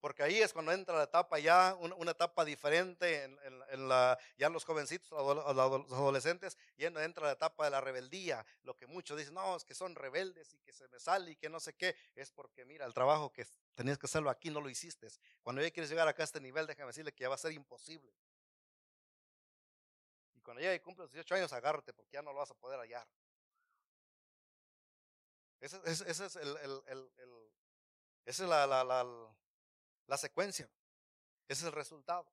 Porque 0.00 0.22
ahí 0.22 0.38
es 0.38 0.52
cuando 0.52 0.70
entra 0.70 0.96
la 0.96 1.02
etapa 1.04 1.38
ya, 1.40 1.76
una, 1.80 2.12
etapa 2.12 2.44
diferente 2.44 3.24
en, 3.24 3.88
la, 3.88 4.16
ya 4.38 4.48
los 4.48 4.64
jovencitos, 4.64 5.10
los 5.10 5.92
adolescentes, 5.92 6.56
y 6.76 6.84
entra 6.84 7.26
la 7.26 7.32
etapa 7.32 7.64
de 7.64 7.70
la 7.70 7.80
rebeldía. 7.80 8.46
Lo 8.62 8.76
que 8.76 8.86
muchos 8.86 9.18
dicen, 9.18 9.34
no, 9.34 9.56
es 9.56 9.64
que 9.64 9.74
son 9.74 9.96
rebeldes 9.96 10.54
y 10.54 10.60
que 10.60 10.72
se 10.72 10.86
me 10.88 11.00
sale 11.00 11.32
y 11.32 11.36
que 11.36 11.48
no 11.48 11.58
sé 11.58 11.74
qué, 11.74 11.96
es 12.14 12.30
porque 12.30 12.64
mira, 12.64 12.86
el 12.86 12.94
trabajo 12.94 13.32
que 13.32 13.48
tenías 13.76 13.98
que 13.98 14.06
hacerlo 14.06 14.30
aquí 14.30 14.50
no 14.50 14.60
lo 14.60 14.68
hiciste. 14.68 15.06
Cuando 15.42 15.62
ya 15.62 15.70
quieres 15.70 15.90
llegar 15.90 16.08
acá 16.08 16.22
a 16.22 16.24
este 16.24 16.40
nivel, 16.40 16.66
déjame 16.66 16.88
decirle 16.88 17.12
que 17.12 17.22
ya 17.22 17.28
va 17.28 17.36
a 17.36 17.38
ser 17.38 17.52
imposible. 17.52 18.12
Y 20.34 20.40
cuando 20.40 20.62
llegue 20.62 20.76
y 20.76 20.80
cumple 20.80 21.04
los 21.04 21.12
18 21.12 21.34
años, 21.36 21.52
agárrate 21.52 21.92
porque 21.92 22.12
ya 22.12 22.22
no 22.22 22.32
lo 22.32 22.38
vas 22.38 22.50
a 22.50 22.54
poder 22.54 22.80
hallar. 22.80 23.06
Ese, 25.60 25.80
es 25.84 26.00
el, 26.00 26.08
esa 26.08 26.26
es 28.24 28.40
la, 28.40 30.16
secuencia. 30.16 30.68
Ese 31.48 31.60
es 31.60 31.66
el 31.66 31.72
resultado. 31.72 32.26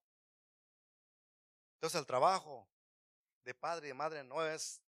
Entonces 1.75 1.99
el 1.99 2.05
trabajo 2.05 2.67
de 3.43 3.53
padre 3.53 3.87
y 3.87 3.89
de 3.89 3.93
madre 3.93 4.23
no 4.23 4.45
es, 4.45 4.81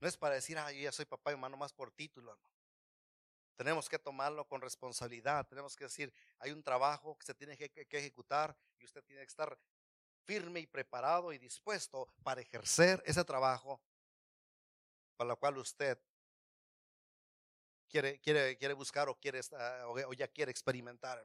no 0.00 0.08
es 0.08 0.16
para 0.16 0.36
decir, 0.36 0.58
ah, 0.58 0.72
yo 0.72 0.80
ya 0.80 0.92
soy 0.92 1.04
papá 1.04 1.32
y 1.32 1.36
mamá 1.36 1.56
más 1.56 1.72
por 1.72 1.90
título, 1.90 2.32
hermano. 2.32 2.53
Tenemos 3.56 3.88
que 3.88 3.98
tomarlo 3.98 4.46
con 4.46 4.60
responsabilidad. 4.60 5.46
Tenemos 5.46 5.76
que 5.76 5.84
decir, 5.84 6.12
hay 6.38 6.50
un 6.50 6.62
trabajo 6.62 7.16
que 7.18 7.26
se 7.26 7.34
tiene 7.34 7.56
que, 7.56 7.70
ejecutar 7.90 8.56
y 8.78 8.84
usted 8.84 9.02
tiene 9.04 9.22
que 9.22 9.28
estar 9.28 9.58
firme 10.24 10.60
y 10.60 10.66
preparado 10.66 11.32
y 11.32 11.38
dispuesto 11.38 12.08
para 12.22 12.40
ejercer 12.40 13.02
ese 13.06 13.24
trabajo 13.24 13.80
para 15.16 15.28
lo 15.28 15.36
cual 15.36 15.58
usted 15.58 15.98
quiere, 17.88 18.20
quiere, 18.20 18.56
quiere 18.56 18.74
buscar 18.74 19.08
o, 19.08 19.14
quiere, 19.14 19.40
o 19.84 20.12
ya 20.12 20.26
quiere 20.28 20.50
experimentar. 20.50 21.24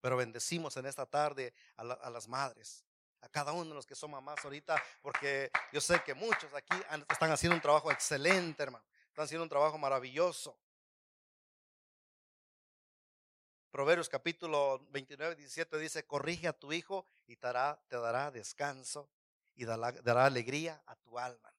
Pero 0.00 0.18
bendecimos 0.18 0.76
en 0.76 0.84
esta 0.84 1.06
tarde 1.06 1.54
a, 1.76 2.10
las 2.10 2.28
madres, 2.28 2.84
a 3.22 3.28
cada 3.30 3.52
uno 3.52 3.70
de 3.70 3.74
los 3.74 3.86
que 3.86 3.94
son 3.94 4.10
mamás 4.10 4.44
ahorita, 4.44 4.82
porque 5.00 5.50
yo 5.72 5.80
sé 5.80 6.02
que 6.04 6.12
muchos 6.12 6.52
aquí 6.52 6.76
están 7.08 7.30
haciendo 7.30 7.56
un 7.56 7.62
trabajo 7.62 7.90
excelente, 7.90 8.62
hermano. 8.62 8.84
Están 9.14 9.26
haciendo 9.26 9.44
un 9.44 9.48
trabajo 9.48 9.78
maravilloso. 9.78 10.58
Proverbios 13.70 14.08
capítulo 14.08 14.84
29, 14.90 15.36
17 15.36 15.78
dice, 15.78 16.04
corrige 16.04 16.48
a 16.48 16.52
tu 16.52 16.72
hijo 16.72 17.06
y 17.28 17.36
te 17.36 17.46
dará, 17.46 18.32
descanso 18.32 19.08
y 19.54 19.66
dará, 19.66 20.26
alegría 20.26 20.82
a 20.84 20.96
tu 20.96 21.16
alma. 21.16 21.54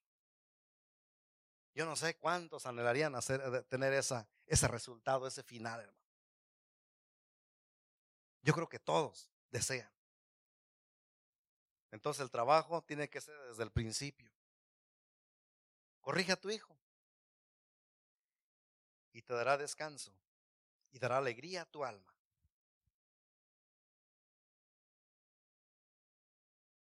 Yo 1.73 1.85
no 1.85 1.95
sé 1.95 2.17
cuántos 2.17 2.65
anhelarían 2.65 3.15
hacer, 3.15 3.39
eh, 3.39 3.63
tener 3.63 3.93
ese 3.93 4.67
resultado, 4.67 5.25
ese 5.25 5.41
final, 5.41 5.79
hermano. 5.79 6.09
Yo 8.41 8.53
creo 8.53 8.67
que 8.67 8.79
todos 8.79 9.29
desean. 9.49 9.89
Entonces 11.91 12.21
el 12.21 12.31
trabajo 12.31 12.81
tiene 12.81 13.09
que 13.09 13.21
ser 13.21 13.39
desde 13.47 13.63
el 13.63 13.71
principio. 13.71 14.29
Corrige 16.01 16.33
a 16.33 16.35
tu 16.35 16.49
hijo 16.49 16.75
y 19.15 19.21
te 19.21 19.33
dará 19.33 19.57
descanso 19.57 20.11
y 20.91 20.99
dará 20.99 21.17
alegría 21.17 21.61
a 21.61 21.65
tu 21.65 21.85
alma. 21.85 22.13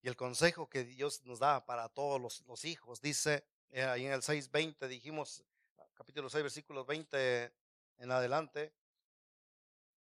Y 0.02 0.08
el 0.08 0.16
consejo 0.16 0.68
que 0.68 0.84
Dios 0.84 1.24
nos 1.24 1.38
da 1.38 1.64
para 1.64 1.88
todos 1.88 2.42
los, 2.46 2.64
hijos, 2.66 3.00
dice 3.00 3.42
eh, 3.70 3.84
ahí 3.84 4.04
en 4.04 4.12
el 4.12 4.20
6.20, 4.20 4.86
dijimos, 4.86 5.42
capítulo 5.94 6.28
6, 6.28 6.42
versículos 6.42 6.86
20 6.86 7.52
en 7.96 8.12
adelante, 8.12 8.70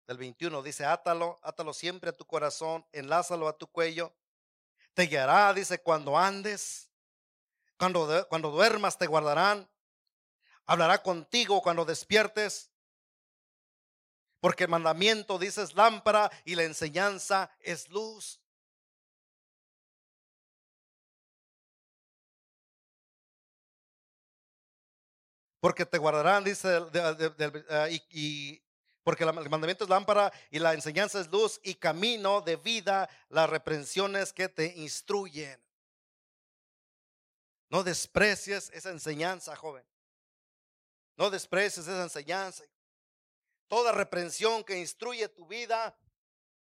del 0.08 0.18
21, 0.18 0.60
dice, 0.62 0.84
átalo, 0.84 1.38
átalo 1.42 1.72
siempre 1.72 2.10
a 2.10 2.16
tu 2.16 2.24
corazón, 2.24 2.84
enlázalo 2.90 3.46
a 3.46 3.56
tu 3.56 3.68
cuello, 3.68 4.12
te 4.94 5.04
guiará, 5.04 5.54
dice, 5.54 5.80
cuando 5.80 6.18
andes, 6.18 6.90
cuando, 7.78 8.26
cuando 8.28 8.50
duermas 8.50 8.98
te 8.98 9.06
guardarán, 9.06 9.68
hablará 10.66 11.02
contigo 11.02 11.62
cuando 11.62 11.84
despiertes, 11.84 12.70
porque 14.40 14.64
el 14.64 14.70
mandamiento, 14.70 15.38
dice, 15.38 15.62
es 15.62 15.74
lámpara 15.74 16.30
y 16.44 16.54
la 16.54 16.64
enseñanza 16.64 17.50
es 17.60 17.88
luz. 17.88 18.42
porque 25.62 25.86
te 25.86 25.96
guardarán, 25.96 26.42
dice, 26.42 26.68
ah, 27.70 27.86
y, 27.88 28.60
porque 29.04 29.22
el 29.22 29.32
mandamiento 29.48 29.84
es 29.84 29.90
lámpara 29.90 30.32
y 30.50 30.58
la 30.58 30.74
enseñanza 30.74 31.20
es 31.20 31.28
luz 31.28 31.60
y 31.62 31.76
camino 31.76 32.40
de 32.40 32.56
vida, 32.56 33.08
las 33.28 33.48
reprensiones 33.48 34.32
que 34.32 34.48
te 34.48 34.74
instruyen. 34.78 35.62
No 37.70 37.84
desprecies 37.84 38.70
esa 38.74 38.90
enseñanza, 38.90 39.54
joven. 39.54 39.84
No 41.16 41.30
desprecies 41.30 41.86
esa 41.86 42.02
enseñanza. 42.02 42.64
Toda 43.68 43.92
reprensión 43.92 44.64
que 44.64 44.78
instruye 44.78 45.28
tu 45.28 45.46
vida, 45.46 45.96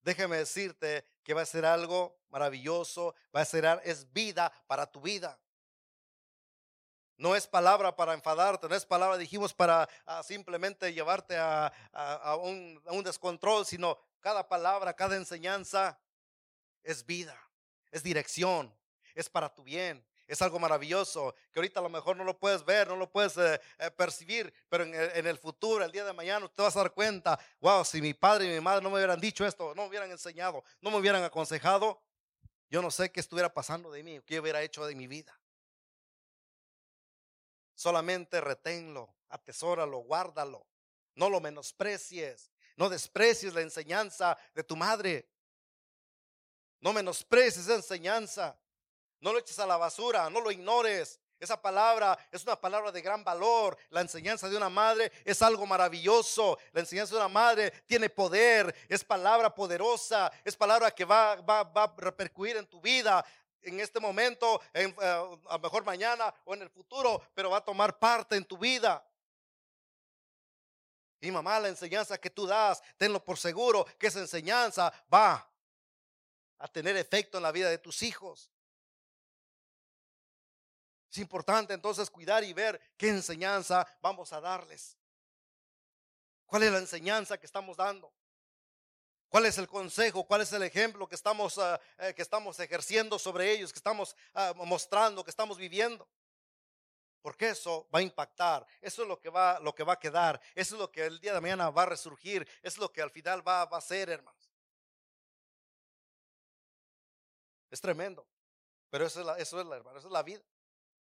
déjeme 0.03 0.38
decirte 0.38 1.05
que 1.22 1.34
va 1.34 1.42
a 1.42 1.46
ser 1.46 1.64
algo 1.64 2.20
maravilloso, 2.28 3.14
va 3.34 3.40
a 3.40 3.44
ser 3.44 3.80
es 3.84 4.11
vida 4.12 4.53
para 4.66 4.86
tu 4.86 5.01
vida. 5.01 5.40
No 7.16 7.36
es 7.36 7.46
palabra 7.46 7.94
para 7.94 8.14
enfadarte, 8.14 8.66
no 8.66 8.74
es 8.74 8.86
palabra, 8.86 9.18
dijimos, 9.18 9.53
para 9.53 9.86
ah, 10.07 10.22
simplemente 10.22 10.94
llevarte 10.94 11.36
a, 11.36 11.70
un, 12.40 12.82
a 12.86 12.92
un 12.92 13.05
descontrol, 13.05 13.66
sino 13.66 13.98
cada 14.20 14.48
palabra, 14.48 14.94
cada 14.94 15.16
enseñanza 15.16 16.01
es 16.82 17.05
vida, 17.05 17.38
es 17.90 18.03
dirección, 18.03 18.74
es 19.14 19.28
para 19.28 19.53
tu 19.53 19.62
bien, 19.62 20.03
es 20.33 20.41
algo 20.43 20.61
maravilloso 20.61 21.35
que 21.53 21.59
ahorita 21.59 21.81
a 21.81 21.83
lo 21.83 21.89
mejor 21.89 22.16
no 22.16 22.22
lo 22.22 22.39
puedes 22.39 22.64
ver, 22.64 22.87
no 22.87 22.97
lo 22.97 23.11
puedes 23.11 23.37
eh, 23.37 23.61
eh, 23.78 23.91
percibir, 23.91 24.53
pero 24.68 24.85
en 24.85 25.26
el, 25.26 25.39
futuro, 25.39 25.85
el 25.85 25.91
día 25.91 26.05
de 26.05 26.12
mañana, 26.12 26.49
te 26.49 26.62
vas 26.62 26.76
a 26.76 26.81
dar 26.81 26.93
cuenta, 26.93 27.39
wow, 27.61 27.85
si 27.85 28.01
mi 28.01 28.14
padre 28.14 28.47
y 28.47 28.55
mi 28.55 28.61
madre 28.61 28.81
no 28.83 28.91
me 28.91 28.97
hubieran 28.97 29.20
dicho 29.20 29.45
esto, 29.45 29.74
no 29.74 29.83
me 29.83 29.89
hubieran 29.89 30.11
enseñado, 30.11 30.62
no 30.81 30.91
me 30.91 30.99
hubieran 30.99 31.24
aconsejado, 31.24 32.01
yo 32.68 32.81
no 32.81 32.93
sé 32.93 33.11
qué 33.11 33.18
estuviera 33.18 33.53
pasando 33.53 33.91
de 33.91 34.05
mí, 34.05 34.20
qué 34.24 34.39
hubiera 34.39 34.62
hecho 34.62 34.87
de 34.87 34.95
mi 34.95 35.09
vida. 35.09 35.37
Solamente 37.74 38.41
reténlo, 38.41 39.12
atesóralo, 39.31 39.99
guárdalo. 39.99 40.64
No 41.16 41.28
lo 41.28 41.41
menosprecies. 41.41 42.53
No 42.76 42.89
desprecies 42.89 43.53
la 43.53 43.62
enseñanza 43.62 44.39
de 44.55 44.62
tu 44.62 44.76
madre. 44.76 45.28
No 46.81 46.93
menosprecies 46.93 47.64
esa 47.64 47.74
enseñanza. 47.74 48.57
No 49.21 49.33
lo 49.33 49.39
eches 49.39 49.59
a 49.59 49.66
la 49.66 49.77
basura, 49.77 50.29
no 50.31 50.41
lo 50.41 50.51
ignores. 50.51 51.21
Esa 51.39 51.61
palabra 51.61 52.18
es 52.31 52.43
una 52.43 52.55
palabra 52.55 52.93
de 52.93 53.01
gran 53.01 53.25
valor. 53.25 53.77
La 53.89 54.03
enseñanza 54.03 54.49
de 54.49 54.57
una 54.57 54.68
madre 54.68 55.11
es 55.25 55.41
algo 55.41 55.66
maravilloso. 55.66 56.59
La 56.73 56.81
enseñanza 56.81 57.14
de 57.14 57.21
una 57.21 57.29
madre 57.29 57.71
tiene 57.87 58.11
poder, 58.11 58.75
es 58.89 59.03
palabra 59.03 59.55
poderosa, 59.55 60.31
es 60.45 60.55
palabra 60.55 60.91
que 60.91 61.07
va, 61.07 61.33
a 61.33 61.95
repercutir 61.97 62.59
en 62.59 62.66
tu 62.66 62.81
vida 62.81 63.25
en 63.62 63.81
este 63.81 64.01
momento, 64.01 64.61
en, 64.73 64.91
eh, 64.91 65.39
a 65.49 65.53
lo 65.53 65.59
mejor 65.59 65.85
mañana 65.85 66.33
o 66.45 66.55
en 66.55 66.62
el 66.62 66.71
futuro, 66.71 67.23
pero 67.35 67.51
va 67.51 67.59
a 67.59 67.64
tomar 67.64 67.99
parte 67.99 68.37
en 68.37 68.45
tu 68.45 68.57
vida. 68.57 69.07
Y 71.21 71.31
mamá, 71.31 71.61
la 71.61 71.68
enseñanza 71.68 72.18
que 72.18 72.31
tú 72.31 72.47
das, 72.47 72.83
tenlo 72.97 73.23
por 73.23 73.39
seguro 73.39 73.87
que 73.99 74.07
esa 74.07 74.21
enseñanza 74.21 74.93
va 75.12 75.47
a 76.59 76.68
tener 76.68 76.97
efecto 76.97 77.39
en 77.39 77.43
la 77.43 77.53
vida 77.53 77.68
de 77.68 77.79
tus 77.79 78.03
hijos. 78.03 78.51
Es 81.11 81.19
importante 81.19 81.75
entonces 81.75 82.09
cuidar 82.09 82.45
y 82.45 82.53
ver 82.53 82.81
qué 82.97 83.09
enseñanza 83.09 83.87
vamos 84.01 84.33
a 84.33 84.41
darles. 84.41 84.97
¿Cuál 86.47 86.63
es 86.63 86.73
la 86.73 86.79
enseñanza 86.79 87.39
que 87.39 87.47
estamos 87.47 87.77
dando? 87.77 88.13
¿Cuál 89.29 89.47
es 89.47 89.59
el 89.59 89.69
consejo? 89.69 90.25
¿Cuál 90.25 90.43
es 90.43 90.53
el 90.53 90.63
ejemplo 90.63 91.09
que 91.09 91.15
estamos, 91.15 91.59
ah, 91.59 91.81
eh, 91.99 92.15
que 92.15 92.23
estamos 92.23 92.59
ejerciendo 92.61 93.19
sobre 93.19 93.51
ellos, 93.51 93.73
que 93.73 93.79
estamos 93.79 94.17
ah, 94.35 94.53
mostrando, 94.57 95.25
que 95.25 95.31
estamos 95.31 95.59
viviendo? 95.59 96.09
Porque 97.23 97.51
eso 97.51 97.89
va 97.95 97.99
a 97.99 98.03
impactar, 98.03 98.67
eso 98.81 99.03
es 99.03 99.09
lo 99.09 99.21
que 99.21 99.29
va, 99.29 99.61
lo 99.61 99.75
que 99.75 99.85
va 99.85 99.95
a 99.95 99.99
quedar, 99.99 100.41
eso 100.55 100.75
es 100.75 100.81
lo 100.81 100.91
que 100.91 101.05
el 101.05 101.21
día 101.21 101.35
de 101.35 101.41
mañana 101.41 101.71
va 101.71 101.83
a 101.83 101.87
resurgir, 101.87 102.43
eso 102.63 102.75
es 102.75 102.79
lo 102.79 102.91
que 102.91 103.03
al 103.03 103.11
final 103.11 103.47
va, 103.47 103.67
va 103.67 103.79
a 103.79 103.81
ser, 103.81 104.09
hermanos. 104.09 104.51
Es 107.71 107.81
tremendo, 107.81 108.27
pero 108.89 109.07
eso 109.07 109.21
es 109.21 109.27
la, 109.27 109.39
eso 109.39 109.61
es 109.61 109.67
la, 109.67 109.77
eso 109.77 109.99
es 109.99 110.05
la 110.13 110.23
vida, 110.23 110.43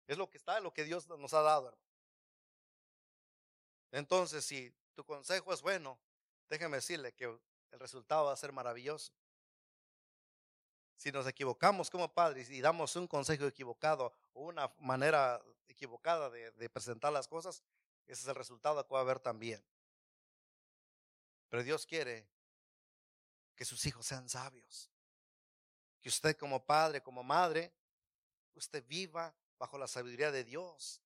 es 0.09 0.17
lo 0.17 0.27
que 0.27 0.39
está, 0.39 0.59
lo 0.59 0.73
que 0.73 0.83
Dios 0.83 1.07
nos 1.07 1.33
ha 1.35 1.41
dado, 1.41 1.67
hermano. 1.67 1.89
Entonces, 3.91 4.43
si 4.43 4.73
tu 4.95 5.05
consejo 5.05 5.53
es 5.53 5.61
bueno, 5.61 5.99
déjeme 6.49 6.77
decirle 6.77 7.13
que 7.13 7.25
el 7.25 7.79
resultado 7.79 8.25
va 8.25 8.33
a 8.33 8.37
ser 8.37 8.51
maravilloso. 8.51 9.13
Si 10.95 11.11
nos 11.11 11.27
equivocamos 11.27 11.91
como 11.91 12.11
padres 12.11 12.49
y 12.49 12.59
damos 12.59 12.95
un 12.95 13.07
consejo 13.07 13.45
equivocado 13.45 14.11
o 14.33 14.45
una 14.45 14.73
manera 14.79 15.39
equivocada 15.67 16.31
de, 16.31 16.69
presentar 16.71 17.13
las 17.13 17.27
cosas, 17.27 17.63
ese 18.07 18.23
es 18.23 18.27
el 18.27 18.35
resultado 18.35 18.83
que 18.85 18.93
va 18.93 18.99
a 18.99 19.03
haber 19.03 19.19
también. 19.19 19.63
Pero 21.49 21.61
Dios 21.61 21.85
quiere 21.85 22.27
que 23.55 23.63
sus 23.63 23.85
hijos 23.85 24.07
sean 24.07 24.27
sabios. 24.27 24.89
Que 26.01 26.09
usted 26.09 26.35
como 26.35 26.65
padre, 26.65 27.03
como 27.03 27.23
madre, 27.23 27.71
usted 28.55 28.83
viva 28.87 29.35
bajo 29.59 29.77
la 29.77 29.87
sabiduría 29.87 30.31
de 30.31 30.43
Dios 30.43 31.01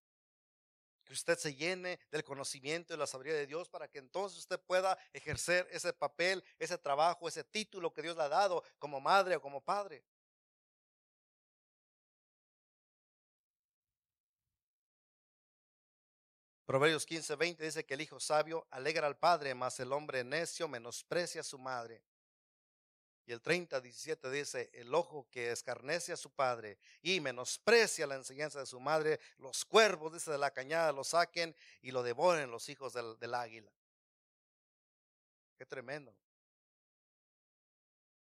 que 1.04 1.14
usted 1.14 1.38
se 1.38 1.54
llene 1.56 1.99
del 2.12 2.24
conocimiento 2.24 2.93
y 2.93 2.97
la 2.97 3.08
sabiduría 3.08 3.39
de 3.39 3.47
Dios 3.47 3.68
para 3.68 3.89
que 3.89 3.99
entonces 3.99 4.39
usted 4.39 4.60
pueda 4.60 4.97
ejercer 5.12 5.68
ese 5.72 5.91
papel, 5.91 6.43
ese 6.60 6.78
trabajo, 6.78 7.28
ese 7.28 7.43
título 7.43 7.93
que 7.93 8.01
Dios 8.01 8.16
le 8.16 8.24
ha 8.24 8.30
dado 8.30 8.64
como 8.80 9.01
madre 9.01 9.36
o 9.36 9.41
como 9.41 9.62
padre. 9.62 10.04
Proverbios 16.66 17.06
15, 17.06 17.36
20 17.36 17.64
dice 17.66 17.86
que 17.86 17.93
el 17.93 18.01
hijo 18.01 18.22
sabio 18.22 18.66
alegra 18.72 19.06
al 19.06 19.18
padre, 19.18 19.54
mas 19.54 19.80
el 19.82 19.91
hombre 19.91 20.24
necio 20.24 20.70
menosprecia 20.70 21.41
a 21.41 21.43
su 21.43 21.60
madre. 21.60 22.01
Y 23.26 23.32
el 23.32 23.41
30, 23.41 23.80
17 23.80 24.30
dice, 24.30 24.69
el 24.74 24.93
ojo 24.93 25.28
que 25.32 25.51
escarnece 25.51 26.11
a 26.11 26.17
su 26.17 26.30
padre 26.30 26.78
y 27.01 27.21
menosprecia 27.21 28.05
la 28.05 28.15
enseñanza 28.15 28.59
de 28.59 28.65
su 28.65 28.80
madre, 28.82 29.19
los 29.38 29.63
cuervos, 29.63 30.13
dice, 30.13 30.32
de 30.32 30.38
la 30.38 30.51
cañada 30.51 30.91
lo 30.91 31.05
saquen 31.05 31.55
y 31.82 31.91
lo 31.91 32.03
devoren 32.03 32.51
los 32.51 32.67
hijos 32.67 32.93
del, 32.93 33.17
del 33.19 33.34
águila. 33.34 33.71
Qué 35.57 35.65
tremendo. 35.65 36.13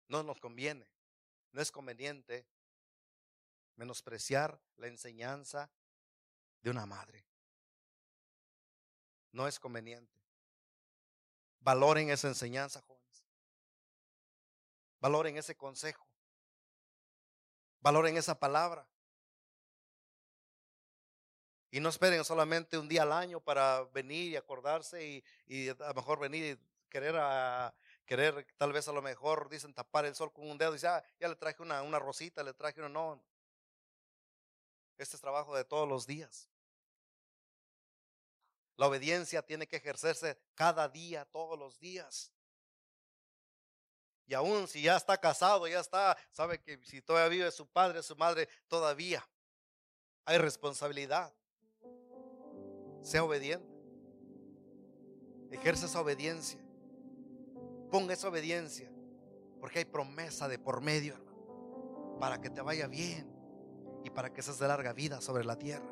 No 0.09 0.25
nos 0.25 0.41
conviene, 0.41 0.89
no 1.53 1.63
es 1.63 1.71
conveniente 1.71 2.45
menospreciar 3.77 4.61
la 4.77 4.89
enseñanza 4.89 5.71
de 6.63 6.71
una 6.71 6.85
madre. 6.85 7.25
No 9.31 9.47
es 9.47 9.61
conveniente. 9.61 10.21
Valoren 11.61 12.11
esa 12.11 12.27
enseñanza, 12.27 12.83
Valoren 15.01 15.37
ese 15.37 15.57
consejo. 15.57 16.07
Valoren 17.81 18.17
esa 18.17 18.39
palabra. 18.39 18.87
Y 21.71 21.81
no 21.81 21.89
esperen 21.89 22.25
solamente 22.25 22.79
un 22.79 22.89
día 22.89 23.03
al 23.03 23.13
año 23.13 23.41
para 23.41 23.85
venir 23.85 24.33
y 24.33 24.37
acordarse 24.37 25.23
y, 25.47 25.69
a 25.69 25.75
lo 25.75 25.95
mejor 25.95 26.19
venir 26.19 26.59
y 26.59 26.89
querer, 26.89 27.17
a, 27.17 27.75
querer 28.05 28.47
tal 28.57 28.73
vez 28.73 28.89
a 28.89 28.93
lo 28.93 29.01
mejor 29.01 29.49
dicen 29.49 29.73
tapar 29.73 30.05
el 30.05 30.15
sol 30.15 30.33
con 30.33 30.51
un 30.51 30.59
dedo 30.59 30.73
y 30.73 30.75
dice, 30.75 30.89
ah, 30.89 31.05
ya 31.21 31.29
le 31.29 31.37
traje 31.37 31.63
una, 31.63 31.83
una 31.83 32.01
rosita, 32.01 32.43
le 32.43 32.55
traje 32.55 32.81
una, 32.81 32.89
no. 32.89 33.23
Este 34.99 35.17
es 35.17 35.23
trabajo 35.23 35.57
de 35.57 35.65
todos 35.65 35.89
los 35.89 36.07
días. 36.07 36.51
La 38.77 38.87
obediencia 38.87 39.43
tiene 39.43 39.69
que 39.69 39.77
ejercerse 39.77 40.39
cada 40.55 40.89
día, 40.89 41.25
todos 41.27 41.59
los 41.59 41.79
días. 41.79 42.33
Y 44.31 44.35
aún 44.35 44.69
si 44.69 44.83
ya 44.83 44.97
está 44.97 45.17
casado, 45.17 45.67
ya 45.67 45.81
está, 45.81 46.17
sabe 46.31 46.61
que 46.61 46.79
si 46.85 47.03
todavía 47.03 47.29
vive 47.29 47.51
su 47.51 47.67
padre, 47.67 48.01
su 48.01 48.15
madre, 48.15 48.49
todavía 48.69 49.29
hay 50.25 50.39
responsabilidad. 50.39 51.35
Sea 53.03 53.25
obediente. 53.25 53.67
Ejerce 55.51 55.87
esa 55.87 56.01
obediencia. 56.01 56.65
Ponga 57.91 58.15
esa 58.15 58.29
obediencia. 58.29 58.89
Porque 59.59 59.81
hay 59.81 59.85
promesa 59.85 60.47
de 60.47 60.61
por 60.61 60.81
medio, 60.81 61.15
hermano. 61.15 62.17
Para 62.21 62.41
que 62.41 62.51
te 62.51 62.61
vaya 62.61 62.87
bien. 62.87 63.29
Y 64.05 64.11
para 64.11 64.33
que 64.33 64.43
seas 64.43 64.61
de 64.61 64.69
larga 64.69 64.93
vida 64.93 65.21
sobre 65.21 65.45
la 65.45 65.59
tierra. 65.59 65.91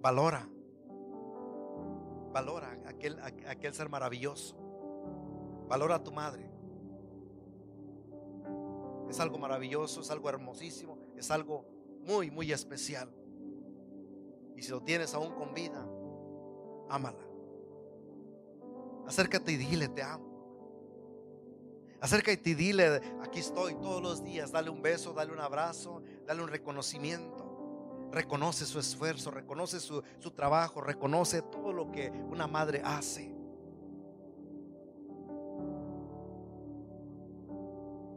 Valora. 0.00 0.48
Valora 2.32 2.80
aquel, 2.86 3.20
aquel 3.20 3.74
ser 3.74 3.90
maravilloso. 3.90 4.63
Valora 5.68 5.96
a 5.96 6.02
tu 6.02 6.12
madre. 6.12 6.50
Es 9.08 9.20
algo 9.20 9.38
maravilloso, 9.38 10.00
es 10.00 10.10
algo 10.10 10.28
hermosísimo, 10.28 10.98
es 11.16 11.30
algo 11.30 11.64
muy, 12.00 12.30
muy 12.30 12.52
especial. 12.52 13.10
Y 14.56 14.62
si 14.62 14.70
lo 14.70 14.82
tienes 14.82 15.14
aún 15.14 15.32
con 15.34 15.54
vida, 15.54 15.86
ámala. 16.88 17.24
Acércate 19.06 19.52
y 19.52 19.56
dile, 19.56 19.88
te 19.88 20.02
amo. 20.02 20.34
Acércate 22.00 22.50
y 22.50 22.54
dile, 22.54 23.00
aquí 23.22 23.40
estoy 23.40 23.74
todos 23.76 24.02
los 24.02 24.22
días. 24.22 24.52
Dale 24.52 24.70
un 24.70 24.82
beso, 24.82 25.12
dale 25.12 25.32
un 25.32 25.40
abrazo, 25.40 26.02
dale 26.26 26.42
un 26.42 26.48
reconocimiento. 26.48 28.08
Reconoce 28.12 28.64
su 28.64 28.78
esfuerzo, 28.78 29.30
reconoce 29.30 29.80
su, 29.80 30.02
su 30.18 30.30
trabajo, 30.30 30.80
reconoce 30.80 31.42
todo 31.42 31.72
lo 31.72 31.90
que 31.90 32.10
una 32.10 32.46
madre 32.46 32.80
hace. 32.84 33.33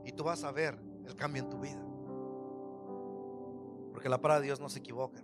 Y 0.08 0.14
tú 0.14 0.24
vas 0.24 0.46
a 0.46 0.52
ver 0.54 0.80
el 1.06 1.16
cambio 1.18 1.44
en 1.44 1.50
tu 1.50 1.60
vida. 1.60 1.84
Porque 3.92 4.08
la 4.08 4.22
palabra 4.22 4.40
de 4.40 4.46
Dios 4.46 4.62
no 4.62 4.70
se 4.70 4.80
equivoca. 4.80 5.22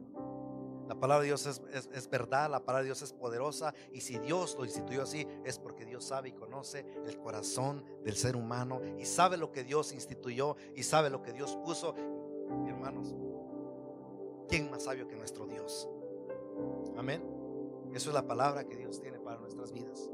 La 0.89 0.95
palabra 0.99 1.21
de 1.21 1.27
Dios 1.27 1.45
es, 1.45 2.09
verdad, 2.09 2.51
la 2.51 2.59
palabra 2.59 2.79
de 2.79 2.87
Dios 2.87 3.01
es 3.01 3.13
poderosa 3.13 3.73
y 3.93 4.01
si 4.01 4.19
Dios 4.19 4.57
lo 4.59 4.65
instituyó 4.65 5.03
así 5.03 5.25
es 5.45 5.57
porque 5.57 5.85
Dios 5.85 6.03
sabe 6.03 6.29
y 6.29 6.31
conoce 6.33 6.85
el 7.05 7.17
corazón 7.17 7.85
del 8.03 8.17
ser 8.17 8.35
humano 8.35 8.81
y 8.99 9.05
sabe 9.05 9.37
lo 9.37 9.53
que 9.53 9.63
Dios 9.63 9.93
instituyó 9.93 10.57
y 10.75 10.83
sabe 10.83 11.09
lo 11.09 11.21
que 11.23 11.31
Dios 11.31 11.55
puso. 11.63 11.95
Hermanos, 12.67 13.15
¿quién 14.49 14.69
más 14.69 14.83
sabio 14.83 15.07
que 15.07 15.15
nuestro 15.15 15.47
Dios? 15.47 15.87
Amén. 16.97 17.23
Eso 17.93 18.09
es 18.09 18.13
la 18.13 18.27
palabra 18.27 18.65
que 18.65 18.75
Dios 18.75 18.99
tiene 18.99 19.17
para 19.19 19.39
nuestras 19.39 19.71
vidas. 19.71 20.09